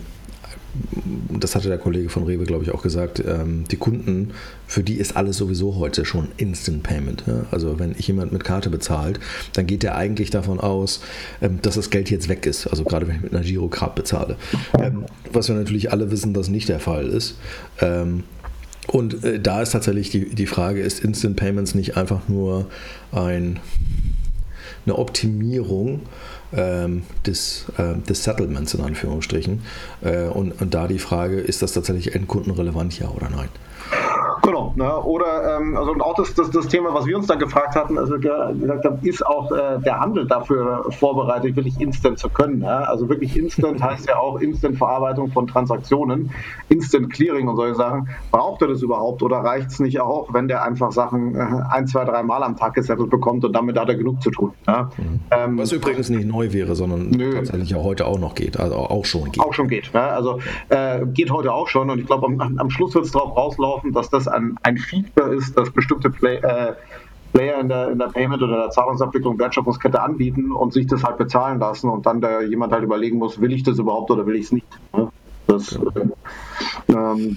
das 1.30 1.54
hatte 1.54 1.68
der 1.68 1.78
Kollege 1.78 2.08
von 2.08 2.24
Rewe, 2.24 2.44
glaube 2.44 2.64
ich, 2.64 2.72
auch 2.72 2.82
gesagt, 2.82 3.22
ähm, 3.26 3.64
die 3.70 3.76
Kunden, 3.76 4.32
für 4.66 4.82
die 4.82 4.94
ist 4.94 5.16
alles 5.16 5.36
sowieso 5.36 5.76
heute 5.76 6.04
schon 6.04 6.28
Instant 6.36 6.82
Payment. 6.82 7.24
Ja? 7.26 7.46
Also 7.50 7.78
wenn 7.78 7.94
ich 7.98 8.06
jemand 8.06 8.32
mit 8.32 8.44
Karte 8.44 8.70
bezahlt, 8.70 9.18
dann 9.54 9.66
geht 9.66 9.82
der 9.82 9.96
eigentlich 9.96 10.30
davon 10.30 10.60
aus, 10.60 11.00
ähm, 11.40 11.60
dass 11.62 11.74
das 11.74 11.90
Geld 11.90 12.10
jetzt 12.10 12.28
weg 12.28 12.46
ist. 12.46 12.66
Also 12.66 12.84
gerade 12.84 13.08
wenn 13.08 13.16
ich 13.16 13.22
mit 13.22 13.34
einer 13.34 13.42
Girocard 13.42 13.94
bezahle. 13.94 14.36
Ähm, 14.78 15.06
was 15.32 15.48
wir 15.48 15.56
natürlich 15.56 15.90
alle 15.90 16.10
wissen, 16.10 16.34
dass 16.34 16.48
nicht 16.48 16.68
der 16.68 16.80
Fall 16.80 17.06
ist. 17.06 17.36
Und 18.88 19.22
äh, 19.22 19.38
da 19.38 19.62
ist 19.62 19.72
tatsächlich 19.72 20.10
die, 20.10 20.34
die 20.34 20.46
Frage, 20.46 20.80
ist 20.80 21.04
Instant 21.04 21.36
Payments 21.36 21.74
nicht 21.74 21.96
einfach 21.96 22.28
nur 22.28 22.66
ein, 23.12 23.60
eine 24.86 24.98
Optimierung 24.98 26.00
ähm, 26.54 27.02
des, 27.26 27.66
äh, 27.76 27.98
des 28.08 28.24
Settlements 28.24 28.74
in 28.74 28.80
Anführungsstrichen? 28.80 29.62
Äh, 30.02 30.24
und, 30.24 30.60
und 30.60 30.74
da 30.74 30.88
die 30.88 30.98
Frage, 30.98 31.38
ist 31.38 31.60
das 31.60 31.74
tatsächlich 31.74 32.14
endkundenrelevant, 32.14 32.98
ja 32.98 33.08
oder 33.10 33.28
nein? 33.28 33.50
Genau, 34.42 34.72
ne? 34.76 34.96
oder 35.02 35.56
ähm, 35.56 35.76
also 35.76 35.92
und 35.92 36.00
auch 36.02 36.14
das, 36.14 36.34
das, 36.34 36.50
das 36.50 36.68
Thema, 36.68 36.94
was 36.94 37.06
wir 37.06 37.16
uns 37.16 37.26
dann 37.26 37.38
gefragt 37.38 37.74
hatten, 37.74 37.98
also 37.98 38.18
gesagt 38.18 38.84
haben, 38.84 38.98
ist 39.02 39.26
auch 39.26 39.50
äh, 39.50 39.78
der 39.84 40.00
Handel 40.00 40.26
dafür 40.26 40.84
vorbereitet, 40.90 41.56
wirklich 41.56 41.80
instant 41.80 42.18
zu 42.18 42.28
können. 42.28 42.60
Ne? 42.60 42.88
Also 42.88 43.08
wirklich 43.08 43.36
instant 43.36 43.82
heißt 43.82 44.08
ja 44.08 44.18
auch 44.18 44.40
Instant-Verarbeitung 44.40 45.30
von 45.32 45.46
Transaktionen, 45.46 46.30
Instant 46.68 47.12
Clearing 47.12 47.48
und 47.48 47.56
solche 47.56 47.74
Sachen. 47.74 48.08
Braucht 48.30 48.62
er 48.62 48.68
das 48.68 48.82
überhaupt 48.82 49.22
oder 49.22 49.38
reicht 49.38 49.68
es 49.70 49.80
nicht 49.80 50.00
auch, 50.00 50.32
wenn 50.32 50.48
der 50.48 50.62
einfach 50.62 50.92
Sachen 50.92 51.34
äh, 51.34 51.38
ein, 51.70 51.86
zwei, 51.86 52.04
drei 52.04 52.22
Mal 52.22 52.42
am 52.42 52.56
Tag 52.56 52.74
gesettelt 52.74 53.10
bekommt 53.10 53.44
und 53.44 53.52
damit 53.52 53.78
hat 53.78 53.88
er 53.88 53.96
genug 53.96 54.22
zu 54.22 54.30
tun? 54.30 54.52
Ne? 54.66 54.88
Mhm. 54.96 55.20
Ähm, 55.30 55.58
was 55.58 55.72
übrigens 55.72 56.10
nicht 56.10 56.26
neu 56.26 56.52
wäre, 56.52 56.74
sondern 56.74 57.10
nö. 57.10 57.32
tatsächlich 57.32 57.74
auch 57.74 57.84
heute 57.84 58.06
auch 58.06 58.18
noch 58.18 58.34
geht, 58.34 58.58
also 58.58 58.76
auch 58.76 59.04
schon 59.04 59.32
geht. 59.32 59.42
Auch 59.42 59.52
schon 59.52 59.68
geht. 59.68 59.92
Ne? 59.92 60.00
Also 60.00 60.38
äh, 60.68 61.04
geht 61.06 61.30
heute 61.30 61.52
auch 61.52 61.68
schon 61.68 61.90
und 61.90 61.98
ich 61.98 62.06
glaube, 62.06 62.26
am, 62.26 62.58
am 62.58 62.70
Schluss 62.70 62.94
wird 62.94 63.04
es 63.04 63.12
darauf 63.12 63.36
rauslaufen, 63.36 63.92
dass 63.92 64.10
das 64.10 64.27
ein, 64.28 64.56
ein 64.62 64.78
Feature 64.78 65.34
ist, 65.34 65.56
dass 65.56 65.70
bestimmte 65.70 66.10
Play, 66.10 66.36
äh, 66.36 66.74
Player 67.32 67.60
in 67.60 67.68
der, 67.68 67.90
in 67.90 67.98
der 67.98 68.06
Payment- 68.06 68.42
oder 68.42 68.62
der 68.62 68.70
Zahlungsabwicklung 68.70 69.38
Wertschöpfungskette 69.38 70.00
anbieten 70.00 70.52
und 70.52 70.72
sich 70.72 70.86
das 70.86 71.04
halt 71.04 71.18
bezahlen 71.18 71.58
lassen 71.58 71.88
und 71.90 72.06
dann 72.06 72.20
der 72.20 72.42
jemand 72.42 72.72
halt 72.72 72.84
überlegen 72.84 73.18
muss, 73.18 73.40
will 73.40 73.52
ich 73.52 73.62
das 73.62 73.78
überhaupt 73.78 74.10
oder 74.10 74.26
will 74.26 74.36
ich 74.36 74.46
es 74.46 74.52
nicht. 74.52 74.66
Ne? 74.94 75.08
Das, 75.46 75.72
äh, 75.72 76.92
ähm, 76.92 77.36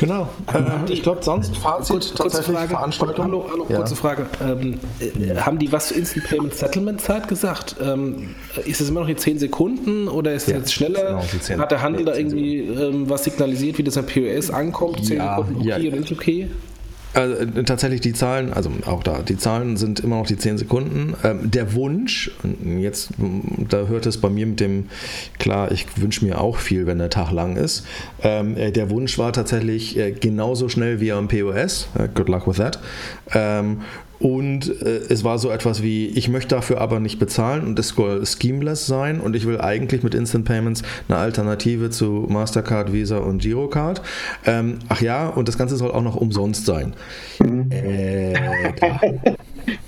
Genau. 0.00 0.30
Äh, 0.50 0.90
ich 0.90 1.02
glaube, 1.02 1.22
sonst 1.22 1.54
Fazit 1.58 2.14
kurze 2.16 2.42
Frage. 2.42 2.70
Veranstaltung. 2.70 3.26
Hallo, 3.26 3.46
hallo 3.50 3.66
ja. 3.68 3.76
kurze 3.76 3.94
Frage. 3.94 4.26
Ähm, 4.42 4.80
äh, 4.98 5.36
haben 5.36 5.58
die 5.58 5.70
was 5.70 5.88
zu 5.88 5.94
Instant 5.94 6.24
Payment 6.24 6.54
Settlement 6.54 7.02
Zeit 7.02 7.28
gesagt? 7.28 7.76
Ähm, 7.82 8.34
ist 8.64 8.80
es 8.80 8.88
immer 8.88 9.00
noch 9.00 9.08
die 9.08 9.16
10 9.16 9.38
Sekunden 9.38 10.08
oder 10.08 10.32
ist 10.32 10.44
es 10.44 10.48
ja, 10.48 10.56
jetzt 10.56 10.72
schneller? 10.72 11.22
Genau, 11.30 11.60
Hat 11.62 11.70
der 11.70 11.82
Handel 11.82 12.06
da 12.06 12.14
irgendwie 12.14 12.60
ähm, 12.60 13.10
was 13.10 13.24
signalisiert, 13.24 13.76
wie 13.76 13.82
das 13.82 13.98
am 13.98 14.06
POS 14.06 14.50
ankommt? 14.50 15.04
10 15.04 15.18
ja, 15.18 15.36
Sekunden 15.36 15.60
okay 15.60 15.68
ja. 15.68 15.88
oder 15.88 16.00
nicht 16.00 16.12
okay? 16.12 16.48
Also, 17.12 17.62
tatsächlich 17.62 18.00
die 18.00 18.12
Zahlen, 18.12 18.52
also 18.52 18.70
auch 18.86 19.02
da, 19.02 19.22
die 19.22 19.36
Zahlen 19.36 19.76
sind 19.76 20.00
immer 20.00 20.16
noch 20.16 20.26
die 20.26 20.36
10 20.36 20.58
Sekunden. 20.58 21.14
Ähm, 21.24 21.50
der 21.50 21.74
Wunsch, 21.74 22.30
jetzt, 22.78 23.10
da 23.68 23.86
hört 23.88 24.06
es 24.06 24.18
bei 24.18 24.30
mir 24.30 24.46
mit 24.46 24.60
dem, 24.60 24.88
klar, 25.38 25.72
ich 25.72 25.86
wünsche 25.96 26.24
mir 26.24 26.40
auch 26.40 26.58
viel, 26.58 26.86
wenn 26.86 26.98
der 26.98 27.10
Tag 27.10 27.32
lang 27.32 27.56
ist. 27.56 27.84
Ähm, 28.22 28.56
äh, 28.56 28.70
der 28.70 28.90
Wunsch 28.90 29.18
war 29.18 29.32
tatsächlich 29.32 29.96
äh, 29.96 30.12
genauso 30.12 30.68
schnell 30.68 31.00
wie 31.00 31.10
am 31.10 31.26
POS. 31.26 31.88
Äh, 31.98 32.08
good 32.14 32.28
luck 32.28 32.46
with 32.46 32.58
that. 32.58 32.78
Ähm, 33.32 33.80
und 34.20 34.82
äh, 34.82 34.98
es 35.08 35.24
war 35.24 35.38
so 35.38 35.50
etwas 35.50 35.82
wie, 35.82 36.06
ich 36.08 36.28
möchte 36.28 36.54
dafür 36.54 36.80
aber 36.80 37.00
nicht 37.00 37.18
bezahlen 37.18 37.66
und 37.66 37.78
es 37.78 37.88
soll 37.88 38.24
schemeless 38.26 38.86
sein 38.86 39.18
und 39.20 39.34
ich 39.34 39.46
will 39.46 39.60
eigentlich 39.60 40.02
mit 40.02 40.14
Instant 40.14 40.44
Payments 40.44 40.82
eine 41.08 41.18
Alternative 41.18 41.88
zu 41.88 42.26
Mastercard, 42.28 42.92
Visa 42.92 43.18
und 43.18 43.40
Girocard. 43.40 44.02
Ähm, 44.44 44.78
ach 44.90 45.00
ja, 45.00 45.28
und 45.28 45.48
das 45.48 45.56
Ganze 45.56 45.76
soll 45.76 45.90
auch 45.90 46.02
noch 46.02 46.16
umsonst 46.16 46.66
sein. 46.66 46.92
Mhm. 47.38 47.70
Äh, 47.70 48.34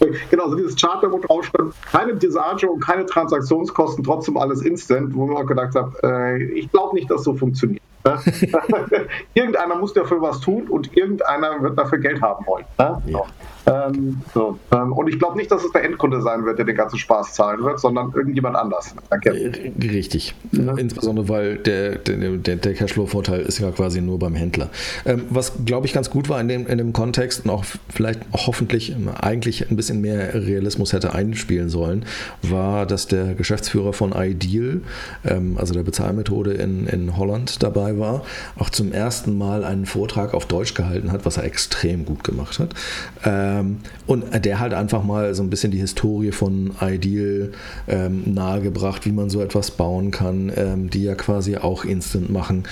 genau, 0.31 0.49
so 0.49 0.57
dieses 0.57 0.77
Chart, 0.77 1.05
wo 1.11 1.19
drauf 1.19 1.45
stand, 1.45 1.75
keine 1.91 2.15
Disage 2.15 2.71
und 2.71 2.81
keine 2.81 3.05
Transaktionskosten, 3.05 4.03
trotzdem 4.03 4.39
alles 4.39 4.63
instant, 4.63 5.15
wo 5.15 5.27
man 5.27 5.37
auch 5.37 5.47
gedacht 5.47 5.75
hat, 5.75 5.93
äh, 6.03 6.43
ich 6.43 6.71
glaube 6.71 6.95
nicht, 6.95 7.11
dass 7.11 7.25
so 7.25 7.35
funktioniert. 7.35 7.83
Ne? 8.05 8.19
irgendeiner 9.35 9.77
muss 9.77 9.93
dafür 9.93 10.21
was 10.21 10.41
tun 10.41 10.67
und 10.69 10.97
irgendeiner 10.97 11.63
wird 11.63 11.79
dafür 11.79 11.99
Geld 11.99 12.21
haben 12.21 12.45
wollen. 12.47 12.65
Ne? 12.79 13.03
Ja. 13.07 13.25
Ähm, 13.65 14.21
so. 14.35 14.59
ähm, 14.73 14.93
und 14.93 15.09
ich 15.09 15.19
glaube 15.19 15.37
nicht, 15.37 15.51
dass 15.51 15.65
es 15.65 15.71
der 15.71 15.85
Endkunde 15.85 16.21
sein 16.21 16.45
wird, 16.45 16.59
der 16.59 16.65
den 16.65 16.75
ganzen 16.75 16.99
Spaß 16.99 17.35
zahlen 17.35 17.63
wird, 17.63 17.79
sondern 17.79 18.13
irgendjemand 18.15 18.57
anders. 18.57 18.95
Danke. 19.09 19.31
Äh, 19.31 19.73
richtig. 19.81 20.35
Ja. 20.51 20.75
Insbesondere, 20.77 21.29
weil 21.29 21.57
der, 21.59 21.97
der, 21.97 22.57
der 22.57 22.75
Cashflow-Vorteil 22.75 23.41
ist 23.41 23.61
ja 23.61 23.71
quasi 23.71 24.01
nur 24.01 24.19
beim 24.19 24.35
Händler. 24.35 24.71
Ähm, 25.05 25.27
was, 25.31 25.65
glaube 25.65 25.87
ich, 25.87 25.93
ganz 25.93 26.11
gut 26.11 26.29
war 26.29 26.41
in 26.41 26.49
dem, 26.49 26.67
in 26.67 26.79
dem 26.79 26.93
Kontext 26.93 27.45
und 27.45 27.51
auch 27.51 27.65
vielleicht 27.89 28.21
auch 28.33 28.49
hoffentlich 28.49 28.97
eigentlich 29.21 29.71
ein 29.71 29.77
bisschen 29.77 30.01
mehr 30.01 30.35
Realismus 30.35 30.93
hätte 30.93 31.15
einspielen 31.15 31.69
sollen, 31.69 32.05
war, 32.43 32.85
dass 32.85 33.07
der 33.07 33.35
Geschäftsführer 33.35 33.93
von 33.93 34.13
Ideal, 34.13 34.81
ähm, 35.25 35.57
also 35.59 35.73
der 35.73 35.85
Bezahlmethode 35.85 36.55
in, 36.55 36.87
in 36.89 37.17
Holland, 37.17 37.63
dabei 37.63 37.92
war, 37.99 38.23
auch 38.59 38.71
zum 38.71 38.93
ersten 38.93 39.37
Mal 39.37 39.65
einen 39.65 39.87
Vortrag 39.87 40.35
auf 40.35 40.47
Deutsch 40.47 40.75
gehalten 40.75 41.13
hat, 41.13 41.25
was 41.25 41.37
er 41.37 41.45
extrem 41.45 42.05
gut 42.05 42.25
gemacht 42.25 42.59
hat. 42.59 42.75
Ähm, 43.25 43.79
und 44.07 44.45
der 44.45 44.61
halt 44.61 44.75
einfach 44.75 45.03
mal 45.03 45.35
so 45.35 45.43
ein 45.43 45.51
bisschen 45.51 45.73
die 45.73 45.79
Historie 45.79 46.33
von 46.33 46.73
Ideal 46.81 47.53
ähm, 47.89 48.23
nahegebracht, 48.35 49.07
wie 49.07 49.13
man 49.13 49.31
so 49.31 49.41
etwas 49.41 49.73
bauen 49.73 50.11
kann, 50.11 50.53
ähm, 50.55 50.91
die 50.91 51.05
ja 51.05 51.15
quasi 51.15 51.57
auch 51.57 51.85
instant 51.85 52.31
machen. 52.31 52.65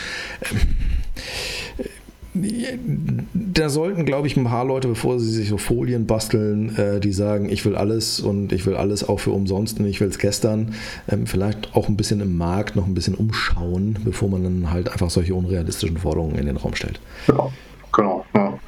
Da 2.33 3.68
sollten, 3.68 4.05
glaube 4.05 4.26
ich, 4.26 4.37
ein 4.37 4.45
paar 4.45 4.64
Leute, 4.64 4.89
bevor 4.89 5.18
sie 5.18 5.31
sich 5.31 5.49
so 5.49 5.59
Folien 5.59 6.07
basteln, 6.07 6.76
äh, 6.76 7.01
die 7.01 7.12
sagen, 7.12 7.51
ich 7.51 7.64
will 7.64 7.74
alles 7.74 8.20
und 8.20 8.53
ich 8.53 8.66
will 8.66 8.76
alles 8.76 9.09
auch 9.09 9.18
für 9.18 9.33
umsonst 9.33 9.81
und 9.81 9.87
ich 9.87 10.01
will 10.01 10.09
es 10.09 10.18
gestern, 10.18 10.74
ähm, 11.09 11.26
vielleicht 11.26 11.74
auch 11.74 11.89
ein 11.89 11.97
bisschen 11.97 12.20
im 12.20 12.37
Markt 12.37 12.76
noch 12.76 12.87
ein 12.87 12.95
bisschen 12.95 13.14
umschauen, 13.14 13.99
bevor 14.05 14.28
man 14.28 14.45
dann 14.45 14.70
halt 14.70 14.91
einfach 14.91 15.11
solche 15.11 15.35
unrealistischen 15.35 15.99
Forderungen 15.99 16.37
in 16.37 16.47
den 16.47 16.57
Raum 16.57 16.74
stellt. 16.74 17.01
Genau, 17.26 17.53
genau. 17.93 18.24
Ja. 18.35 18.59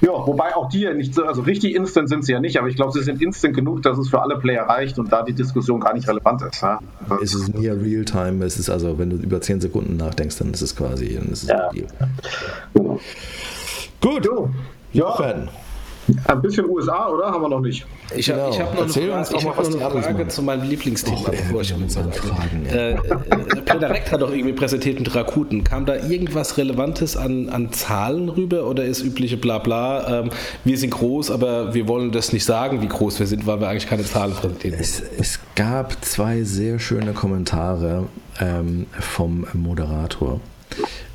Ja, 0.00 0.10
wobei 0.10 0.54
auch 0.54 0.68
die 0.68 0.80
ja 0.80 0.94
nicht 0.94 1.14
so, 1.14 1.24
also 1.24 1.42
richtig 1.42 1.74
instant 1.74 2.08
sind 2.08 2.24
sie 2.24 2.32
ja 2.32 2.40
nicht, 2.40 2.56
aber 2.58 2.68
ich 2.68 2.76
glaube, 2.76 2.92
sie 2.92 3.02
sind 3.02 3.20
instant 3.20 3.54
genug, 3.54 3.82
dass 3.82 3.98
es 3.98 4.08
für 4.08 4.22
alle 4.22 4.38
Player 4.38 4.62
reicht 4.62 4.98
und 4.98 5.12
da 5.12 5.22
die 5.22 5.32
Diskussion 5.32 5.80
gar 5.80 5.92
nicht 5.94 6.08
relevant 6.08 6.42
ist. 6.42 6.62
Ja? 6.62 6.78
Es 7.22 7.34
ist 7.34 7.54
nie 7.54 7.68
Real-Time, 7.68 8.44
es 8.44 8.58
ist 8.58 8.70
also, 8.70 8.98
wenn 8.98 9.10
du 9.10 9.16
über 9.16 9.40
10 9.40 9.60
Sekunden 9.60 9.96
nachdenkst, 9.96 10.38
dann 10.38 10.52
ist 10.52 10.62
es 10.62 10.76
quasi, 10.76 11.14
dann 11.14 11.32
ist 11.32 11.44
es 11.44 11.48
ja. 11.48 11.70
Gut. 14.00 14.24
So. 14.24 14.50
Ja. 14.92 15.48
Ein 16.24 16.42
bisschen 16.42 16.68
USA, 16.68 17.08
oder? 17.08 17.26
Haben 17.26 17.42
wir 17.42 17.48
noch 17.48 17.60
nicht. 17.60 17.86
Ich 18.16 18.30
habe 18.30 18.50
genau. 18.50 18.58
hab 18.58 18.74
noch 18.74 18.82
Erzähl 18.82 19.12
eine, 19.12 19.24
Frage, 19.24 19.44
hab 19.46 19.56
noch 19.58 19.90
eine 19.94 20.02
Frage 20.02 20.28
zu 20.28 20.42
meinem 20.42 20.68
Lieblingsthema. 20.68 21.18
Oh, 21.26 21.30
bevor 21.30 21.60
ich 21.60 21.76
mit 21.76 21.92
seinen 21.92 22.12
Fragen. 22.12 22.66
Äh, 22.66 22.92
äh, 22.92 22.96
hat 24.10 24.22
doch 24.22 24.30
irgendwie 24.30 24.52
präsentiert 24.52 24.98
mit 24.98 25.14
Rakuten. 25.14 25.64
Kam 25.64 25.84
da 25.84 25.96
irgendwas 25.96 26.56
Relevantes 26.56 27.16
an, 27.16 27.48
an 27.50 27.72
Zahlen 27.72 28.28
rüber 28.28 28.66
oder 28.66 28.84
ist 28.84 29.02
übliche 29.02 29.36
Blabla? 29.36 30.20
Ähm, 30.20 30.30
wir 30.64 30.78
sind 30.78 30.90
groß, 30.90 31.30
aber 31.30 31.74
wir 31.74 31.88
wollen 31.88 32.10
das 32.12 32.32
nicht 32.32 32.44
sagen, 32.44 32.80
wie 32.80 32.88
groß 32.88 33.20
wir 33.20 33.26
sind, 33.26 33.46
weil 33.46 33.60
wir 33.60 33.68
eigentlich 33.68 33.86
keine 33.86 34.04
Zahlen 34.04 34.32
präsentieren. 34.32 34.78
Es, 34.80 35.02
es 35.18 35.40
gab 35.54 36.02
zwei 36.04 36.42
sehr 36.42 36.78
schöne 36.78 37.12
Kommentare 37.12 38.06
ähm, 38.40 38.86
vom 38.98 39.46
Moderator. 39.52 40.40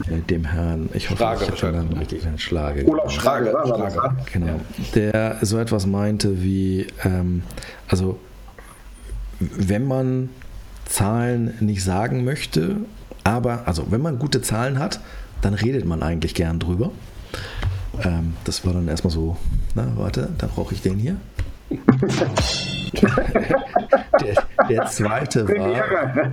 Äh, 0.07 0.21
dem 0.29 0.45
Herrn, 0.45 0.89
ich 0.93 1.09
hoffe, 1.09 1.17
Schlage, 1.17 1.45
ich 1.53 1.63
habe 1.63 1.71
den 1.71 1.97
richtig 1.97 2.25
Herrn 2.25 2.39
Schlage. 2.39 2.85
Olaf 2.87 3.05
genau. 3.05 3.21
Schlage, 3.21 3.49
Schlage, 3.49 3.91
Schlage. 3.91 4.15
Genau. 4.31 4.59
Der 4.95 5.37
so 5.41 5.59
etwas 5.59 5.85
meinte 5.85 6.41
wie, 6.41 6.87
ähm, 7.03 7.43
also 7.87 8.19
wenn 9.39 9.87
man 9.87 10.29
Zahlen 10.85 11.53
nicht 11.59 11.83
sagen 11.83 12.23
möchte, 12.23 12.77
aber, 13.23 13.67
also 13.67 13.85
wenn 13.89 14.01
man 14.01 14.19
gute 14.19 14.41
Zahlen 14.41 14.79
hat, 14.79 14.99
dann 15.41 15.53
redet 15.53 15.85
man 15.85 16.03
eigentlich 16.03 16.35
gern 16.35 16.59
drüber. 16.59 16.91
Ähm, 18.03 18.33
das 18.43 18.65
war 18.65 18.73
dann 18.73 18.87
erstmal 18.87 19.11
so, 19.11 19.37
na, 19.75 19.93
warte, 19.95 20.29
da 20.37 20.47
brauche 20.47 20.73
ich 20.73 20.81
den 20.81 20.97
hier. 20.99 21.17
der, 24.21 24.45
der, 24.69 24.85
zweite 24.85 25.47
war, 25.47 26.23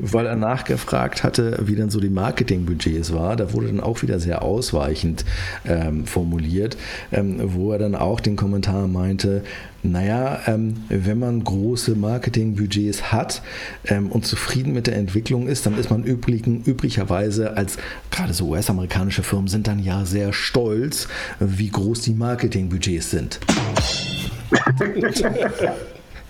weil 0.00 0.26
er 0.26 0.36
nachgefragt 0.36 1.22
hatte, 1.22 1.58
wie 1.62 1.76
dann 1.76 1.90
so 1.90 2.00
die 2.00 2.08
Marketingbudgets 2.08 3.12
war. 3.12 3.36
Da 3.36 3.52
wurde 3.52 3.66
dann 3.68 3.80
auch 3.80 4.02
wieder 4.02 4.18
sehr 4.18 4.42
ausweichend 4.42 5.24
ähm, 5.66 6.06
formuliert, 6.06 6.76
ähm, 7.12 7.40
wo 7.54 7.72
er 7.72 7.78
dann 7.78 7.94
auch 7.94 8.20
den 8.20 8.36
Kommentar 8.36 8.88
meinte, 8.88 9.42
naja, 9.84 10.40
ähm, 10.46 10.76
wenn 10.88 11.18
man 11.18 11.44
große 11.44 11.94
Marketingbudgets 11.94 13.12
hat 13.12 13.42
ähm, 13.86 14.10
und 14.10 14.24
zufrieden 14.26 14.72
mit 14.72 14.86
der 14.86 14.96
Entwicklung 14.96 15.46
ist, 15.46 15.66
dann 15.66 15.76
ist 15.78 15.90
man 15.90 16.04
übrigen, 16.04 16.62
üblicherweise 16.64 17.56
als 17.56 17.76
gerade 18.10 18.32
so 18.32 18.48
US-amerikanische 18.48 19.22
Firmen 19.22 19.48
sind 19.48 19.66
dann 19.66 19.78
ja 19.78 20.06
sehr 20.06 20.32
stolz, 20.32 21.08
wie 21.38 21.68
groß 21.68 22.00
die 22.00 22.14
Marketingbudgets 22.14 23.10
sind. 23.10 23.40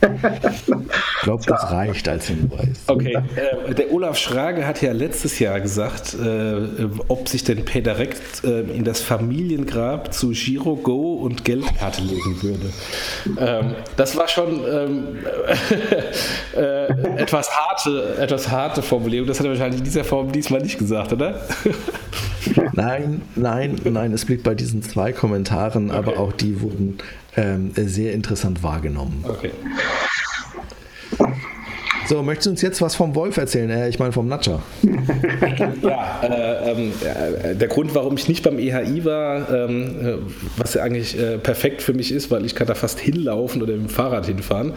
Ich 0.02 1.22
glaube, 1.22 1.44
das 1.46 1.70
reicht 1.70 2.08
als 2.08 2.26
Hinweis. 2.26 2.82
Okay, 2.86 3.16
äh, 3.36 3.74
der 3.74 3.92
Olaf 3.92 4.18
Schrage 4.18 4.66
hat 4.66 4.82
ja 4.82 4.92
letztes 4.92 5.38
Jahr 5.38 5.60
gesagt, 5.60 6.14
äh, 6.14 6.86
ob 7.08 7.28
sich 7.28 7.44
denn 7.44 7.64
PayDirect 7.64 8.44
äh, 8.44 8.60
in 8.60 8.84
das 8.84 9.00
Familiengrab 9.00 10.12
zu 10.12 10.30
Giro 10.30 10.76
Go 10.76 11.14
und 11.14 11.44
Geldkarte 11.44 12.02
legen 12.02 12.42
würde. 12.42 12.70
Ähm, 13.38 13.76
das 13.96 14.16
war 14.16 14.28
schon 14.28 14.60
ähm, 14.70 15.18
äh, 16.56 17.20
etwas, 17.20 17.50
harte, 17.50 18.16
etwas 18.18 18.50
harte 18.50 18.82
Formulierung. 18.82 19.26
Das 19.26 19.38
hat 19.38 19.46
er 19.46 19.52
wahrscheinlich 19.52 19.78
in 19.78 19.84
dieser 19.84 20.04
Form 20.04 20.32
diesmal 20.32 20.60
nicht 20.60 20.78
gesagt, 20.78 21.12
oder? 21.12 21.40
Nein, 22.72 23.22
nein, 23.36 23.80
nein, 23.84 24.12
es 24.12 24.24
blieb 24.24 24.42
bei 24.42 24.54
diesen 24.54 24.82
zwei 24.82 25.12
Kommentaren, 25.12 25.90
okay. 25.90 25.98
aber 25.98 26.18
auch 26.18 26.32
die 26.32 26.60
wurden 26.60 26.98
ähm, 27.36 27.72
sehr 27.74 28.12
interessant 28.12 28.62
wahrgenommen. 28.62 29.24
Okay. 29.26 29.50
So, 32.06 32.22
möchtest 32.22 32.46
du 32.46 32.50
uns 32.50 32.62
jetzt 32.62 32.82
was 32.82 32.94
vom 32.94 33.14
Wolf 33.14 33.38
erzählen? 33.38 33.70
Äh, 33.70 33.88
ich 33.88 33.98
meine 33.98 34.12
vom 34.12 34.28
Natscher. 34.28 34.62
ja, 35.82 36.20
äh, 36.22 36.70
ähm, 36.70 36.92
äh, 37.02 37.54
der 37.54 37.68
Grund, 37.68 37.94
warum 37.94 38.16
ich 38.16 38.28
nicht 38.28 38.42
beim 38.42 38.58
EHI 38.58 39.04
war, 39.06 39.50
ähm, 39.50 40.06
äh, 40.06 40.14
was 40.58 40.74
ja 40.74 40.82
eigentlich 40.82 41.18
äh, 41.18 41.38
perfekt 41.38 41.80
für 41.80 41.94
mich 41.94 42.12
ist, 42.12 42.30
weil 42.30 42.44
ich 42.44 42.54
kann 42.54 42.66
da 42.66 42.74
fast 42.74 43.00
hinlaufen 43.00 43.62
oder 43.62 43.72
mit 43.72 43.86
dem 43.86 43.88
Fahrrad 43.88 44.26
hinfahren 44.26 44.74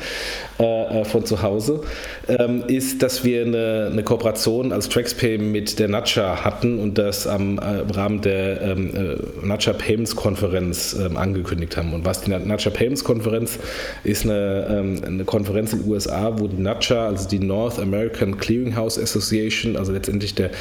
äh, 0.57 1.03
von 1.03 1.25
zu 1.25 1.41
Hause, 1.41 1.81
ähm, 2.29 2.63
ist, 2.67 3.01
dass 3.01 3.25
wir 3.25 3.45
eine, 3.45 3.89
eine 3.91 4.03
Kooperation 4.03 4.71
als 4.71 4.87
TraxPay 4.87 5.37
mit 5.37 5.79
der 5.79 5.89
Natscher 5.89 6.45
hatten 6.45 6.79
und 6.79 6.97
das 6.97 7.27
am, 7.27 7.59
im 7.59 7.91
Rahmen 7.91 8.21
der 8.21 8.61
ähm, 8.61 9.17
Natscher 9.43 9.73
Payments 9.73 10.15
Konferenz 10.15 10.95
angekündigt 11.15 11.75
haben. 11.77 11.93
Und 11.93 12.05
was 12.05 12.21
die 12.21 12.31
Natscher 12.31 12.71
Payments 12.71 13.03
Konferenz 13.03 13.59
ist 14.03 14.23
eine, 14.23 15.01
eine 15.05 15.25
Konferenz 15.25 15.73
in 15.73 15.79
den 15.81 15.89
USA, 15.89 16.33
wo 16.37 16.47
die 16.47 16.61
Natscher, 16.61 17.16
also 17.17 17.29
die 17.29 17.39
North 17.39 17.79
American 17.79 18.37
Clearinghouse 18.37 18.99
Association, 18.99 19.75
also 19.75 19.91
letztendlich 19.91 20.35
der 20.35 20.51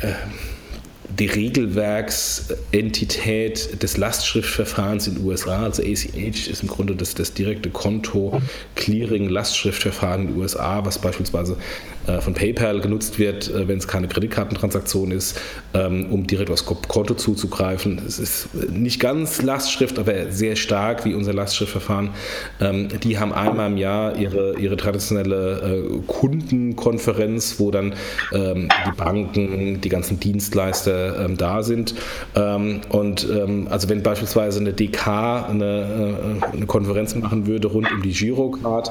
äh, 0.00 0.14
die 1.18 1.26
Regelwerksentität 1.26 3.82
des 3.82 3.96
Lastschriftverfahrens 3.98 5.08
in 5.08 5.16
den 5.16 5.26
USA, 5.26 5.64
also 5.64 5.82
ACH 5.82 6.48
ist 6.48 6.62
im 6.62 6.68
Grunde 6.68 6.96
das, 6.96 7.14
das 7.14 7.34
direkte 7.34 7.68
Konto 7.68 8.40
Clearing 8.76 9.28
Lastschriftverfahren 9.28 10.22
in 10.22 10.28
den 10.28 10.38
USA, 10.38 10.82
was 10.84 10.98
beispielsweise 10.98 11.58
von 12.18 12.34
PayPal 12.34 12.80
genutzt 12.80 13.18
wird, 13.18 13.48
äh, 13.48 13.68
wenn 13.68 13.78
es 13.78 13.86
keine 13.86 14.08
Kreditkartentransaktion 14.08 15.10
ist, 15.10 15.40
ähm, 15.74 16.06
um 16.10 16.26
direkt 16.26 16.50
aufs 16.50 16.64
Konto 16.64 17.14
zuzugreifen. 17.14 18.00
Es 18.06 18.18
ist 18.18 18.48
nicht 18.70 19.00
ganz 19.00 19.42
Lastschrift, 19.42 19.98
aber 19.98 20.30
sehr 20.30 20.56
stark 20.56 21.04
wie 21.04 21.14
unser 21.14 21.32
Lastschriftverfahren. 21.32 22.10
Ähm, 22.60 22.88
die 23.02 23.18
haben 23.18 23.32
einmal 23.32 23.70
im 23.70 23.76
Jahr 23.76 24.16
ihre, 24.16 24.58
ihre 24.58 24.76
traditionelle 24.76 25.60
äh, 25.60 26.00
Kundenkonferenz, 26.06 27.58
wo 27.58 27.70
dann 27.70 27.94
ähm, 28.32 28.68
die 28.86 28.96
Banken, 28.96 29.80
die 29.80 29.88
ganzen 29.88 30.18
Dienstleister 30.20 31.28
da 31.36 31.62
sind. 31.62 31.94
Und 32.34 33.28
also 33.70 33.88
wenn 33.88 34.02
beispielsweise 34.02 34.60
eine 34.60 34.72
DK 34.72 35.46
eine, 35.48 36.38
eine 36.52 36.66
Konferenz 36.66 37.14
machen 37.14 37.46
würde 37.46 37.68
rund 37.68 37.90
um 37.90 38.02
die 38.02 38.12
Girocard, 38.12 38.90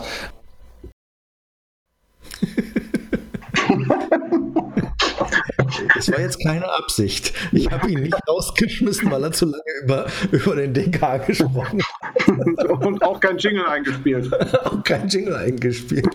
Das 6.10 6.18
war 6.18 6.24
jetzt 6.24 6.43
keine 6.43 6.72
Absicht. 6.72 7.34
Ich 7.51 7.70
habe 7.72 7.89
ihn 7.89 8.01
nicht 8.01 8.16
rausgeschmissen, 8.28 9.12
weil 9.12 9.24
er 9.24 9.32
zu 9.32 9.45
lange 9.45 9.62
über, 9.84 10.05
über 10.32 10.55
den 10.55 10.74
DK 10.74 11.26
gesprochen 11.26 11.82
hat. 11.84 12.84
Und 12.84 13.03
auch 13.03 13.20
kein 13.20 13.38
Jingle 13.38 13.66
eingespielt. 13.66 14.32
auch 14.66 14.84
kein 14.84 15.07
Jingle 15.07 15.36
eingespielt. 15.36 16.10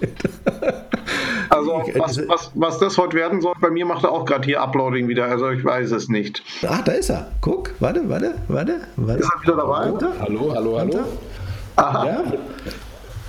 Also 1.49 1.85
was, 1.95 2.29
was, 2.29 2.51
was 2.55 2.79
das 2.81 2.99
heute 2.99 3.17
werden 3.17 3.41
soll, 3.41 3.55
bei 3.61 3.71
mir 3.71 3.87
macht 3.87 4.03
er 4.05 4.11
auch 4.11 4.25
gerade 4.25 4.45
hier 4.45 4.61
Uploading 4.61 5.07
wieder, 5.07 5.27
also 5.27 5.51
ich 5.51 5.65
weiß 5.65 5.93
es 5.93 6.09
nicht. 6.09 6.43
Ach, 6.67 6.83
da 6.83 6.93
ist 6.93 7.11
er. 7.11 7.31
Guck, 7.41 7.71
warte, 7.79 8.09
warte, 8.09 8.35
warte. 8.49 8.81
warte. 8.97 9.21
Ist 9.21 9.31
er 9.33 9.43
wieder 9.43 9.57
dabei? 9.57 9.93
Hallo, 10.21 10.53
hallo, 10.55 10.55
hallo. 10.55 10.79
hallo. 10.79 10.99
Aha. 11.77 12.07
Ja? 12.07 12.23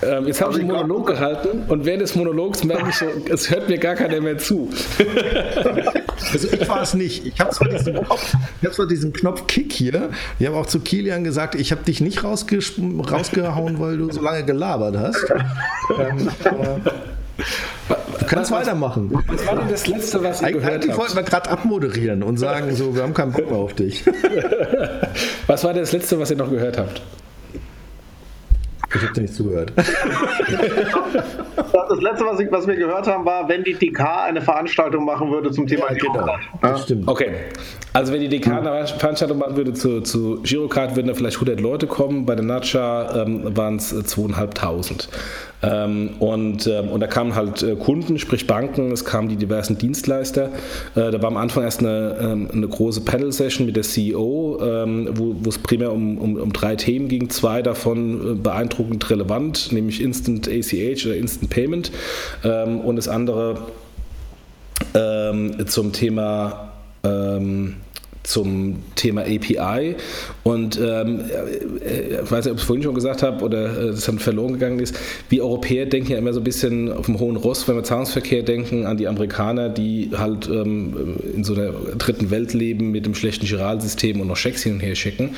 Ähm, 0.02 0.28
jetzt 0.28 0.42
habe 0.42 0.54
ich 0.54 0.60
einen 0.60 0.68
Monolog 0.68 1.08
gehalten 1.08 1.64
und 1.68 1.86
während 1.86 2.02
des 2.02 2.16
Monologs 2.16 2.64
merke 2.64 2.90
ich 2.90 2.96
so, 2.96 3.06
es 3.32 3.50
hört 3.50 3.70
mir 3.70 3.78
gar 3.78 3.96
keiner 3.96 4.20
mehr 4.22 4.38
zu. 4.38 4.70
also 6.34 6.48
ich 6.52 6.68
war 6.68 6.82
es 6.82 6.94
nicht. 6.94 7.26
Ich 7.26 7.40
habe 7.40 7.52
zwar 7.52 7.70
diesen, 7.70 8.00
zwar 8.72 8.88
diesen 8.88 9.14
Knopf 9.14 9.48
Kick 9.48 9.72
hier. 9.72 10.10
Ich 10.40 10.48
habe 10.48 10.58
auch 10.58 10.66
zu 10.66 10.80
Kilian 10.80 11.24
gesagt, 11.24 11.56
ich 11.56 11.72
habe 11.72 11.84
dich 11.84 12.02
nicht 12.02 12.24
rausgehauen, 12.24 13.80
weil 13.80 13.98
du 13.98 14.12
so 14.12 14.22
lange 14.22 14.44
gelabert 14.44 14.98
hast. 14.98 15.26
Ähm, 15.98 16.30
Du 18.20 18.26
kannst 18.26 18.52
was, 18.52 18.62
weitermachen. 18.62 19.12
Was 19.28 19.46
war 19.46 19.58
denn 19.58 19.70
das 19.70 19.88
Letzte, 19.88 20.24
was 20.24 20.42
ihr 20.42 20.54
gehört 20.54 20.84
Eigentlich 20.84 20.98
wollten 20.98 21.16
wir 21.16 21.24
gerade 21.24 21.50
abmoderieren 21.50 22.24
und 22.24 22.38
sagen, 22.38 22.76
so, 22.76 22.96
wir 22.96 23.04
haben 23.04 23.14
keinen 23.14 23.34
Bock 23.34 23.52
mehr 23.52 23.60
auf 23.60 23.74
dich. 23.74 24.04
was 25.48 25.64
war 25.64 25.74
denn 25.74 25.84
das 25.84 25.92
Letzte, 25.92 26.20
was 26.20 26.32
ihr 26.32 26.38
noch 26.38 26.50
gehört 26.50 26.78
habt? 26.78 27.02
Ich 28.96 29.04
habe 29.04 29.14
dir 29.14 29.22
nicht 29.22 29.34
zugehört. 29.34 29.74
das 31.90 32.02
letzte, 32.02 32.26
was, 32.26 32.40
ich, 32.40 32.52
was, 32.52 32.68
wir 32.68 32.76
gehört 32.76 33.08
haben, 33.08 33.26
war, 33.26 33.48
wenn 33.50 33.64
die 33.64 33.74
DK 33.74 34.26
eine 34.26 34.42
Veranstaltung 34.42 35.06
machen 35.06 35.32
würde 35.32 35.52
zum 35.52 35.68
Thema 35.68 35.92
ja, 35.92 35.98
genau. 35.98 36.28
Ja? 36.64 36.78
Stimmt. 36.78 37.08
Okay. 37.08 37.32
Also 37.94 38.12
wenn 38.12 38.22
die 38.22 38.30
DK 38.30 38.58
eine 38.58 38.88
Veranstaltung 38.88 39.38
machen 39.38 39.56
würde 39.56 39.74
zu, 39.74 40.02
zu 40.02 40.42
Girocard, 40.44 40.96
würden 40.96 41.08
da 41.08 41.14
vielleicht 41.14 41.38
100 41.38 41.62
Leute 41.62 41.88
kommen. 41.88 42.26
Bei 42.26 42.36
der 42.36 42.44
Natscha 42.44 43.24
ähm, 43.24 43.56
waren 43.56 43.78
es 43.78 43.96
2.500. 43.96 45.08
Ähm, 45.64 46.12
und, 46.20 46.68
ähm, 46.68 46.90
und 46.90 47.00
da 47.00 47.08
kamen 47.08 47.36
halt 47.36 47.64
äh, 47.64 47.76
Kunden, 47.76 48.20
sprich 48.20 48.46
Banken, 48.46 48.92
es 48.92 49.06
kamen 49.06 49.30
die 49.30 49.38
diversen 49.38 49.78
Dienstleister. 49.78 50.50
Äh, 50.96 51.12
da 51.12 51.22
war 51.22 51.28
am 51.28 51.38
Anfang 51.38 51.64
erst 51.64 51.80
eine, 51.80 52.18
ähm, 52.20 52.50
eine 52.52 52.68
große 52.68 53.02
Panel-Session 53.02 53.66
mit 53.66 53.76
der 53.76 53.84
CEO, 53.84 54.60
ähm, 54.62 55.10
wo, 55.14 55.36
es 55.48 55.58
primär 55.58 55.92
um, 55.92 56.18
um, 56.18 56.36
um 56.36 56.54
drei 56.54 56.76
Themen 56.76 57.08
ging. 57.08 57.30
Zwei 57.30 57.62
davon 57.62 58.34
äh, 58.34 58.36
beeindruckend 58.86 59.10
relevant, 59.10 59.72
nämlich 59.72 60.02
Instant 60.02 60.48
ACH 60.48 61.06
oder 61.06 61.16
Instant 61.16 61.50
Payment. 61.50 61.92
Ähm, 62.44 62.80
und 62.82 62.96
das 62.96 63.08
andere 63.08 63.58
ähm, 64.94 65.66
zum 65.68 65.92
Thema 65.94 66.72
zum 68.26 68.78
Thema 68.96 69.22
API. 69.22 69.96
Und 70.44 70.80
ähm, 70.84 71.22
äh, 71.80 72.22
ich 72.24 72.32
weiß 72.32 72.46
nicht, 72.46 72.52
ob 72.52 72.58
ich 72.58 72.62
es 72.62 72.64
vorhin 72.64 72.84
schon 72.84 72.96
gesagt 72.96 73.24
habe 73.24 73.44
oder 73.44 73.66
äh, 73.66 73.90
es 73.90 74.06
dann 74.06 74.20
verloren 74.20 74.54
gegangen 74.54 74.80
ist. 74.80 74.96
Wir 75.30 75.44
Europäer 75.44 75.86
denken 75.86 76.12
ja 76.12 76.18
immer 76.18 76.34
so 76.34 76.40
ein 76.40 76.44
bisschen 76.44 76.92
auf 76.92 77.06
dem 77.06 77.20
hohen 77.20 77.36
Ross, 77.36 77.68
wenn 77.68 77.76
wir 77.76 77.84
Zahlungsverkehr 77.84 78.44
denken, 78.44 78.86
an 78.86 78.98
die 78.98 79.08
Amerikaner, 79.08 79.70
die 79.70 80.12
halt 80.18 80.48
ähm, 80.50 81.18
in 81.36 81.44
so 81.44 81.54
einer 81.54 81.72
dritten 81.98 82.32
Welt 82.32 82.54
leben 82.54 82.92
mit 82.92 83.06
dem 83.06 83.16
schlechten 83.16 83.46
Giralsystem 83.46 84.20
und 84.20 84.28
noch 84.28 84.38
Schecks 84.38 84.64
hin 84.64 84.74
und 84.74 84.80
her 84.80 84.96
schicken. 84.96 85.36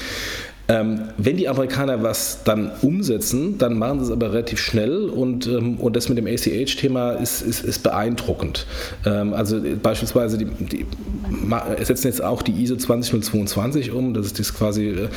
Ähm, 0.70 1.10
wenn 1.18 1.38
die 1.38 1.48
Amerikaner 1.48 2.04
was 2.04 2.44
dann 2.44 2.72
umsetzen, 2.82 3.58
dann 3.58 3.78
machen 3.78 4.00
sie 4.00 4.06
es 4.06 4.12
aber 4.12 4.34
relativ 4.34 4.60
schnell 4.60 5.06
und, 5.10 5.48
ähm, 5.48 5.76
und 5.78 5.96
das 5.96 6.10
mit 6.10 6.18
dem 6.18 6.28
ACH-Thema 6.28 7.12
ist, 7.12 7.42
ist, 7.42 7.64
ist, 7.64 7.84
beeindruckend. 7.84 8.66
Ähm, 9.06 9.34
also 9.34 9.62
beispielsweise, 9.82 10.38
die, 10.38 10.46
die, 10.46 10.86
setzen 11.84 12.08
jetzt 12.08 12.22
auch 12.22 12.42
die 12.42 12.52
ISO 12.52 12.76
20022 12.76 13.92
um, 13.94 14.14
das 14.14 14.26
ist 14.26 14.40
das 14.40 14.54
quasi 14.54 14.88
äh, 14.88 15.08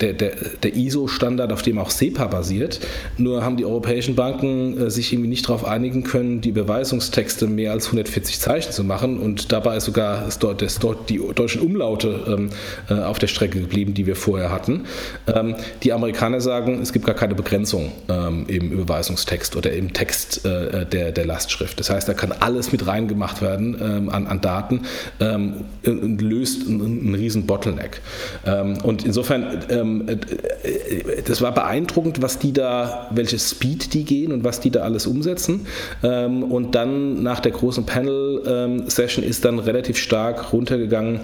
der, 0.00 0.14
der, 0.14 0.32
der 0.64 0.74
ISO-Standard, 0.74 1.52
auf 1.52 1.62
dem 1.62 1.78
auch 1.78 1.90
SEPA 1.90 2.26
basiert. 2.26 2.80
Nur 3.18 3.44
haben 3.44 3.56
die 3.56 3.64
europäischen 3.64 4.16
Banken 4.16 4.78
äh, 4.80 4.90
sich 4.90 5.12
irgendwie 5.12 5.28
nicht 5.28 5.48
darauf 5.48 5.64
einigen 5.64 6.02
können, 6.02 6.40
die 6.40 6.50
Beweisungstexte 6.50 7.46
mehr 7.46 7.70
als 7.70 7.86
140 7.86 8.40
Zeichen 8.40 8.72
zu 8.72 8.82
machen 8.82 9.18
und 9.18 9.52
dabei 9.52 9.76
ist 9.76 9.84
sogar 9.84 10.26
ist 10.26 10.42
dort 10.42 11.08
die 11.08 11.20
deutschen 11.34 11.62
Umlaute 11.62 12.24
ähm, 12.26 12.50
äh, 12.90 12.94
auf 12.94 13.20
der 13.20 13.28
Strecke 13.28 13.60
geblieben, 13.60 13.94
die 13.94 14.06
wir 14.06 14.16
vorher 14.16 14.50
hatten. 14.50 14.86
Ähm, 15.26 15.54
die 15.82 15.92
Amerikaner 15.92 16.40
sagen, 16.40 16.80
es 16.80 16.92
gibt 16.92 17.06
gar 17.06 17.14
keine 17.14 17.34
Begrenzung 17.34 17.92
ähm, 18.08 18.44
im 18.48 18.72
Überweisungstext 18.72 19.56
oder 19.56 19.72
im 19.72 19.92
Text 19.92 20.44
äh, 20.44 20.86
der, 20.86 21.12
der 21.12 21.26
Lastschrift. 21.26 21.78
Das 21.80 21.90
heißt, 21.90 22.08
da 22.08 22.14
kann 22.14 22.32
alles 22.32 22.72
mit 22.72 22.86
reingemacht 22.86 23.42
werden 23.42 23.76
ähm, 23.80 24.08
an, 24.08 24.26
an 24.26 24.40
Daten 24.40 24.82
ähm, 25.20 25.64
und 25.84 26.20
löst 26.20 26.66
einen, 26.66 27.00
einen 27.00 27.14
riesen 27.14 27.46
Bottleneck. 27.46 28.00
Ähm, 28.46 28.78
und 28.82 29.04
insofern, 29.04 29.64
ähm, 29.70 30.08
äh, 30.08 31.22
das 31.24 31.40
war 31.40 31.52
beeindruckend, 31.52 32.22
was 32.22 32.38
die 32.38 32.52
da, 32.52 33.08
welche 33.10 33.38
Speed 33.38 33.94
die 33.94 34.04
gehen 34.04 34.32
und 34.32 34.44
was 34.44 34.60
die 34.60 34.70
da 34.70 34.80
alles 34.80 35.06
umsetzen. 35.06 35.66
und 36.02 36.74
dann 36.74 37.22
nach 37.22 37.40
der 37.40 37.52
großen 37.52 37.84
Panel-Session 37.86 39.24
ist 39.24 39.44
dann 39.44 39.58
relativ 39.58 39.96
stark 39.96 40.52
runtergegangen 40.52 41.20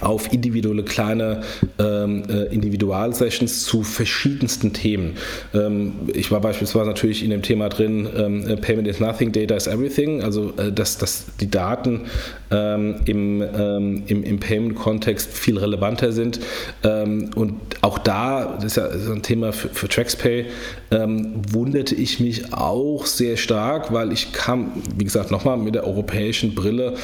auf 0.00 0.32
individuelle 0.32 0.82
kleine 0.82 1.42
ähm, 1.78 2.24
äh, 2.28 2.44
Individualsessions 2.54 3.64
zu 3.64 3.82
verschiedensten 3.82 4.72
Themen. 4.72 5.16
Ähm, 5.54 5.94
ich 6.12 6.30
war 6.30 6.40
beispielsweise 6.40 6.86
natürlich 6.86 7.24
in 7.24 7.30
dem 7.30 7.42
Thema 7.42 7.68
drin, 7.68 8.08
ähm, 8.16 8.46
äh, 8.46 8.56
Payment 8.56 8.88
is 8.88 9.00
nothing, 9.00 9.32
Data 9.32 9.54
is 9.54 9.66
everything, 9.66 10.22
also 10.22 10.52
äh, 10.56 10.72
dass, 10.72 10.98
dass 10.98 11.26
die 11.40 11.50
Daten 11.50 12.02
ähm, 12.50 12.96
im, 13.04 13.42
ähm, 13.42 14.02
im, 14.06 14.22
im 14.22 14.40
Payment-Kontext 14.40 15.32
viel 15.32 15.58
relevanter 15.58 16.12
sind. 16.12 16.40
Ähm, 16.84 17.30
und 17.34 17.54
auch 17.80 17.98
da, 17.98 18.56
das 18.56 18.64
ist 18.64 18.76
ja 18.76 18.98
so 18.98 19.12
ein 19.12 19.22
Thema 19.22 19.52
für, 19.52 19.68
für 19.68 19.88
TraxPay, 19.88 20.46
wunderte 20.90 21.94
ich 21.94 22.18
mich 22.18 22.54
auch 22.54 23.04
sehr 23.04 23.36
stark, 23.36 23.92
weil 23.92 24.10
ich 24.10 24.32
kam, 24.32 24.72
wie 24.96 25.04
gesagt, 25.04 25.30
nochmal 25.30 25.58
mit 25.58 25.74
der 25.74 25.86
europäischen 25.86 26.54
Brille, 26.54 26.94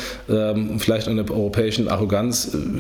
vielleicht 0.79 1.07
einer 1.07 1.31
europäischen 1.31 1.89
Arroganz, 1.89 2.55
äh, 2.55 2.74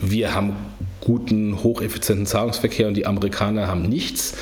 wir 0.00 0.34
haben 0.34 0.56
guten, 1.00 1.62
hocheffizienten 1.62 2.26
Zahlungsverkehr 2.26 2.88
und 2.88 2.94
die 2.94 3.06
Amerikaner 3.06 3.66
haben 3.66 3.82
nichts. 3.82 4.36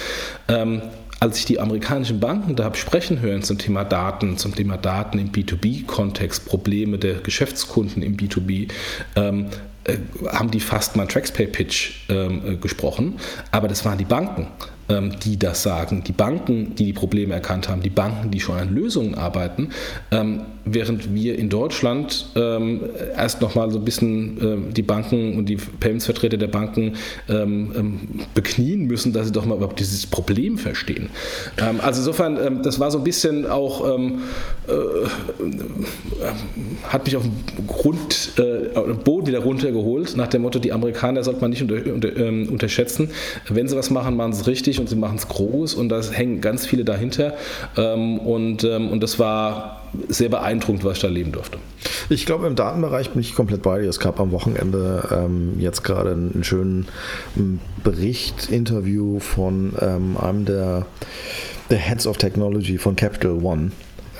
Ähm, 0.49 0.83
als 1.21 1.39
ich 1.39 1.45
die 1.45 1.61
amerikanischen 1.61 2.19
Banken 2.19 2.57
da 2.57 2.65
habe 2.65 2.77
sprechen 2.77 3.21
hören 3.21 3.43
zum 3.43 3.57
Thema 3.57 3.85
Daten, 3.85 4.39
zum 4.39 4.55
Thema 4.57 4.77
Daten 4.77 5.19
im 5.19 5.31
B2B-Kontext, 5.31 6.47
Probleme 6.47 6.99
der 6.99 7.15
Geschäftskunden 7.15 8.03
im 8.03 8.17
B2B, 8.17 8.69
ähm, 9.15 9.47
äh, 9.85 9.99
haben 10.33 10.51
die 10.51 10.61
fast 10.61 10.97
mal 10.97 11.07
TraxPay-Pitch 11.07 12.09
ähm, 12.09 12.43
äh, 12.45 12.57
gesprochen, 12.57 13.19
aber 13.53 13.69
das 13.69 13.85
waren 13.85 13.99
die 13.99 14.05
Banken. 14.05 14.49
Ähm, 14.89 15.13
die 15.21 15.39
das 15.39 15.63
sagen, 15.63 16.03
die 16.07 16.13
Banken, 16.13 16.75
die 16.75 16.87
die 16.87 16.93
Probleme 16.93 17.35
erkannt 17.35 17.69
haben, 17.69 17.83
die 17.83 17.91
Banken, 17.91 18.31
die 18.31 18.41
schon 18.41 18.57
an 18.57 18.75
Lösungen 18.75 19.15
arbeiten, 19.15 19.71
ähm, 20.11 20.43
während 20.65 21.15
wir 21.15 21.39
in 21.39 21.49
Deutschland 21.49 22.27
ähm, 22.37 22.83
erst 23.17 23.41
nochmal 23.41 23.71
so 23.71 23.79
ein 23.79 23.85
bisschen 23.85 24.73
die 24.73 24.83
Banken 24.83 25.37
und 25.37 25.47
die 25.49 25.57
Payments-Vertreter 25.57 26.37
der 26.37 26.47
Banken 26.47 26.93
beknien 28.35 28.87
müssen, 28.87 29.13
dass 29.13 29.27
sie 29.27 29.33
doch 29.33 29.45
mal 29.45 29.57
überhaupt 29.57 29.81
dieses 29.81 30.07
Problem 30.07 30.59
verstehen. 30.59 31.09
Also 31.83 32.01
insofern, 32.01 32.63
das 32.63 32.79
war 32.79 32.91
so 32.93 32.99
ein 32.99 33.05
bisschen 33.05 33.47
auch, 33.47 33.85
äh, 33.89 34.73
hat 36.85 37.05
mich 37.05 37.17
auf 37.17 37.25
den 37.25 37.67
Grund, 37.67 38.33
äh, 38.39 38.93
Boden 39.05 39.27
wieder 39.27 39.41
runtergeholt, 39.41 40.17
nach 40.17 40.29
dem 40.29 40.43
Motto, 40.43 40.59
die 40.59 40.73
Amerikaner 40.73 41.25
sollte 41.25 41.41
man 41.41 41.51
nicht 41.51 41.63
unter, 41.63 41.93
unter, 41.93 42.09
unterschätzen. 42.53 43.11
Wenn 43.49 43.67
sie 43.67 43.77
was 43.77 43.91
machen, 43.91 44.17
machen 44.17 44.33
sie 44.33 44.43
es 44.43 44.47
richtig 44.47 44.72
und 44.79 44.89
sie 44.89 44.97
machen 44.97 45.17
es 45.17 45.29
groß 45.29 45.75
und 45.75 45.89
da 45.89 46.01
hängen 46.03 46.41
ganz 46.41 46.67
viele 46.67 46.85
dahinter. 46.85 47.35
und, 47.77 48.65
und 48.65 49.01
das 49.01 49.19
war 49.19 49.83
sehr 50.09 50.29
beeindruckend, 50.29 50.85
was 50.85 50.97
ich 50.97 51.03
da 51.03 51.09
erleben 51.09 51.33
durfte. 51.33 51.59
Ich 52.09 52.27
glaube, 52.27 52.47
im 52.47 52.55
Datenbereich 52.55 53.11
bin 53.11 53.21
ich 53.21 53.35
komplett 53.35 53.63
bei 53.63 53.81
dir. 53.81 53.89
Es 53.89 54.01
gab 54.01 54.21
am 54.21 54.33
Wochenende 54.33 55.09
ähm, 55.11 55.59
jetzt 55.59 55.83
gerade 55.83 56.13
einen 56.13 56.45
schönen 56.45 56.89
Bericht, 57.83 58.51
Interview 58.51 59.19
von 59.19 59.75
ähm, 59.81 60.17
einem 60.17 60.45
der, 60.45 60.87
der 61.71 61.79
Heads 61.79 62.07
of 62.07 62.17
Technology 62.17 62.79
von 62.79 62.97
Capital 62.97 63.33
One 63.43 63.73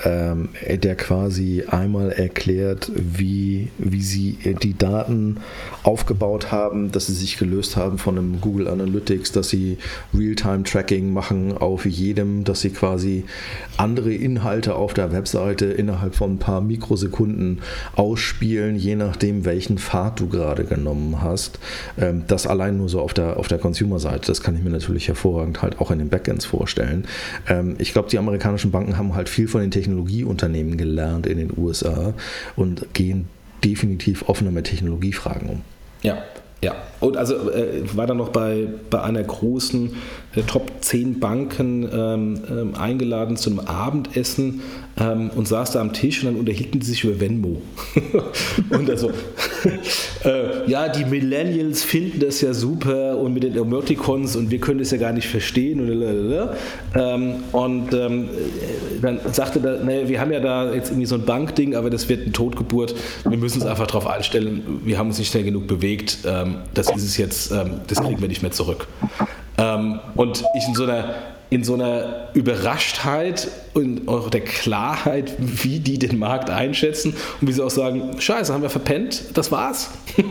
ähm, 0.05 0.49
der 0.67 0.95
quasi 0.95 1.63
einmal 1.67 2.11
erklärt, 2.11 2.91
wie, 2.95 3.69
wie 3.77 4.01
sie 4.01 4.37
die 4.61 4.77
Daten 4.77 5.37
aufgebaut 5.83 6.51
haben, 6.51 6.91
dass 6.91 7.07
sie 7.07 7.13
sich 7.13 7.37
gelöst 7.37 7.77
haben 7.77 7.97
von 7.97 8.17
einem 8.17 8.41
Google 8.41 8.67
Analytics, 8.67 9.31
dass 9.31 9.49
sie 9.49 9.77
Realtime-Tracking 10.13 11.11
machen 11.11 11.57
auf 11.57 11.85
jedem, 11.85 12.43
dass 12.43 12.61
sie 12.61 12.71
quasi 12.71 13.23
andere 13.77 14.13
Inhalte 14.13 14.75
auf 14.75 14.93
der 14.93 15.11
Webseite 15.11 15.65
innerhalb 15.65 16.15
von 16.15 16.33
ein 16.33 16.39
paar 16.39 16.61
Mikrosekunden 16.61 17.61
ausspielen, 17.95 18.75
je 18.75 18.95
nachdem, 18.95 19.45
welchen 19.45 19.77
Pfad 19.77 20.19
du 20.19 20.27
gerade 20.27 20.65
genommen 20.65 21.21
hast. 21.21 21.59
Ähm, 21.97 22.23
das 22.27 22.45
allein 22.45 22.77
nur 22.77 22.89
so 22.89 22.99
auf 22.99 23.13
der, 23.13 23.37
auf 23.37 23.47
der 23.47 23.57
Consumer-Seite, 23.57 24.27
das 24.27 24.41
kann 24.41 24.55
ich 24.55 24.63
mir 24.63 24.69
natürlich 24.69 25.07
hervorragend 25.07 25.61
halt 25.61 25.79
auch 25.79 25.91
in 25.91 25.99
den 25.99 26.09
Backends 26.09 26.45
vorstellen. 26.45 27.05
Ähm, 27.47 27.75
ich 27.79 27.93
glaube, 27.93 28.09
die 28.09 28.17
amerikanischen 28.17 28.71
Banken 28.71 28.97
haben 28.97 29.15
halt 29.15 29.29
viel 29.29 29.47
von 29.47 29.61
den 29.61 29.71
Technologien 29.71 29.92
Technologieunternehmen 29.93 30.77
gelernt 30.77 31.27
in 31.27 31.37
den 31.37 31.51
USA 31.57 32.13
und 32.55 32.93
gehen 32.93 33.27
definitiv 33.63 34.27
offener 34.27 34.51
mit 34.51 34.65
Technologiefragen 34.65 35.49
um. 35.49 35.61
Ja, 36.01 36.23
ja, 36.63 36.75
und 37.03 37.17
also 37.17 37.51
äh, 37.51 37.83
war 37.95 38.07
dann 38.07 38.17
noch 38.17 38.29
bei, 38.29 38.65
bei 38.89 39.01
einer 39.01 39.21
großen 39.21 39.91
äh, 40.35 40.41
Top 40.43 40.71
10 40.79 41.19
Banken 41.19 41.83
ähm, 41.91 42.39
ähm, 42.49 42.75
eingeladen 42.75 43.35
zu 43.35 43.49
einem 43.49 43.59
Abendessen 43.59 44.61
ähm, 44.97 45.29
und 45.35 45.45
saß 45.45 45.71
da 45.71 45.81
am 45.81 45.91
Tisch 45.91 46.23
und 46.23 46.31
dann 46.31 46.39
unterhielten 46.39 46.79
sie 46.81 46.91
sich 46.91 47.03
über 47.03 47.19
Venmo. 47.19 47.61
und 48.69 48.89
also, 48.89 49.11
äh, 50.23 50.69
ja, 50.69 50.87
die 50.87 51.03
Millennials 51.03 51.83
finden 51.83 52.21
das 52.21 52.39
ja 52.39 52.53
super 52.53 53.17
und 53.17 53.33
mit 53.33 53.43
den 53.43 53.57
Emoticons 53.57 54.37
und 54.37 54.49
wir 54.49 54.59
können 54.59 54.79
das 54.79 54.91
ja 54.91 54.97
gar 54.97 55.11
nicht 55.11 55.27
verstehen 55.27 55.81
und 55.81 55.89
ähm, 56.95 57.35
und 57.51 57.93
ähm, 57.93 58.29
dann 59.01 59.19
sagte 59.33 59.59
er, 59.61 59.83
naja, 59.83 60.07
wir 60.07 60.21
haben 60.21 60.31
ja 60.31 60.39
da 60.39 60.73
jetzt 60.73 60.89
irgendwie 60.89 61.07
so 61.07 61.15
ein 61.15 61.25
Bankding, 61.25 61.75
aber 61.75 61.89
das 61.89 62.07
wird 62.07 62.21
eine 62.21 62.31
Totgeburt. 62.31 62.95
Wir 63.27 63.37
müssen 63.37 63.61
uns 63.61 63.69
einfach 63.69 63.87
darauf 63.87 64.07
einstellen, 64.07 64.81
wir 64.85 64.97
haben 64.97 65.07
uns 65.07 65.19
nicht 65.19 65.31
schnell 65.31 65.43
genug 65.43 65.67
bewegt. 65.67 66.19
Ähm, 66.53 66.61
das 66.73 66.89
ist 66.89 67.03
es 67.03 67.17
jetzt, 67.17 67.51
ähm, 67.51 67.81
das 67.87 68.01
kriegen 68.01 68.21
wir 68.21 68.27
nicht 68.27 68.41
mehr 68.41 68.51
zurück. 68.51 68.87
Ähm, 69.57 69.99
und 70.15 70.43
ich 70.55 70.67
in 70.67 70.75
so 70.75 70.83
einer 70.83 71.13
in 71.53 71.63
so 71.63 71.75
einer 71.75 72.29
Überraschtheit 72.33 73.47
und 73.75 74.07
auch 74.07 74.31
der 74.31 74.41
Klarheit, 74.41 75.35
wie 75.37 75.79
die 75.79 75.99
den 75.99 76.17
Markt 76.17 76.49
einschätzen 76.49 77.15
und 77.39 77.47
wie 77.47 77.51
sie 77.53 77.63
auch 77.63 77.69
sagen, 77.69 78.19
scheiße, 78.19 78.51
haben 78.51 78.63
wir 78.63 78.71
verpennt, 78.71 79.25
das 79.35 79.51
war's. 79.51 79.91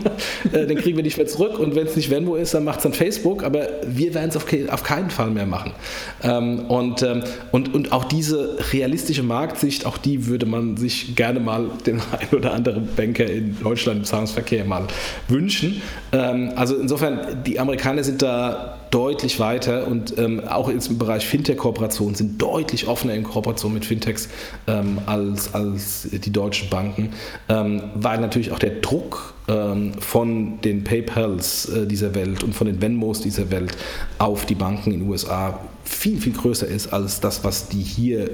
Äh, 0.51 0.67
den 0.67 0.77
kriegen 0.77 0.97
wir 0.97 1.03
nicht 1.03 1.17
mehr 1.17 1.27
zurück 1.27 1.57
und 1.57 1.75
wenn 1.75 1.87
es 1.87 1.95
nicht 1.95 2.09
Venmo 2.09 2.35
ist, 2.35 2.53
dann 2.53 2.63
macht 2.63 2.77
es 2.77 2.83
dann 2.83 2.93
Facebook, 2.93 3.43
aber 3.43 3.67
wir 3.85 4.13
werden 4.13 4.29
es 4.29 4.35
auf, 4.35 4.45
auf, 4.69 4.83
keinen 4.83 5.09
Fall 5.09 5.29
mehr 5.29 5.45
machen. 5.45 5.73
Ähm, 6.21 6.65
und, 6.67 7.01
ähm, 7.01 7.23
und, 7.51 7.73
und 7.73 7.91
auch 7.91 8.03
diese 8.03 8.57
realistische 8.71 9.23
Marktsicht, 9.23 9.85
auch 9.85 9.97
die 9.97 10.27
würde 10.27 10.45
man 10.45 10.77
sich 10.77 11.15
gerne 11.15 11.39
mal 11.39 11.69
den 11.85 12.01
ein 12.19 12.37
oder 12.37 12.53
anderen 12.53 12.87
Banker 12.95 13.25
in 13.25 13.57
Deutschland 13.61 13.99
im 13.99 14.03
Zahlungsverkehr 14.03 14.65
mal 14.65 14.87
wünschen. 15.27 15.81
Ähm, 16.11 16.51
also 16.55 16.75
insofern, 16.75 17.43
die 17.45 17.59
Amerikaner 17.59 18.03
sind 18.03 18.21
da 18.21 18.82
deutlich 18.93 19.39
weiter 19.39 19.87
und 19.87 20.17
ähm, 20.19 20.47
auch 20.47 20.69
im 20.69 20.97
Bereich 20.99 21.25
Fintech-Kooperationen 21.25 22.13
sind 22.13 22.39
deutlich 22.39 22.87
offener 22.87 23.15
in 23.15 23.23
Kooperation 23.23 23.73
mit 23.73 23.85
Fintechs 23.85 24.29
ähm, 24.67 24.99
als, 25.07 25.53
als 25.55 26.07
die 26.11 26.31
deutschen 26.31 26.69
Banken, 26.69 27.09
ähm, 27.49 27.81
weil 27.95 28.19
natürlich 28.21 28.51
auch 28.51 28.59
der 28.59 28.81
Druck 28.81 29.33
ähm, 29.47 29.93
von 29.99 30.61
den 30.61 30.83
PayPals 30.83 31.69
äh, 31.69 31.87
dieser 31.87 32.13
Welt 32.13 32.43
und 32.43 32.53
von 32.53 32.67
den 32.67 32.81
Venmos 32.81 33.21
dieser 33.21 33.49
Welt 33.49 33.75
auf 34.19 34.45
die 34.45 34.55
Banken 34.55 34.91
in 34.91 34.99
den 34.99 35.09
USA 35.09 35.59
viel, 35.83 36.21
viel 36.21 36.33
größer 36.33 36.67
ist 36.67 36.93
als 36.93 37.19
das, 37.19 37.43
was 37.43 37.69
die 37.69 37.81
hier 37.81 38.29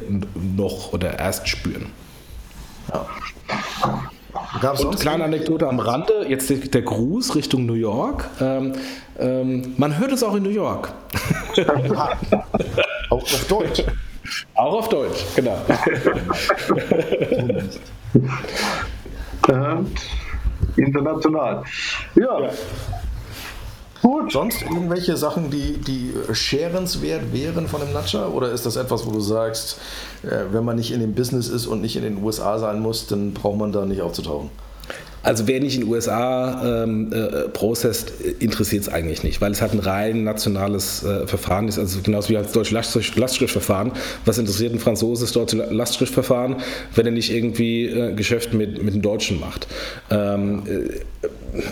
noch 0.58 0.92
oder 0.92 1.18
erst 1.18 1.48
spüren. 1.48 1.86
Ja. 2.92 3.08
Gab's 4.62 4.84
und 4.84 5.00
kleine 5.00 5.24
Anekdote 5.24 5.68
am 5.68 5.80
Rande, 5.80 6.26
jetzt 6.28 6.50
der 6.74 6.82
Gruß 6.82 7.36
Richtung 7.36 7.66
New 7.66 7.74
York. 7.74 8.30
Ähm, 8.40 8.74
ähm, 9.18 9.74
man 9.78 9.98
hört 9.98 10.12
es 10.12 10.24
auch 10.24 10.36
in 10.36 10.44
New 10.44 10.50
York. 10.50 10.92
auch 13.10 13.22
auf 13.22 13.46
Deutsch. 13.48 13.84
Auch 14.54 14.74
auf 14.74 14.90
Deutsch, 14.90 15.26
genau. 15.36 15.58
international. 20.76 21.64
Ja. 22.16 22.40
ja. 22.42 22.50
Gut. 24.02 24.32
Sonst 24.32 24.62
irgendwelche 24.62 25.18
Sachen, 25.18 25.50
die, 25.50 25.78
die 25.78 26.14
scherenswert 26.34 27.34
wären 27.34 27.68
von 27.68 27.82
dem 27.82 27.92
Natscher? 27.94 28.34
Oder 28.34 28.52
ist 28.52 28.66
das 28.66 28.76
etwas, 28.76 29.06
wo 29.06 29.12
du 29.12 29.20
sagst, 29.20 29.80
äh, 30.24 30.46
wenn 30.52 30.64
man 30.64 30.78
nicht 30.78 30.92
in 30.92 31.00
dem 31.00 31.14
Business 31.14 31.50
ist 31.50 31.68
und 31.68 31.82
nicht 31.82 31.96
in 31.96 32.04
den 32.04 32.24
USA 32.24 32.60
sein 32.60 32.80
muss, 32.80 33.08
dann 33.08 33.34
braucht 33.34 33.58
man 33.58 33.72
da 33.72 33.86
nicht 33.86 34.02
aufzutauchen? 34.02 34.50
Also 35.22 35.48
wer 35.48 35.60
nicht 35.60 35.76
in 35.76 35.82
den 35.82 35.90
USA 35.90 36.84
ähm, 36.84 37.12
äh, 37.12 37.50
processed, 37.50 38.14
interessiert 38.40 38.84
es 38.84 38.90
eigentlich 38.90 39.24
nicht, 39.24 39.42
weil 39.42 39.52
es 39.52 39.62
halt 39.62 39.74
ein 39.74 39.80
rein 39.80 40.24
nationales 40.24 41.04
äh, 41.04 41.28
Verfahren 41.28 41.68
ist, 41.68 41.78
also 41.78 42.00
genauso 42.02 42.30
wie 42.30 42.38
als 42.38 42.54
deutsche 42.54 42.74
Lastschrift, 42.74 43.18
Lastschriftverfahren. 43.18 43.92
Was 44.24 44.38
interessiert 44.38 44.74
ein 44.74 44.80
Franzose 44.80 45.26
das 45.26 45.34
deutsche 45.34 45.58
Lastschriftverfahren, 45.58 46.58
wenn 46.96 47.06
er 47.06 47.12
nicht 47.12 47.34
irgendwie 47.34 47.88
äh, 47.88 48.14
Geschäft 48.14 48.54
mit, 48.54 48.82
mit 48.82 48.94
dem 48.94 49.02
Deutschen 49.02 49.42
macht? 49.42 49.68
Ähm, 50.10 50.64
äh, 50.66 51.28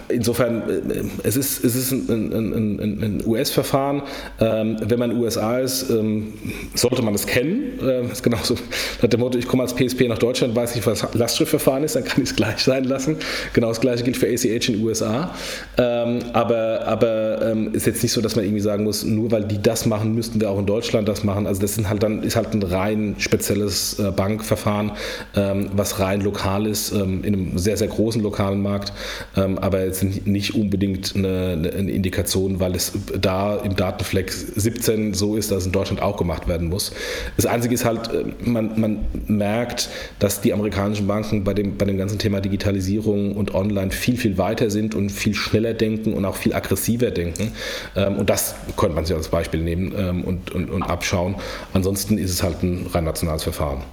insofern, 0.10 0.64
äh, 0.70 1.04
es 1.24 1.36
ist, 1.36 1.64
es 1.64 1.76
ist 1.76 1.92
ein, 1.92 2.08
ein, 2.10 2.80
ein, 2.80 3.04
ein 3.04 3.24
US-Verfahren. 3.26 4.02
Ähm, 4.40 4.78
wenn 4.82 5.00
man 5.00 5.12
in 5.12 5.18
den 5.18 5.24
USA 5.24 5.60
ist, 5.60 5.90
ähm, 5.90 6.34
sollte 6.76 7.02
man 7.02 7.14
es 7.14 7.26
kennen. 7.26 7.80
Ähm, 7.82 8.12
ist 8.12 8.24
genauso 8.24 8.56
nach 9.02 9.10
dem 9.10 9.20
Motto, 9.20 9.38
ich 9.38 9.48
komme 9.48 9.64
als 9.64 9.74
PSP 9.74 10.08
nach 10.08 10.18
Deutschland, 10.18 10.56
weiß 10.56 10.76
nicht, 10.76 10.86
was 10.88 11.08
Lastschriftverfahren 11.14 11.84
ist, 11.84 11.96
dann 11.96 12.04
kann 12.04 12.24
ich 12.24 12.30
es 12.30 12.36
gleich 12.36 12.60
sein 12.60 12.84
lassen. 12.84 13.18
Genau 13.54 13.70
das 13.70 13.82
gleiche 13.82 14.04
gilt 14.04 14.18
für 14.18 14.28
ACH 14.28 14.46
in 14.46 14.76
den 14.76 14.84
USA. 14.84 15.34
Ähm, 15.78 16.20
aber 16.34 16.86
aber 16.86 17.42
ähm, 17.52 17.74
ist 17.74 17.86
jetzt 17.86 18.04
nicht 18.04 18.12
so, 18.12 18.22
dass 18.22 18.36
man 18.36 18.46
irgendwie 18.46 18.62
sagen 18.62 18.84
muss, 18.84 19.04
nur 19.04 19.32
weil 19.32 19.44
die 19.44 19.62
das 19.62 19.86
machen, 19.86 20.14
müssten 20.14 20.40
wir 20.40 20.50
auch 20.50 20.60
in 20.60 20.66
Deutschland 20.66 21.08
das 21.08 21.24
machen. 21.24 21.48
Also 21.48 21.62
das 21.62 21.76
sind 21.76 21.90
halt 21.90 22.04
dann, 22.04 22.24
ist 22.24 22.36
halt 22.36 22.54
ein 22.54 22.64
rein 22.64 23.16
spezielles 23.18 24.00
äh, 24.00 24.12
Bankverfahren, 24.12 24.92
ähm, 25.36 25.70
was 25.74 26.00
rein 26.00 26.22
lokal 26.22 26.66
ist, 26.66 26.92
in 26.92 27.26
einem 27.26 27.58
sehr, 27.58 27.78
sehr 27.78 27.88
großen 27.88 28.22
lokalen 28.22 28.62
Markt 28.62 28.94
aber 29.68 29.84
jetzt 29.84 30.04
nicht 30.26 30.56
unbedingt 30.56 31.14
eine, 31.16 31.52
eine, 31.76 31.92
Indikation, 31.92 32.62
weil 32.62 32.74
es 32.74 32.94
da 33.20 33.58
im 33.58 33.76
Datenfleck 33.76 34.32
17 34.32 35.14
so 35.14 35.36
ist, 35.36 35.52
dass 35.52 35.60
es 35.60 35.66
in 35.66 35.74
Deutschland 35.74 36.02
auch 36.02 36.16
gemacht 36.16 36.48
werden 36.48 36.70
muss. 36.70 36.94
Das 37.36 37.46
Einzige 37.46 37.76
ist 37.76 37.84
halt, 37.84 38.12
äh, 38.14 38.24
man, 38.50 38.80
man 38.80 39.00
merkt, 39.28 39.90
dass 40.20 40.40
die 40.40 40.54
amerikanischen 40.54 41.06
Banken 41.06 41.44
bei 41.44 41.54
dem, 41.54 41.78
bei 41.78 41.86
dem 41.86 41.98
ganzen 41.98 42.18
Thema 42.18 42.40
Digitalisierung 42.40 43.36
und 43.36 43.54
Online 43.54 43.92
viel, 43.92 44.16
viel 44.16 44.38
weiter 44.38 44.70
sind 44.70 44.96
und 44.96 45.12
viel 45.12 45.34
schneller 45.34 45.74
denken 45.74 46.14
und 46.14 46.24
auch 46.24 46.38
viel 46.38 46.54
aggressiver 46.54 47.12
denken. 47.12 47.52
Ähm, 47.96 48.16
und 48.16 48.30
das 48.30 48.56
könnte 48.78 48.96
man 48.96 49.06
sich 49.06 49.16
als 49.16 49.28
Beispiel 49.28 49.62
nehmen 49.62 49.94
ähm, 49.98 50.24
und, 50.24 50.52
und, 50.52 50.70
und 50.70 50.82
abschauen. 50.84 51.36
Ansonsten 51.74 52.18
ist 52.18 52.32
es 52.32 52.42
halt 52.42 52.64
ein 52.64 52.88
rein 52.94 53.04
nationales 53.04 53.44
Verfahren. 53.44 53.84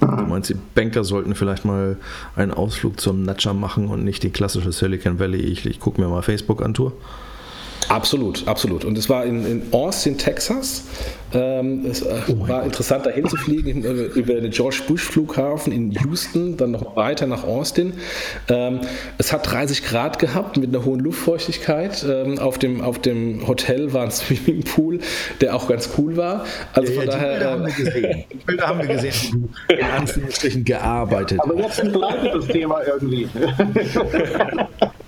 Du 0.00 0.06
meinst, 0.06 0.50
die 0.50 0.56
Banker 0.74 1.04
sollten 1.04 1.34
vielleicht 1.34 1.64
mal 1.64 1.96
einen 2.34 2.52
Ausflug 2.52 3.00
zum 3.00 3.22
Natscher 3.22 3.54
machen 3.54 3.88
und 3.88 4.04
nicht 4.04 4.22
die 4.22 4.30
klassische 4.30 4.72
Silicon 4.72 5.18
Valley, 5.18 5.40
ich, 5.40 5.64
ich 5.66 5.80
gucke 5.80 6.00
mir 6.00 6.08
mal 6.08 6.22
Facebook 6.22 6.62
an 6.62 6.74
Tour? 6.74 6.92
Absolut, 7.88 8.46
absolut. 8.46 8.84
Und 8.84 8.98
es 8.98 9.08
war 9.08 9.24
in, 9.24 9.46
in 9.46 9.62
Austin, 9.72 10.18
Texas. 10.18 10.84
Ähm, 11.34 11.84
es 11.86 12.02
äh, 12.02 12.20
oh 12.28 12.48
war 12.48 12.64
interessant, 12.64 13.04
da 13.04 13.10
hinzufliegen 13.10 13.82
über 13.82 14.34
den 14.34 14.50
George 14.50 14.82
Bush 14.86 15.02
Flughafen 15.02 15.72
in 15.72 15.90
Houston, 15.90 16.56
dann 16.56 16.70
noch 16.70 16.96
weiter 16.96 17.26
nach 17.26 17.44
Austin. 17.44 17.94
Ähm, 18.48 18.80
es 19.18 19.32
hat 19.32 19.50
30 19.50 19.84
Grad 19.84 20.18
gehabt 20.18 20.56
mit 20.56 20.74
einer 20.74 20.84
hohen 20.84 21.00
Luftfeuchtigkeit. 21.00 22.04
Ähm, 22.08 22.38
auf, 22.38 22.58
dem, 22.58 22.80
auf 22.80 23.00
dem 23.00 23.46
Hotel 23.46 23.92
war 23.92 24.04
ein 24.04 24.10
Swimmingpool, 24.12 25.00
der 25.40 25.54
auch 25.54 25.68
ganz 25.68 25.90
cool 25.98 26.16
war. 26.16 26.44
Also 26.72 26.92
ja, 26.92 27.00
von 27.00 27.08
ja, 27.08 27.12
daher. 27.12 27.30
Bilder 27.36 27.50
haben 27.50 27.66
wir 27.66 27.72
gesehen. 27.72 28.24
Die 28.32 28.36
Bilder 28.36 28.66
haben 28.68 28.78
wir 28.78 28.86
gesehen, 28.86 29.48
wie 29.68 29.74
du 29.74 29.80
in 29.80 29.90
Anführungsstrichen 29.90 30.64
gearbeitet. 30.64 31.40
Aber 31.42 31.56
jetzt 31.56 31.82
begleitet 31.82 32.34
das 32.34 32.46
Thema 32.46 32.80
irgendwie. 32.86 33.28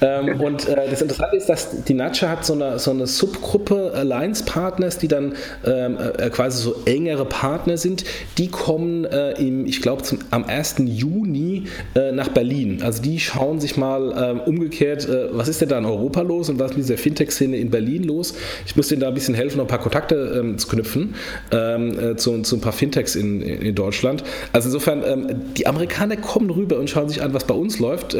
ähm, 0.00 0.40
und 0.40 0.68
äh, 0.68 0.90
das 0.90 1.02
Interessante 1.02 1.36
ist, 1.36 1.48
dass 1.48 1.84
die 1.84 1.94
Natscha 1.94 2.28
hat 2.28 2.44
so 2.44 2.52
eine, 2.52 2.78
so 2.78 2.90
eine 2.90 3.06
Subgruppe 3.06 3.92
Alliance 3.94 4.44
Partners, 4.44 4.98
die 4.98 5.08
dann 5.08 5.34
ähm, 5.64 5.98
äh, 6.18 6.30
quasi 6.30 6.62
so 6.62 6.76
engere 6.84 7.24
Partner 7.24 7.76
sind. 7.76 8.04
Die 8.36 8.48
kommen 8.48 9.04
äh, 9.04 9.32
im, 9.32 9.66
ich 9.66 9.82
glaube, 9.82 10.02
am 10.30 10.44
1. 10.44 10.76
Juni 10.84 11.47
äh, 11.94 12.12
nach 12.12 12.28
Berlin. 12.28 12.82
Also 12.82 13.02
die 13.02 13.18
schauen 13.18 13.60
sich 13.60 13.76
mal 13.76 14.14
ähm, 14.16 14.40
umgekehrt, 14.40 15.08
äh, 15.08 15.28
was 15.32 15.48
ist 15.48 15.60
denn 15.60 15.68
da 15.68 15.78
in 15.78 15.84
Europa 15.84 16.22
los 16.22 16.48
und 16.48 16.58
was 16.58 16.72
ist 16.72 16.76
mit 16.76 16.86
dieser 16.86 16.98
Fintech-Szene 16.98 17.56
in 17.56 17.70
Berlin 17.70 18.04
los. 18.04 18.34
Ich 18.66 18.76
muss 18.76 18.88
denen 18.88 19.00
da 19.00 19.08
ein 19.08 19.14
bisschen 19.14 19.34
helfen, 19.34 19.58
noch 19.58 19.64
ein 19.64 19.68
paar 19.68 19.80
Kontakte 19.80 20.38
ähm, 20.38 20.58
zu 20.58 20.68
knüpfen 20.68 21.14
ähm, 21.50 21.98
äh, 21.98 22.16
zu, 22.16 22.42
zu, 22.42 22.56
ein 22.56 22.60
paar 22.60 22.72
Fintechs 22.72 23.16
in, 23.16 23.42
in 23.42 23.74
Deutschland. 23.74 24.22
Also 24.52 24.68
insofern, 24.68 25.02
ähm, 25.06 25.40
die 25.56 25.66
Amerikaner 25.66 26.16
kommen 26.16 26.50
rüber 26.50 26.78
und 26.78 26.88
schauen 26.88 27.08
sich 27.08 27.22
an, 27.22 27.34
was 27.34 27.44
bei 27.44 27.54
uns 27.54 27.78
läuft. 27.78 28.16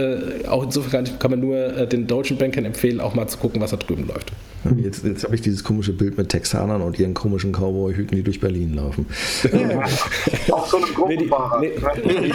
auch 0.49 0.65
insofern 0.65 0.79
insofern 0.79 1.19
kann 1.19 1.31
man 1.31 1.41
nur 1.41 1.57
äh, 1.57 1.87
den 1.87 2.07
deutschen 2.07 2.39
Bankern 2.39 2.65
empfehlen, 2.65 3.01
auch 3.01 3.15
mal 3.15 3.27
zu 3.27 3.39
gucken, 3.39 3.61
was 3.61 3.71
da 3.71 3.77
drüben 3.77 4.07
läuft. 4.07 4.33
Jetzt, 4.77 5.05
jetzt 5.05 5.25
habe 5.25 5.35
ich 5.35 5.41
dieses 5.41 5.63
komische 5.63 5.93
Bild 5.93 6.19
mit 6.19 6.29
Texanern 6.29 6.83
und 6.83 6.99
ihren 6.99 7.15
komischen 7.15 7.53
Cowboy-Hüten, 7.53 8.17
die 8.17 8.23
durch 8.23 8.41
Berlin 8.41 8.75
laufen. 8.75 9.07
Auf 10.51 10.67
so 10.67 10.79
einem 10.79 10.95
Gruppenfahrer. 10.95 11.61
Nee, 11.61 11.73
nee, 12.05 12.33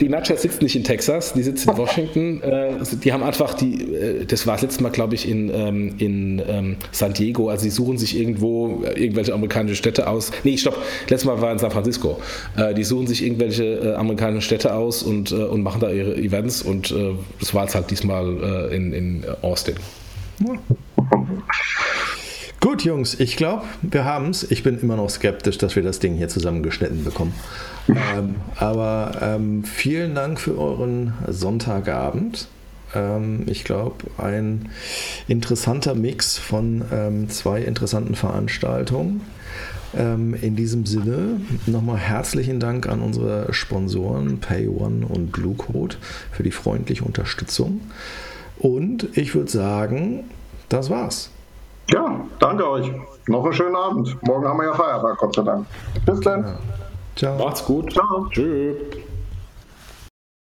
die, 0.00 0.08
Nacha, 0.30 0.40
sitzt 0.40 0.62
nicht 0.62 0.76
in 0.76 0.84
Texas, 0.84 1.32
die 1.32 1.42
sitzt 1.42 1.66
in 1.66 1.76
Washington. 1.76 2.42
Äh, 2.50 2.72
die 3.04 3.12
haben 3.12 3.22
einfach 3.22 3.54
die, 3.54 3.94
äh, 3.94 4.24
das 4.24 4.46
war 4.46 4.54
das 4.54 4.62
letzte 4.62 4.82
Mal, 4.82 4.90
glaube 4.90 5.14
ich, 5.14 5.28
in, 5.28 5.50
ähm, 5.54 5.94
in 5.98 6.42
ähm, 6.46 6.76
San 6.90 7.12
Diego. 7.12 7.48
Also 7.48 7.64
sie 7.64 7.70
suchen 7.70 7.98
sich 7.98 8.18
irgendwo 8.18 8.82
irgendwelche 8.82 9.34
amerikanischen 9.34 9.76
Städte 9.76 10.08
aus. 10.08 10.30
Nee, 10.42 10.56
stopp, 10.56 10.76
letztes 11.08 11.26
Mal 11.26 11.40
war 11.40 11.52
in 11.52 11.58
San 11.58 11.70
Francisco. 11.70 12.18
Die 12.76 12.84
suchen 12.84 13.06
sich 13.06 13.22
irgendwelche 13.22 13.96
amerikanischen 13.96 14.42
Städte 14.42 14.74
aus 14.74 15.02
und, 15.02 15.32
und 15.32 15.62
machen 15.62 15.80
da 15.80 15.90
ihre 15.90 16.16
Events 16.16 16.62
und 16.62 16.94
das 17.38 17.54
war 17.54 17.66
es 17.66 17.74
halt 17.74 17.90
diesmal 17.90 18.70
in, 18.72 18.92
in 18.92 19.24
Austin. 19.42 19.76
Ja. 20.40 20.54
Gut, 22.60 22.84
Jungs, 22.84 23.18
ich 23.18 23.38
glaube, 23.38 23.64
wir 23.80 24.04
haben 24.04 24.28
es. 24.28 24.50
Ich 24.50 24.62
bin 24.62 24.78
immer 24.78 24.96
noch 24.96 25.08
skeptisch, 25.08 25.56
dass 25.56 25.76
wir 25.76 25.82
das 25.82 25.98
Ding 25.98 26.14
hier 26.16 26.28
zusammengeschnitten 26.28 27.04
bekommen. 27.04 27.32
ähm, 27.88 28.34
aber 28.56 29.18
ähm, 29.22 29.64
vielen 29.64 30.14
Dank 30.14 30.38
für 30.38 30.58
euren 30.58 31.14
Sonntagabend. 31.26 32.48
Ähm, 32.94 33.44
ich 33.46 33.64
glaube, 33.64 34.04
ein 34.18 34.68
interessanter 35.26 35.94
Mix 35.94 36.36
von 36.36 36.84
ähm, 36.92 37.30
zwei 37.30 37.62
interessanten 37.62 38.14
Veranstaltungen. 38.14 39.22
Ähm, 39.96 40.34
in 40.34 40.54
diesem 40.54 40.84
Sinne 40.84 41.40
nochmal 41.64 41.96
herzlichen 41.96 42.60
Dank 42.60 42.86
an 42.90 43.00
unsere 43.00 43.54
Sponsoren 43.54 44.38
PayOne 44.38 45.06
und 45.06 45.32
Bluecode 45.32 45.96
für 46.30 46.42
die 46.42 46.52
freundliche 46.52 47.04
Unterstützung. 47.04 47.80
Und 48.58 49.08
ich 49.16 49.34
würde 49.34 49.50
sagen, 49.50 50.24
das 50.68 50.90
war's. 50.90 51.30
Ja, 51.92 52.20
danke 52.38 52.68
euch. 52.68 52.92
Noch 53.26 53.44
einen 53.44 53.52
schönen 53.52 53.76
Abend. 53.76 54.16
Morgen 54.22 54.46
haben 54.46 54.58
wir 54.58 54.66
ja 54.66 54.74
Feiertag, 54.74 55.18
Gott 55.18 55.34
sei 55.34 55.42
Dank. 55.42 55.66
Bis 56.06 56.20
dann. 56.20 56.44
Ja. 56.44 56.58
Ciao. 57.16 57.38
Macht's 57.38 57.64
gut. 57.64 57.92
Ciao. 57.92 58.26
Tschüss. 58.30 58.76